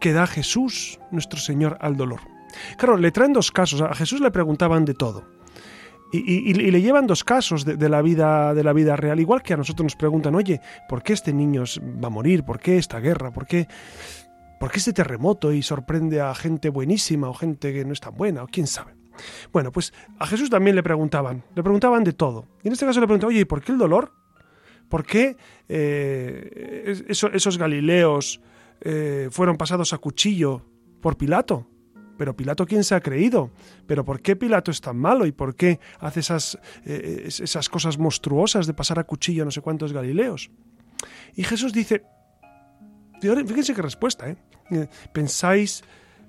que 0.00 0.12
da 0.12 0.26
Jesús, 0.26 0.98
nuestro 1.12 1.38
Señor, 1.38 1.78
al 1.80 1.96
dolor. 1.96 2.18
Claro, 2.78 2.96
le 2.96 3.12
traen 3.12 3.32
dos 3.32 3.52
casos. 3.52 3.80
A 3.80 3.94
Jesús 3.94 4.20
le 4.20 4.32
preguntaban 4.32 4.84
de 4.84 4.94
todo. 4.94 5.37
Y, 6.10 6.54
le 6.54 6.80
llevan 6.80 7.06
dos 7.06 7.22
casos 7.22 7.64
de, 7.64 7.88
la 7.88 8.00
vida, 8.00 8.54
de 8.54 8.64
la 8.64 8.72
vida 8.72 8.96
real, 8.96 9.20
igual 9.20 9.42
que 9.42 9.52
a 9.52 9.56
nosotros 9.58 9.84
nos 9.84 9.96
preguntan, 9.96 10.34
oye, 10.34 10.60
¿por 10.88 11.02
qué 11.02 11.12
este 11.12 11.34
niño 11.34 11.64
va 12.02 12.06
a 12.06 12.10
morir? 12.10 12.44
¿Por 12.44 12.58
qué 12.60 12.78
esta 12.78 12.98
guerra? 12.98 13.30
¿Por 13.30 13.46
qué, 13.46 13.68
¿Por 14.58 14.70
qué 14.70 14.78
este 14.78 14.94
terremoto 14.94 15.52
y 15.52 15.62
sorprende 15.62 16.20
a 16.20 16.34
gente 16.34 16.70
buenísima 16.70 17.28
o 17.28 17.34
gente 17.34 17.74
que 17.74 17.84
no 17.84 17.92
es 17.92 18.00
tan 18.00 18.16
buena? 18.16 18.42
O 18.42 18.46
quién 18.46 18.66
sabe. 18.66 18.94
Bueno, 19.52 19.70
pues 19.70 19.92
a 20.18 20.26
Jesús 20.26 20.48
también 20.48 20.76
le 20.76 20.82
preguntaban, 20.82 21.44
le 21.54 21.62
preguntaban 21.62 22.04
de 22.04 22.12
todo. 22.12 22.46
Y 22.62 22.68
en 22.68 22.72
este 22.72 22.86
caso 22.86 23.00
le 23.00 23.06
preguntaban, 23.06 23.34
oye, 23.34 23.44
¿por 23.46 23.62
qué 23.62 23.72
el 23.72 23.78
dolor? 23.78 24.12
¿Por 24.88 25.04
qué 25.04 25.36
eh, 25.68 27.04
esos, 27.08 27.58
Galileos 27.58 28.40
eh, 28.80 29.28
fueron 29.30 29.56
pasados 29.56 29.92
a 29.92 29.98
cuchillo 29.98 30.62
por 31.02 31.16
Pilato? 31.16 31.66
Pero 32.18 32.36
Pilato, 32.36 32.66
¿quién 32.66 32.84
se 32.84 32.94
ha 32.94 33.00
creído? 33.00 33.50
¿Pero 33.86 34.04
por 34.04 34.20
qué 34.20 34.36
Pilato 34.36 34.70
es 34.70 34.80
tan 34.80 34.98
malo? 34.98 35.24
¿Y 35.24 35.32
por 35.32 35.54
qué 35.54 35.80
hace 36.00 36.20
esas, 36.20 36.58
eh, 36.84 37.24
esas 37.26 37.68
cosas 37.68 37.96
monstruosas 37.96 38.66
de 38.66 38.74
pasar 38.74 38.98
a 38.98 39.04
cuchillo 39.04 39.42
a 39.42 39.44
no 39.46 39.50
sé 39.50 39.62
cuántos 39.62 39.92
Galileos? 39.92 40.50
Y 41.34 41.44
Jesús 41.44 41.72
dice, 41.72 42.02
fíjense 43.20 43.74
qué 43.74 43.82
respuesta, 43.82 44.28
¿eh? 44.28 44.36
¿Pensáis 45.12 45.82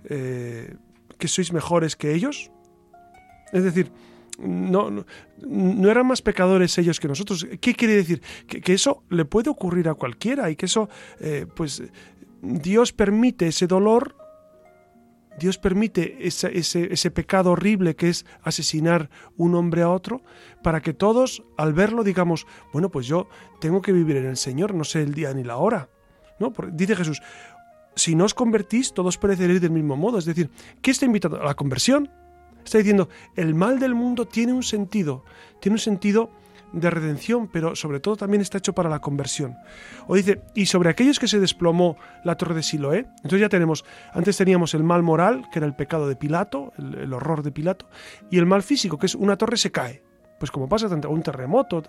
que 0.03 1.27
sois 1.27 1.51
mejores 1.51 1.95
que 1.95 2.13
ellos? 2.13 2.51
Es 3.51 3.63
decir, 3.63 3.91
no, 4.39 5.05
no, 5.41 5.91
eran 5.91 6.07
más 6.07 6.21
pecadores 6.21 6.77
ellos 6.77 6.99
que 6.99 7.07
nosotros. 7.07 7.45
¿Qué 7.59 7.73
quiere 7.73 7.95
decir? 7.95 8.21
Que, 8.47 8.73
eso 8.73 9.03
le 9.09 9.25
puede 9.25 9.49
ocurrir 9.49 9.89
a 9.89 9.95
cualquiera 9.95 10.49
y 10.49 10.55
que 10.55 10.65
eso, 10.65 10.89
eh, 11.19 11.45
pues, 11.53 11.83
Dios 12.41 12.93
permite 12.93 13.47
ese 13.47 13.67
dolor, 13.67 14.15
Dios 15.39 15.57
permite 15.57 16.17
ese, 16.27 16.57
ese, 16.57 17.11
pecado 17.11 17.51
horrible 17.51 17.95
que 17.95 18.09
es 18.09 18.25
asesinar 18.43 19.09
un 19.37 19.55
hombre 19.55 19.81
a 19.81 19.89
otro, 19.89 20.21
para 20.61 20.81
que 20.81 20.93
todos, 20.93 21.43
al 21.57 21.73
verlo, 21.73 22.03
digamos, 22.03 22.45
bueno, 22.71 22.89
pues 22.89 23.07
yo 23.07 23.27
tengo 23.59 23.81
que 23.81 23.91
vivir 23.91 24.17
en 24.17 24.25
el 24.25 24.37
Señor, 24.37 24.75
no 24.75 24.83
sé 24.83 25.01
el 25.01 25.13
día 25.13 25.33
ni 25.33 25.43
la 25.43 25.57
hora. 25.57 25.89
¿no? 26.39 26.53
dice 26.71 26.95
Jesús, 26.95 27.21
si 27.95 28.15
no 28.15 28.25
os 28.25 28.33
convertís, 28.33 28.93
todos 28.93 29.17
pereceréis 29.17 29.61
del 29.61 29.71
mismo 29.71 29.95
modo. 29.95 30.17
Es 30.17 30.25
decir, 30.25 30.49
¿qué 30.81 30.91
está 30.91 31.05
invitando? 31.05 31.41
A 31.41 31.45
la 31.45 31.53
conversión. 31.53 32.09
Está 32.63 32.77
diciendo, 32.77 33.09
el 33.35 33.55
mal 33.55 33.79
del 33.79 33.95
mundo 33.95 34.25
tiene 34.27 34.53
un 34.53 34.63
sentido, 34.63 35.23
tiene 35.59 35.75
un 35.75 35.79
sentido 35.79 36.29
de 36.73 36.89
redención, 36.89 37.47
pero 37.47 37.75
sobre 37.75 37.99
todo 37.99 38.15
también 38.15 38.41
está 38.41 38.57
hecho 38.57 38.73
para 38.73 38.89
la 38.89 38.99
conversión. 38.99 39.57
O 40.07 40.15
dice, 40.15 40.41
y 40.53 40.65
sobre 40.65 40.89
aquellos 40.89 41.19
que 41.19 41.27
se 41.27 41.39
desplomó 41.39 41.97
la 42.23 42.35
torre 42.35 42.55
de 42.55 42.63
Siloé, 42.63 42.99
entonces 43.17 43.41
ya 43.41 43.49
tenemos, 43.49 43.85
antes 44.13 44.37
teníamos 44.37 44.73
el 44.73 44.83
mal 44.83 45.03
moral, 45.03 45.47
que 45.51 45.59
era 45.59 45.65
el 45.65 45.75
pecado 45.75 46.07
de 46.07 46.15
Pilato, 46.15 46.73
el, 46.77 47.11
horror 47.13 47.43
de 47.43 47.51
Pilato, 47.51 47.87
y 48.29 48.37
el 48.37 48.45
mal 48.45 48.63
físico, 48.63 48.97
que 48.97 49.07
es 49.07 49.15
una 49.15 49.37
torre 49.37 49.57
se 49.57 49.71
cae. 49.71 50.03
Pues 50.37 50.51
como 50.51 50.69
pasa 50.69 50.87
tanto 50.87 51.09
un 51.09 51.21
terremoto, 51.21 51.83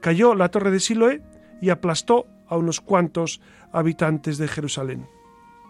cayó 0.00 0.34
la 0.34 0.48
torre 0.48 0.70
de 0.70 0.80
Siloé 0.80 1.22
y 1.60 1.70
aplastó 1.70 2.26
a 2.48 2.56
unos 2.56 2.80
cuantos 2.80 3.40
habitantes 3.72 4.38
de 4.38 4.48
Jerusalén. 4.48 5.06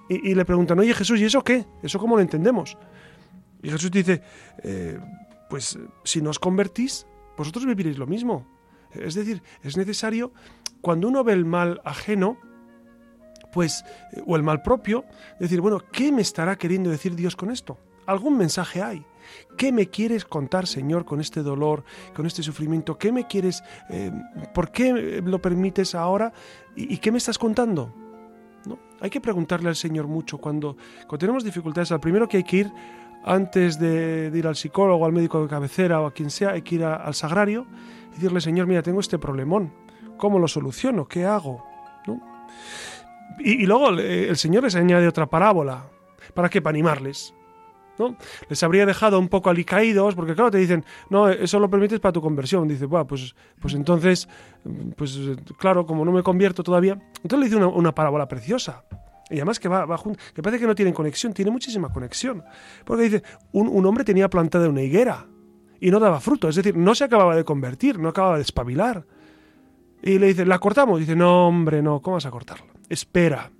Y, 0.09 0.35
le 0.35 0.45
preguntan, 0.45 0.79
oye 0.79 0.93
Jesús, 0.93 1.19
¿y 1.21 1.25
eso 1.25 1.43
qué? 1.43 1.65
¿Eso 1.83 1.99
cómo 1.99 2.17
lo 2.17 2.21
entendemos? 2.21 2.77
Y 3.63 3.71
Jesús 3.71 3.91
dice, 3.91 4.21
eh, 4.63 4.99
pues 5.49 5.79
si 6.05 6.21
no 6.21 6.29
os 6.29 6.39
convertís, 6.39 7.07
vosotros 7.37 7.67
viviréis 7.67 7.99
lo 7.99 8.07
mismo. 8.07 8.47
Es 8.93 9.15
decir, 9.15 9.43
es 9.63 9.77
necesario, 9.77 10.33
cuando 10.81 11.09
uno 11.09 11.25
ve 11.25 11.33
el 11.33 11.45
mal 11.45 11.81
ajeno, 11.85 12.39
pues, 13.53 13.85
eh, 14.13 14.23
o 14.27 14.37
el 14.37 14.43
mal 14.43 14.63
propio, 14.63 15.05
decir, 15.39 15.61
bueno, 15.61 15.81
¿qué 15.93 16.13
me 16.13 16.23
estará 16.23 16.57
queriendo 16.57 16.91
decir 16.91 17.15
Dios 17.15 17.37
con 17.37 17.51
esto? 17.51 17.79
Algún 18.07 18.37
mensaje 18.37 18.83
hay. 18.83 19.05
¿Qué 19.57 19.73
me 19.73 19.87
quieres 19.87 20.25
contar, 20.25 20.67
Señor, 20.67 21.05
con 21.05 21.21
este 21.21 21.43
dolor, 21.43 21.85
con 22.15 22.27
este 22.27 22.43
sufrimiento? 22.43 22.99
¿Qué 22.99 23.13
me 23.13 23.27
quieres, 23.27 23.63
eh, 23.89 24.13
por 24.53 24.71
qué 24.71 25.23
lo 25.25 25.41
permites 25.41 25.95
ahora? 25.95 26.33
¿Y, 26.77 26.99
qué 26.99 27.11
me 27.11 27.19
estás 27.19 27.39
contando? 27.39 27.95
¿No? 28.67 28.79
Hay 29.01 29.09
que 29.09 29.21
preguntarle 29.21 29.69
al 29.69 29.77
Señor 29.77 30.07
mucho 30.07 30.39
cuando, 30.39 30.77
cuando 31.07 31.19
tenemos 31.19 31.45
dificultades. 31.45 31.93
Al 31.93 32.01
primero 32.01 32.29
que 32.29 32.39
hay 32.39 32.45
que 32.45 32.57
ir 32.57 32.73
antes 33.25 33.79
de, 33.79 34.31
ir 34.35 34.47
al 34.47 34.55
psicólogo, 34.55 35.07
al 35.07 35.13
médico 35.13 35.43
de 35.43 35.49
cabecera 35.49 36.01
o 36.01 36.07
a 36.07 36.13
quien 36.13 36.31
sea, 36.31 36.51
hay 36.51 36.63
que 36.63 36.77
ir 36.77 36.85
al 36.85 37.15
sagrario 37.15 37.67
y 38.11 38.15
decirle, 38.15 38.41
Señor, 38.41 38.67
mira, 38.67 38.83
tengo 38.83 39.01
este 39.01 39.19
problemón. 39.19 39.73
¿Cómo 40.17 40.39
lo 40.39 40.47
soluciono? 40.47 41.07
¿Qué 41.09 41.25
hago? 41.25 41.65
Y, 43.39 43.67
luego 43.67 43.89
el 43.91 44.37
Señor 44.37 44.63
les 44.65 44.77
añade 44.77 45.09
otra 45.09 45.27
parábola. 45.27 45.87
¿Para 46.35 46.49
qué? 46.49 46.63
Para 46.63 46.75
animarles. 46.75 47.35
¿no? 47.99 48.17
Les 48.49 48.63
habría 48.63 48.87
dejado 48.87 49.19
un 49.19 49.29
poco 49.29 49.51
alicaídos, 49.51 50.15
porque 50.15 50.35
claro, 50.35 50.51
te 50.51 50.59
dicen, 50.59 50.85
no, 51.11 51.29
eso 51.29 51.59
lo 51.59 51.71
permites 51.71 52.01
para 52.01 52.13
tu 52.13 52.21
conversión. 52.21 52.69
Dice, 52.69 52.87
bueno, 52.87 53.07
pues, 53.07 53.35
pues 53.61 53.75
entonces, 53.75 54.29
pues 54.97 55.19
claro, 55.59 55.87
como 55.87 56.05
no 56.05 56.13
me 56.13 56.23
convierto 56.23 56.63
todavía. 56.63 56.99
Entonces 57.23 57.39
le 57.39 57.45
dice 57.47 57.65
una 57.65 57.95
parábola 57.95 58.29
preciosa. 58.29 58.85
Y 59.35 59.39
además 59.39 59.59
que 59.59 59.69
va, 59.69 59.85
va 59.85 59.97
junto, 59.99 60.21
que 60.33 60.43
parece 60.43 60.61
que 60.61 60.67
no 60.67 60.75
tienen 60.75 60.95
conexión, 60.95 61.33
tiene 61.33 61.51
muchísima 61.51 61.93
conexión. 61.93 62.45
Porque 62.85 63.03
dice, 63.03 63.23
un, 63.53 63.69
un 63.69 63.85
hombre 63.85 64.05
tenía 64.05 64.31
plantada 64.31 64.69
una 64.69 64.83
higuera 64.83 65.27
y 65.81 65.91
no 65.91 66.01
daba 66.01 66.21
fruto, 66.21 66.49
es 66.49 66.57
decir, 66.57 66.77
no 66.77 66.95
se 66.95 67.05
acababa 67.05 67.37
de 67.37 67.45
convertir, 67.45 67.99
no 67.99 68.09
acababa 68.09 68.37
de 68.37 68.43
espabilar. 68.43 69.05
Y 70.03 70.19
le 70.19 70.29
dice, 70.29 70.47
¿la 70.47 70.59
cortamos? 70.59 71.01
Dice, 71.01 71.17
no, 71.17 71.49
hombre, 71.49 71.83
no, 71.83 72.01
¿cómo 72.01 72.15
vas 72.15 72.27
a 72.27 72.31
cortarla? 72.31 72.67
Espera, 72.89 73.51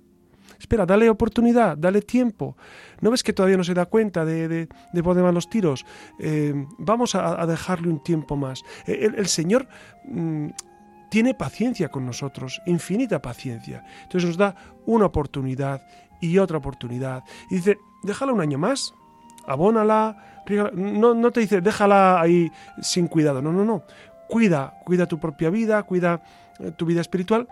espera, 0.59 0.85
dale 0.85 1.09
oportunidad, 1.09 1.77
dale 1.77 2.01
tiempo. 2.01 2.55
¿No 3.01 3.11
ves 3.11 3.23
que 3.23 3.33
todavía 3.33 3.57
no 3.57 3.63
se 3.63 3.73
da 3.73 3.85
cuenta 3.85 4.25
de, 4.25 4.47
de, 4.47 4.69
de 4.93 5.03
por 5.03 5.21
van 5.21 5.35
los 5.35 5.49
tiros? 5.49 5.85
Eh, 6.19 6.53
vamos 6.77 7.15
a, 7.15 7.45
dejarle 7.45 7.89
un 7.89 8.01
tiempo 8.01 8.35
más. 8.35 8.63
El, 8.85 9.27
Señor 9.27 9.67
mm, 10.05 10.47
tiene 11.15 11.33
paciencia 11.33 11.87
con 11.87 12.05
nosotros, 12.05 12.61
infinita 12.65 13.21
paciencia. 13.21 13.85
Entonces 14.03 14.27
nos 14.27 14.35
da 14.35 14.53
una 14.85 15.05
oportunidad 15.05 15.81
y 16.19 16.37
otra 16.39 16.57
oportunidad. 16.57 17.23
Y 17.49 17.55
dice, 17.55 17.77
déjala 18.03 18.33
un 18.33 18.41
año 18.41 18.57
más, 18.57 18.93
abónala, 19.47 20.43
no, 20.73 21.13
no 21.13 21.31
te 21.31 21.39
dice, 21.39 21.61
déjala 21.61 22.19
ahí 22.19 22.51
sin 22.81 23.07
cuidado, 23.07 23.41
no, 23.41 23.53
no, 23.53 23.63
no 23.63 23.83
cuida, 24.27 24.81
cuida 24.83 25.05
tu 25.05 25.17
propia 25.17 25.49
vida, 25.49 25.83
cuida 25.83 26.21
eh, 26.59 26.73
tu 26.75 26.85
vida 26.85 26.99
espiritual 26.99 27.47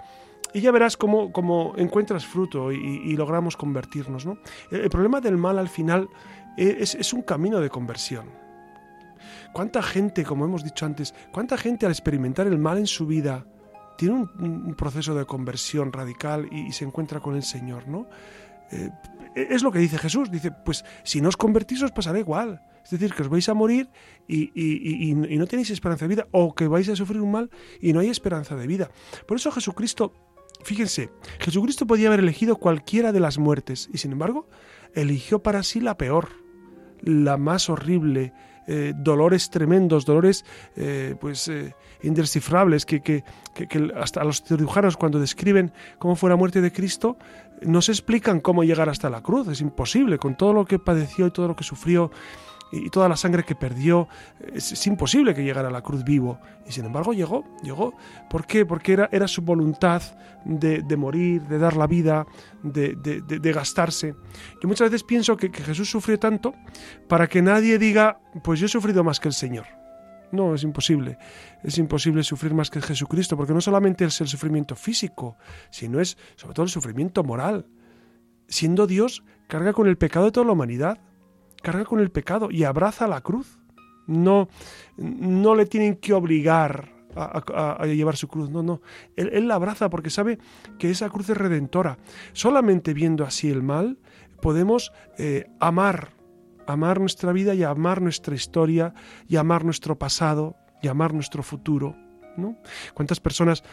y 0.53 0.59
ya 0.59 0.73
verás 0.73 0.97
cómo, 0.97 1.73
encuentras 1.77 2.25
fruto 2.25 2.69
y, 2.69 3.15
logramos 3.15 3.55
convertirnos. 3.55 4.25
¿no? 4.25 4.39
El, 4.71 4.89
problema 4.89 5.21
del 5.21 5.37
mal 5.37 5.57
al 5.57 5.69
final 5.69 6.09
es, 6.57 7.13
un 7.13 7.21
camino 7.21 7.61
de 7.61 7.69
conversión. 7.69 8.25
¿Cuánta 9.53 9.81
gente, 9.81 10.25
como 10.25 10.43
hemos 10.43 10.65
dicho 10.65 10.85
antes, 10.85 11.15
cuánta 11.31 11.57
gente 11.57 11.85
al 11.85 11.93
experimentar 11.93 12.45
el 12.45 12.57
mal 12.57 12.77
en 12.77 12.87
su 12.87 13.07
vida 13.07 13.45
tiene 13.97 14.15
un, 14.15 14.75
proceso 14.75 15.15
de 15.15 15.25
conversión 15.25 15.91
radical 15.91 16.47
y, 16.51 16.71
se 16.71 16.85
encuentra 16.85 17.19
con 17.19 17.35
el 17.35 17.43
Señor? 17.43 17.87
¿no? 17.87 18.07
Eh, 18.71 18.89
es 19.35 19.63
lo 19.63 19.71
que 19.71 19.79
dice 19.79 19.97
Jesús, 19.97 20.29
dice, 20.31 20.51
pues 20.51 20.83
si 21.03 21.21
no 21.21 21.29
os 21.29 21.37
convertís 21.37 21.81
os 21.81 21.91
pasará 21.91 22.19
igual. 22.19 22.61
Es 22.83 22.91
decir, 22.91 23.13
que 23.13 23.21
os 23.23 23.29
vais 23.29 23.47
a 23.47 23.53
morir 23.53 23.89
y, 24.27 25.13
no 25.15 25.47
tenéis 25.47 25.69
esperanza 25.69 26.05
de 26.05 26.09
vida, 26.09 26.27
o 26.31 26.53
que 26.53 26.67
vais 26.67 26.89
a 26.89 26.95
sufrir 26.95 27.21
un 27.21 27.31
mal 27.31 27.49
y 27.79 27.93
no 27.93 28.01
hay 28.01 28.09
esperanza 28.09 28.55
de 28.55 28.67
vida. 28.67 28.91
Por 29.25 29.37
eso 29.37 29.51
Jesucristo, 29.51 30.13
fíjense, 30.63 31.09
Jesucristo 31.39 31.87
podía 31.87 32.07
haber 32.09 32.19
elegido 32.19 32.57
cualquiera 32.57 33.13
de 33.13 33.21
las 33.21 33.37
muertes, 33.37 33.89
y 33.93 33.99
sin 33.99 34.11
embargo, 34.11 34.49
eligió 34.93 35.41
para 35.41 35.63
sí 35.63 35.79
la 35.79 35.97
peor, 35.97 36.29
la 37.01 37.37
más 37.37 37.69
horrible, 37.69 38.33
eh, 38.67 38.93
dolores 38.95 39.49
tremendos, 39.49 40.05
dolores 40.05 40.45
eh, 40.75 41.15
pues 41.19 41.49
indescifrables, 42.03 42.85
que, 42.85 43.01
que, 43.01 43.23
que, 43.53 43.91
hasta 43.95 44.23
los 44.23 44.43
cirujanos 44.43 44.97
cuando 44.97 45.19
describen 45.19 45.71
cómo 45.99 46.15
fue 46.15 46.29
la 46.29 46.35
muerte 46.35 46.61
de 46.61 46.71
Cristo, 46.71 47.17
no 47.61 47.81
se 47.81 47.91
explican 47.91 48.39
cómo 48.39 48.63
llegar 48.63 48.89
hasta 48.89 49.09
la 49.09 49.21
cruz, 49.21 49.47
es 49.47 49.61
imposible, 49.61 50.17
con 50.17 50.35
todo 50.35 50.53
lo 50.53 50.65
que 50.65 50.79
padeció 50.79 51.27
y 51.27 51.31
todo 51.31 51.47
lo 51.47 51.55
que 51.55 51.63
sufrió 51.63 52.11
y 52.73 52.89
toda 52.89 53.07
la 53.07 53.15
sangre 53.15 53.43
que 53.43 53.53
perdió, 53.53 54.07
es, 54.51 54.87
imposible 54.87 55.35
que 55.35 55.43
llegara 55.43 55.67
a 55.67 55.71
la 55.71 55.81
cruz 55.81 56.03
vivo. 56.03 56.39
Y 56.67 56.71
sin 56.71 56.85
embargo 56.85 57.13
llegó, 57.13 57.43
llegó. 57.61 57.93
¿Por 58.29 58.47
qué? 58.47 58.65
Porque 58.65 58.93
era, 58.93 59.09
era 59.11 59.27
su 59.27 59.43
voluntad 59.43 60.01
de, 60.43 60.97
morir, 60.97 61.43
de 61.43 61.59
dar 61.59 61.77
la 61.77 61.85
vida, 61.85 62.25
de, 62.63 62.95
de, 62.95 63.51
gastarse. 63.51 64.15
Yo 64.61 64.67
muchas 64.67 64.89
veces 64.89 65.03
pienso 65.03 65.37
que, 65.37 65.51
que 65.51 65.63
Jesús 65.63 65.89
sufrió 65.89 66.17
tanto 66.17 66.55
para 67.07 67.27
que 67.27 67.43
nadie 67.43 67.77
diga, 67.77 68.19
pues 68.43 68.59
yo 68.59 68.65
he 68.65 68.69
sufrido 68.69 69.03
más 69.03 69.19
que 69.19 69.27
el 69.27 69.35
Señor. 69.35 69.82
No, 70.33 70.53
es 70.53 70.63
imposible. 70.63 71.17
Es 71.63 71.77
imposible 71.77 72.23
sufrir 72.23 72.53
más 72.53 72.69
que 72.69 72.81
Jesucristo, 72.81 73.37
porque 73.37 73.53
no 73.53 73.61
solamente 73.61 74.03
es 74.03 74.19
el 74.19 74.27
sufrimiento 74.27 74.75
físico, 74.75 75.37
sino 75.71 76.01
es 76.01 76.17
sobre 76.35 76.53
todo 76.53 76.65
el 76.65 76.71
sufrimiento 76.71 77.23
moral. 77.23 77.67
Siendo 78.47 78.87
Dios, 78.87 79.23
carga 79.47 79.71
con 79.71 79.87
el 79.87 79.97
pecado 79.97 80.25
de 80.25 80.31
toda 80.31 80.45
la 80.45 80.53
humanidad 80.53 80.99
carga 81.63 81.85
con 81.85 81.99
el 81.99 82.11
pecado 82.11 82.49
y 82.51 82.65
abraza 82.65 83.07
la 83.07 83.21
cruz. 83.21 83.57
No, 84.05 84.49
no 84.97 85.55
le 85.55 85.65
tienen 85.65 85.95
que 85.95 86.13
obligar 86.13 86.91
a, 87.15 87.85
llevar 87.85 88.17
su 88.17 88.27
cruz, 88.27 88.49
no, 88.49 88.61
no. 88.61 88.81
Él, 89.15 89.47
la 89.47 89.55
abraza 89.55 89.89
porque 89.89 90.09
sabe 90.09 90.39
que 90.77 90.91
esa 90.91 91.09
cruz 91.09 91.29
es 91.29 91.37
redentora. 91.37 91.97
Solamente 92.33 92.93
viendo 92.93 93.23
así 93.23 93.49
el 93.49 93.63
mal 93.63 93.97
podemos 94.41 94.91
eh, 95.17 95.45
amar, 95.59 96.09
amar 96.67 96.99
nuestra 96.99 97.31
vida 97.31 97.53
y 97.53 97.63
amar 97.63 98.01
nuestra 98.01 98.35
historia 98.35 98.93
y 99.27 99.35
amar 99.35 99.65
nuestro 99.65 99.97
pasado 99.97 100.55
y 100.81 100.87
amar 100.87 101.13
nuestro 101.13 101.43
futuro. 101.43 101.95
¿no? 102.37 102.57
¿Cuántas 102.93 103.19
personas 103.19 103.63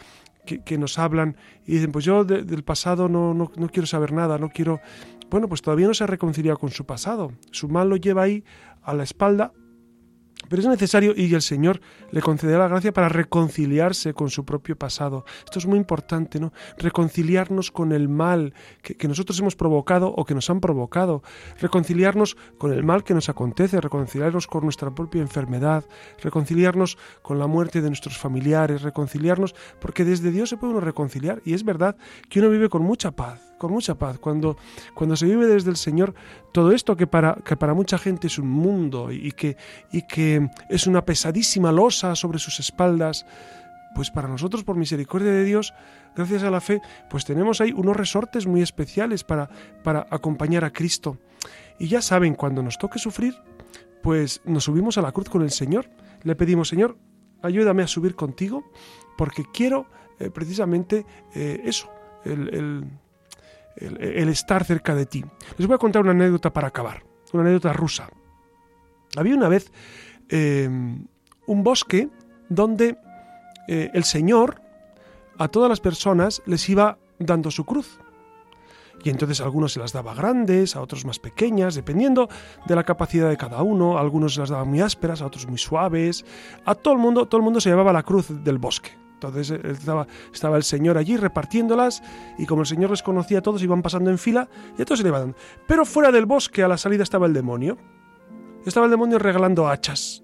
que, 0.45 0.77
nos 0.77 0.97
hablan 0.97 1.35
y 1.65 1.73
dicen, 1.73 1.91
pues 1.91 2.05
yo 2.05 2.23
del 2.23 2.63
pasado 2.63 3.07
no, 3.07 3.33
no, 3.33 3.51
no, 3.55 3.69
quiero 3.69 3.87
saber 3.87 4.11
nada, 4.11 4.37
no 4.37 4.49
quiero... 4.49 4.79
Bueno, 5.29 5.47
pues 5.47 5.61
todavía 5.61 5.87
no 5.87 5.93
se 5.93 6.03
ha 6.03 6.07
reconciliado 6.07 6.57
con 6.57 6.71
su 6.71 6.85
pasado. 6.85 7.31
Su 7.51 7.69
mal 7.69 7.89
lo 7.89 7.95
lleva 7.95 8.23
ahí 8.23 8.43
a 8.81 8.93
la 8.93 9.03
espalda 9.03 9.53
pero 10.51 10.63
es 10.63 10.67
necesario 10.67 11.13
y 11.15 11.33
el 11.33 11.41
Señor 11.41 11.79
le 12.11 12.21
concederá 12.21 12.59
la 12.59 12.67
gracia 12.67 12.91
para 12.91 13.07
reconciliarse 13.07 14.13
con 14.13 14.29
su 14.29 14.43
propio 14.43 14.75
pasado. 14.75 15.23
Esto 15.45 15.59
es 15.59 15.65
muy 15.65 15.77
importante, 15.77 16.41
¿no? 16.41 16.51
Reconciliarnos 16.77 17.71
con 17.71 17.93
el 17.93 18.09
mal 18.09 18.53
que, 18.81 19.07
nosotros 19.07 19.39
hemos 19.39 19.55
provocado 19.55 20.09
o 20.09 20.25
que 20.25 20.35
nos 20.35 20.49
han 20.49 20.59
provocado. 20.59 21.23
Reconciliarnos 21.61 22.35
con 22.57 22.73
el 22.73 22.83
mal 22.83 23.05
que 23.05 23.13
nos 23.13 23.29
acontece, 23.29 23.79
reconciliarnos 23.79 24.45
con 24.45 24.65
nuestra 24.65 24.93
propia 24.93 25.21
enfermedad, 25.21 25.85
reconciliarnos 26.21 26.97
con 27.21 27.39
la 27.39 27.47
muerte 27.47 27.79
de 27.79 27.87
nuestros 27.87 28.17
familiares, 28.17 28.81
reconciliarnos, 28.81 29.55
porque 29.79 30.03
desde 30.03 30.31
Dios 30.31 30.49
se 30.49 30.57
puede 30.57 30.73
uno 30.73 30.81
reconciliar. 30.81 31.41
Y 31.45 31.53
es 31.53 31.63
verdad 31.63 31.95
que 32.29 32.39
uno 32.39 32.49
vive 32.49 32.67
con 32.67 32.81
mucha 32.81 33.11
paz 33.11 33.50
con 33.61 33.71
mucha 33.71 33.93
paz. 33.93 34.17
Cuando, 34.17 34.57
cuando 34.95 35.15
se 35.15 35.27
vive 35.27 35.45
desde 35.45 35.69
el 35.69 35.77
Señor, 35.77 36.15
todo 36.51 36.71
esto 36.71 36.97
que 36.97 37.05
para, 37.05 37.35
que 37.45 37.55
para 37.55 37.75
mucha 37.75 37.99
gente 37.99 38.25
es 38.25 38.39
un 38.39 38.49
mundo 38.49 39.11
y 39.11 39.31
que, 39.33 39.55
y 39.91 40.01
que 40.07 40.49
es 40.67 40.87
una 40.87 41.05
pesadísima 41.05 41.71
losa 41.71 42.15
sobre 42.15 42.39
sus 42.39 42.59
espaldas, 42.59 43.23
pues 43.93 44.09
para 44.09 44.27
nosotros, 44.27 44.63
por 44.63 44.77
misericordia 44.77 45.31
de 45.31 45.43
Dios, 45.43 45.75
gracias 46.15 46.41
a 46.41 46.49
la 46.49 46.59
fe, 46.59 46.81
pues 47.07 47.23
tenemos 47.23 47.61
ahí 47.61 47.71
unos 47.71 47.95
resortes 47.95 48.47
muy 48.47 48.63
especiales 48.63 49.23
para, 49.23 49.47
para 49.83 50.07
acompañar 50.09 50.65
a 50.65 50.73
Cristo. 50.73 51.19
Y 51.77 51.87
ya 51.87 52.01
saben, 52.01 52.33
cuando 52.33 52.63
nos 52.63 52.79
toque 52.79 52.97
sufrir, 52.97 53.35
pues 54.01 54.41
nos 54.43 54.63
subimos 54.63 54.97
a 54.97 55.03
la 55.03 55.11
cruz 55.11 55.29
con 55.29 55.43
el 55.43 55.51
Señor. 55.51 55.87
Le 56.23 56.35
pedimos, 56.35 56.69
Señor, 56.69 56.97
ayúdame 57.43 57.83
a 57.83 57.87
subir 57.87 58.15
contigo, 58.15 58.63
porque 59.17 59.43
quiero 59.53 59.85
eh, 60.19 60.31
precisamente 60.31 61.05
eh, 61.35 61.61
eso, 61.63 61.91
el, 62.25 62.53
el, 62.55 62.85
estar 63.75 64.63
cerca 64.63 64.95
de 64.95 65.05
ti. 65.05 65.23
Les 65.57 65.67
voy 65.67 65.75
a 65.75 65.79
contar 65.79 66.01
una 66.01 66.11
anécdota 66.11 66.51
para 66.51 66.67
acabar, 66.67 67.03
una 67.33 67.43
anécdota 67.43 67.73
rusa. 67.73 68.09
Había 69.17 69.35
una 69.35 69.49
vez 69.49 69.71
em, 70.29 71.05
un 71.47 71.63
bosque 71.63 72.09
donde 72.49 72.97
eh, 73.67 73.89
el 73.93 74.03
Señor 74.03 74.61
a 75.37 75.47
todas 75.47 75.69
las 75.69 75.79
personas 75.79 76.41
les 76.45 76.67
iba 76.69 76.97
dando 77.19 77.51
su 77.51 77.65
cruz. 77.65 77.99
Y 79.03 79.09
entonces 79.09 79.41
a 79.41 79.45
algunos 79.45 79.73
se 79.73 79.79
las 79.79 79.93
daba 79.93 80.13
grandes, 80.13 80.75
a 80.75 80.81
otros 80.81 81.05
más 81.05 81.17
pequeñas, 81.17 81.73
dependiendo 81.73 82.29
de 82.67 82.75
la 82.75 82.83
capacidad 82.83 83.29
de 83.29 83.37
cada 83.37 83.63
uno. 83.63 83.97
Algunos 83.97 84.35
se 84.35 84.41
las 84.41 84.49
daba 84.49 84.63
muy 84.63 84.81
ásperas, 84.81 85.21
a 85.21 85.25
otros 85.25 85.47
muy 85.47 85.57
suaves. 85.57 86.23
A 86.65 86.75
todo 86.75 86.93
el 86.93 86.99
mundo, 86.99 87.27
todo 87.27 87.39
el 87.39 87.43
mundo 87.43 87.59
se 87.59 87.69
llevaba 87.69 87.91
la 87.91 88.03
cruz 88.03 88.27
del 88.43 88.59
bosque. 88.59 88.91
Entonces 89.27 89.51
eh, 89.51 89.61
estaba, 90.33 90.57
el 90.57 90.63
Señor 90.63 90.97
allí 90.97 91.15
repartiéndolas 91.15 92.01
y 92.37 92.45
como 92.45 92.61
el 92.61 92.67
Señor 92.67 92.89
les 92.89 93.03
conocía 93.03 93.39
a 93.39 93.41
todos, 93.41 93.61
iban 93.61 93.81
pasando 93.81 94.09
en 94.09 94.17
fila 94.17 94.49
y 94.77 94.81
a 94.81 94.85
todos 94.85 94.99
se 94.99 95.03
le 95.03 95.09
iban 95.09 95.35
Pero 95.67 95.85
fuera 95.85 96.11
del 96.11 96.25
bosque, 96.25 96.63
a 96.63 96.67
la 96.67 96.77
salida, 96.77 97.03
estaba 97.03 97.27
el 97.27 97.33
demonio. 97.33 97.77
Estaba 98.65 98.85
el 98.85 98.91
demonio 98.91 99.19
regalando 99.19 99.67
hachas. 99.67 100.23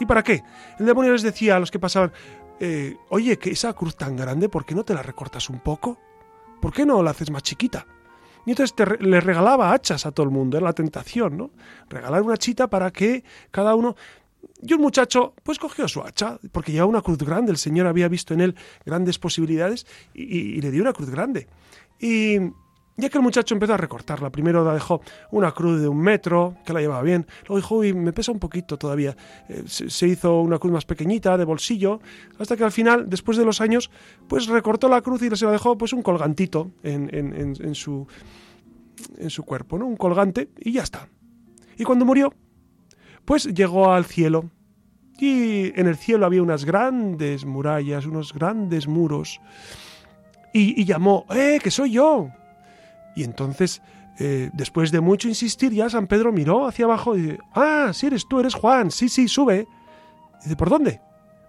¿Y 0.00 0.06
para 0.06 0.22
qué? 0.22 0.42
El 0.78 0.86
demonio 0.86 1.12
les 1.12 1.22
decía 1.22 1.56
a 1.56 1.60
los 1.60 1.70
que 1.70 1.78
pasaban, 1.78 2.12
eh, 2.60 2.96
oye, 3.10 3.38
que 3.38 3.50
esa 3.50 3.72
cruz 3.74 3.96
tan 3.96 4.16
grande, 4.16 4.48
¿por 4.48 4.64
qué 4.64 4.74
no 4.74 4.84
te 4.84 4.94
la 4.94 5.02
recortas 5.02 5.50
un 5.50 5.60
poco? 5.60 5.98
¿Por 6.60 6.72
qué 6.72 6.86
no 6.86 7.02
la 7.02 7.10
haces 7.10 7.30
más 7.30 7.42
chiquita? 7.42 7.86
Y 8.46 8.50
entonces 8.50 8.74
le 9.00 9.20
regalaba 9.20 9.72
hachas 9.72 10.04
a 10.06 10.12
todo 10.12 10.24
el 10.24 10.32
mundo, 10.32 10.56
era 10.56 10.66
la 10.66 10.72
tentación, 10.72 11.36
¿no? 11.36 11.50
Regalar 11.88 12.22
una 12.22 12.36
chita 12.36 12.68
para 12.68 12.90
que 12.90 13.24
cada 13.50 13.74
uno... 13.74 13.96
Y 14.62 14.72
un 14.74 14.80
muchacho, 14.80 15.34
pues 15.42 15.58
cogió 15.58 15.88
su 15.88 16.02
hacha, 16.02 16.38
porque 16.52 16.72
llevaba 16.72 16.90
una 16.90 17.02
cruz 17.02 17.18
grande, 17.18 17.52
el 17.52 17.58
Señor 17.58 17.86
había 17.86 18.08
visto 18.08 18.34
en 18.34 18.40
él 18.40 18.54
grandes 18.84 19.18
posibilidades 19.18 19.86
y, 20.14 20.60
le 20.60 20.70
dio 20.70 20.82
una 20.82 20.92
cruz 20.92 21.10
grande. 21.10 21.48
Y, 22.00 22.38
ya 22.96 23.08
que 23.08 23.18
el 23.18 23.24
muchacho 23.24 23.54
empezó 23.54 23.74
a 23.74 23.76
recortarla, 23.76 24.30
primero 24.30 24.64
la 24.64 24.72
dejó 24.72 25.00
una 25.32 25.50
cruz 25.50 25.80
de 25.80 25.88
un 25.88 26.00
metro, 26.00 26.56
que 26.64 26.72
la 26.72 26.80
llevaba 26.80 27.02
bien, 27.02 27.26
luego 27.48 27.56
dijo, 27.56 27.74
uy, 27.76 27.92
me 27.92 28.12
pesa 28.12 28.30
un 28.30 28.38
poquito 28.38 28.78
todavía. 28.78 29.16
Eh, 29.48 29.64
se, 29.66 30.06
hizo 30.06 30.40
una 30.40 30.58
cruz 30.58 30.72
más 30.72 30.84
pequeñita, 30.84 31.36
de 31.36 31.44
bolsillo, 31.44 32.00
hasta 32.38 32.56
que 32.56 32.62
al 32.62 32.72
final, 32.72 33.10
después 33.10 33.36
de 33.36 33.44
los 33.44 33.60
años, 33.60 33.90
pues 34.28 34.46
recortó 34.46 34.88
la 34.88 35.02
cruz 35.02 35.22
y 35.22 35.36
se 35.36 35.44
la 35.44 35.50
dejó 35.50 35.76
pues 35.76 35.92
un 35.92 36.02
colgantito 36.02 36.70
en, 36.84 37.10
en, 37.12 37.74
su, 37.74 38.06
en 39.18 39.30
su 39.30 39.42
cuerpo, 39.42 39.76
¿no? 39.76 39.86
Un 39.86 39.96
colgante, 39.96 40.50
y 40.60 40.72
ya 40.72 40.82
está. 40.82 41.08
Y 41.76 41.82
cuando 41.82 42.04
murió, 42.04 42.32
pues 43.24 43.44
llegó 43.44 43.92
al 43.92 44.04
cielo. 44.04 44.50
Y 45.18 45.78
en 45.78 45.86
el 45.86 45.96
cielo 45.96 46.26
había 46.26 46.42
unas 46.42 46.64
grandes 46.64 47.44
murallas, 47.44 48.06
unos 48.06 48.32
grandes 48.32 48.88
muros. 48.88 49.40
Y, 50.52 50.84
llamó, 50.84 51.26
¡eh, 51.30 51.58
que 51.62 51.70
soy 51.70 51.92
yo! 51.92 52.28
Y 53.16 53.24
entonces, 53.24 53.82
eh, 54.18 54.50
después 54.52 54.92
de 54.92 55.00
mucho 55.00 55.28
insistir, 55.28 55.72
ya 55.72 55.90
San 55.90 56.06
Pedro 56.06 56.32
miró 56.32 56.66
hacia 56.66 56.84
abajo 56.84 57.16
y 57.16 57.22
dice, 57.22 57.38
ah, 57.54 57.90
sí 57.92 58.06
eres 58.06 58.26
tú, 58.28 58.40
eres 58.40 58.54
Juan, 58.54 58.90
sí, 58.90 59.08
sí, 59.08 59.26
sube. 59.26 59.66
Y 60.40 60.44
dice, 60.44 60.56
¿por 60.56 60.70
dónde? 60.70 61.00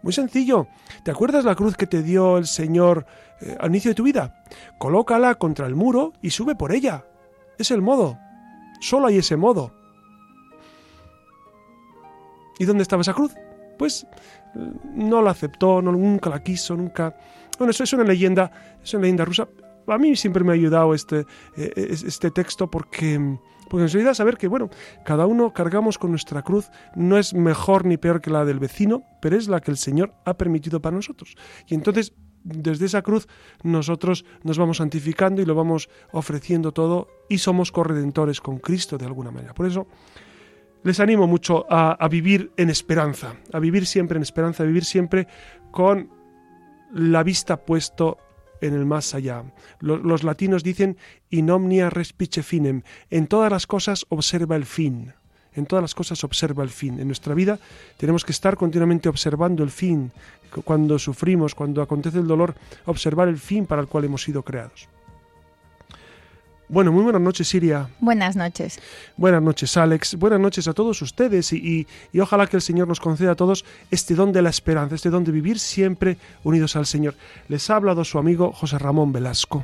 Muy 0.01 0.13
sencillo. 0.13 0.67
¿Te 1.03 1.11
acuerdas 1.11 1.45
la 1.45 1.55
cruz 1.55 1.75
que 1.75 1.87
te 1.87 2.03
dio 2.03 2.37
el 2.37 2.45
Señor 2.45 3.05
eh, 3.41 3.57
al 3.59 3.69
inicio 3.69 3.91
de 3.91 3.95
tu 3.95 4.03
vida? 4.03 4.43
Colócala 4.77 5.35
contra 5.35 5.67
el 5.67 5.75
muro 5.75 6.13
y 6.21 6.29
sube 6.29 6.55
por 6.55 6.71
ella. 6.71 7.05
Es 7.57 7.71
el 7.71 7.81
modo. 7.81 8.17
Solo 8.81 9.07
hay 9.07 9.17
ese 9.17 9.35
modo. 9.35 9.84
¿Y 12.59 12.65
dónde 12.65 12.83
estaba 12.83 13.01
esa 13.01 13.13
cruz? 13.13 13.33
Pues 13.77 14.07
no 14.93 15.21
la 15.21 15.31
aceptó, 15.31 15.81
no, 15.81 15.91
nunca 15.91 16.29
la 16.29 16.41
quiso, 16.41 16.75
nunca... 16.75 17.15
Bueno, 17.57 17.71
eso 17.71 17.83
es 17.83 17.93
una 17.93 18.03
leyenda, 18.03 18.51
es 18.83 18.93
una 18.93 19.01
leyenda 19.01 19.25
rusa, 19.25 19.47
a 19.87 19.97
mí 19.97 20.15
siempre 20.15 20.43
me 20.43 20.51
ha 20.51 20.55
ayudado 20.55 20.93
este, 20.93 21.25
eh, 21.55 21.71
este 21.89 22.31
texto 22.31 22.69
porque, 22.69 23.37
porque 23.69 23.83
nos 23.83 23.95
ayuda 23.95 24.11
a 24.11 24.15
saber 24.15 24.37
que, 24.37 24.47
bueno, 24.47 24.69
cada 25.03 25.25
uno 25.25 25.53
cargamos 25.53 25.97
con 25.97 26.11
nuestra 26.11 26.41
cruz, 26.41 26.69
no 26.95 27.17
es 27.17 27.33
mejor 27.33 27.85
ni 27.85 27.97
peor 27.97 28.21
que 28.21 28.29
la 28.29 28.45
del 28.45 28.59
vecino, 28.59 29.03
pero 29.21 29.37
es 29.37 29.47
la 29.47 29.61
que 29.61 29.71
el 29.71 29.77
Señor 29.77 30.13
ha 30.25 30.35
permitido 30.35 30.81
para 30.81 30.95
nosotros. 30.95 31.35
Y 31.67 31.75
entonces, 31.75 32.13
desde 32.43 32.85
esa 32.85 33.01
cruz, 33.01 33.27
nosotros 33.63 34.25
nos 34.43 34.57
vamos 34.57 34.77
santificando 34.77 35.41
y 35.41 35.45
lo 35.45 35.55
vamos 35.55 35.89
ofreciendo 36.11 36.71
todo 36.71 37.07
y 37.29 37.39
somos 37.39 37.71
corredentores 37.71 38.39
con 38.39 38.59
Cristo 38.59 38.97
de 38.97 39.05
alguna 39.05 39.31
manera. 39.31 39.53
Por 39.53 39.65
eso, 39.65 39.87
les 40.85 40.99
animo 40.99 41.25
mucho 41.25 41.65
a, 41.67 42.07
vivir 42.07 42.51
en 42.57 42.69
esperanza, 42.69 43.33
a 43.51 43.59
vivir 43.59 43.87
siempre 43.87 44.17
en 44.17 44.21
esperanza, 44.21 44.61
a 44.61 44.67
vivir 44.67 44.85
siempre 44.85 45.27
con 45.71 46.11
la 46.93 47.23
vista 47.23 47.57
puesto 47.57 48.19
en 48.61 48.75
el 48.75 48.85
más 48.85 49.15
allá. 49.15 49.43
Los, 49.79 50.23
latinos 50.23 50.63
dicen 50.63 50.97
in 51.31 51.49
omnia 51.49 51.89
respice 51.89 52.43
finem, 52.43 52.83
en 53.09 53.25
todas 53.25 53.51
las 53.51 53.65
cosas 53.65 54.05
observa 54.09 54.55
el 54.55 54.65
fin. 54.65 55.11
En 55.55 55.65
todas 55.65 55.81
las 55.81 55.95
cosas 55.95 56.23
observa 56.23 56.63
el 56.63 56.69
fin. 56.69 56.99
En 56.99 57.07
nuestra 57.07 57.33
vida 57.33 57.57
tenemos 57.97 58.23
que 58.23 58.33
estar 58.33 58.55
continuamente 58.55 59.09
observando 59.09 59.63
el 59.63 59.71
fin. 59.71 60.11
Cuando 60.63 60.99
sufrimos, 60.99 61.55
cuando 61.55 61.81
acontece 61.81 62.19
el 62.19 62.27
dolor, 62.27 62.53
observar 62.85 63.27
el 63.27 63.39
fin 63.39 63.65
para 63.65 63.81
el 63.81 63.87
cual 63.87 64.03
hemos 64.03 64.21
sido 64.21 64.43
creados. 64.43 64.87
Bueno, 66.67 66.91
muy 66.91 67.03
buenas 67.03 67.21
noches, 67.21 67.47
Siria. 67.47 67.89
Buenas 67.99 68.35
noches. 68.35 68.79
Buenas 69.17 69.41
noches, 69.41 69.77
Alex. 69.77 70.15
Buenas 70.15 70.39
noches 70.39 70.67
a 70.67 70.73
todos 70.73 71.01
ustedes 71.01 71.53
y, 71.53 71.87
y, 72.11 72.19
ojalá 72.19 72.47
que 72.47 72.55
el 72.55 72.61
Señor 72.61 72.87
nos 72.87 72.99
conceda 72.99 73.31
a 73.31 73.35
todos 73.35 73.65
este 73.91 74.15
don 74.15 74.31
de 74.31 74.41
la 74.41 74.49
esperanza, 74.49 74.95
este 74.95 75.09
don 75.09 75.23
de 75.23 75.31
vivir 75.31 75.59
siempre 75.59 76.17
unidos 76.43 76.75
al 76.75 76.87
Señor. 76.87 77.15
Les 77.49 77.69
ha 77.69 77.75
hablado 77.75 78.03
su 78.03 78.17
amigo 78.17 78.51
José 78.51 78.79
Ramón 78.79 79.13
Velasco. 79.13 79.63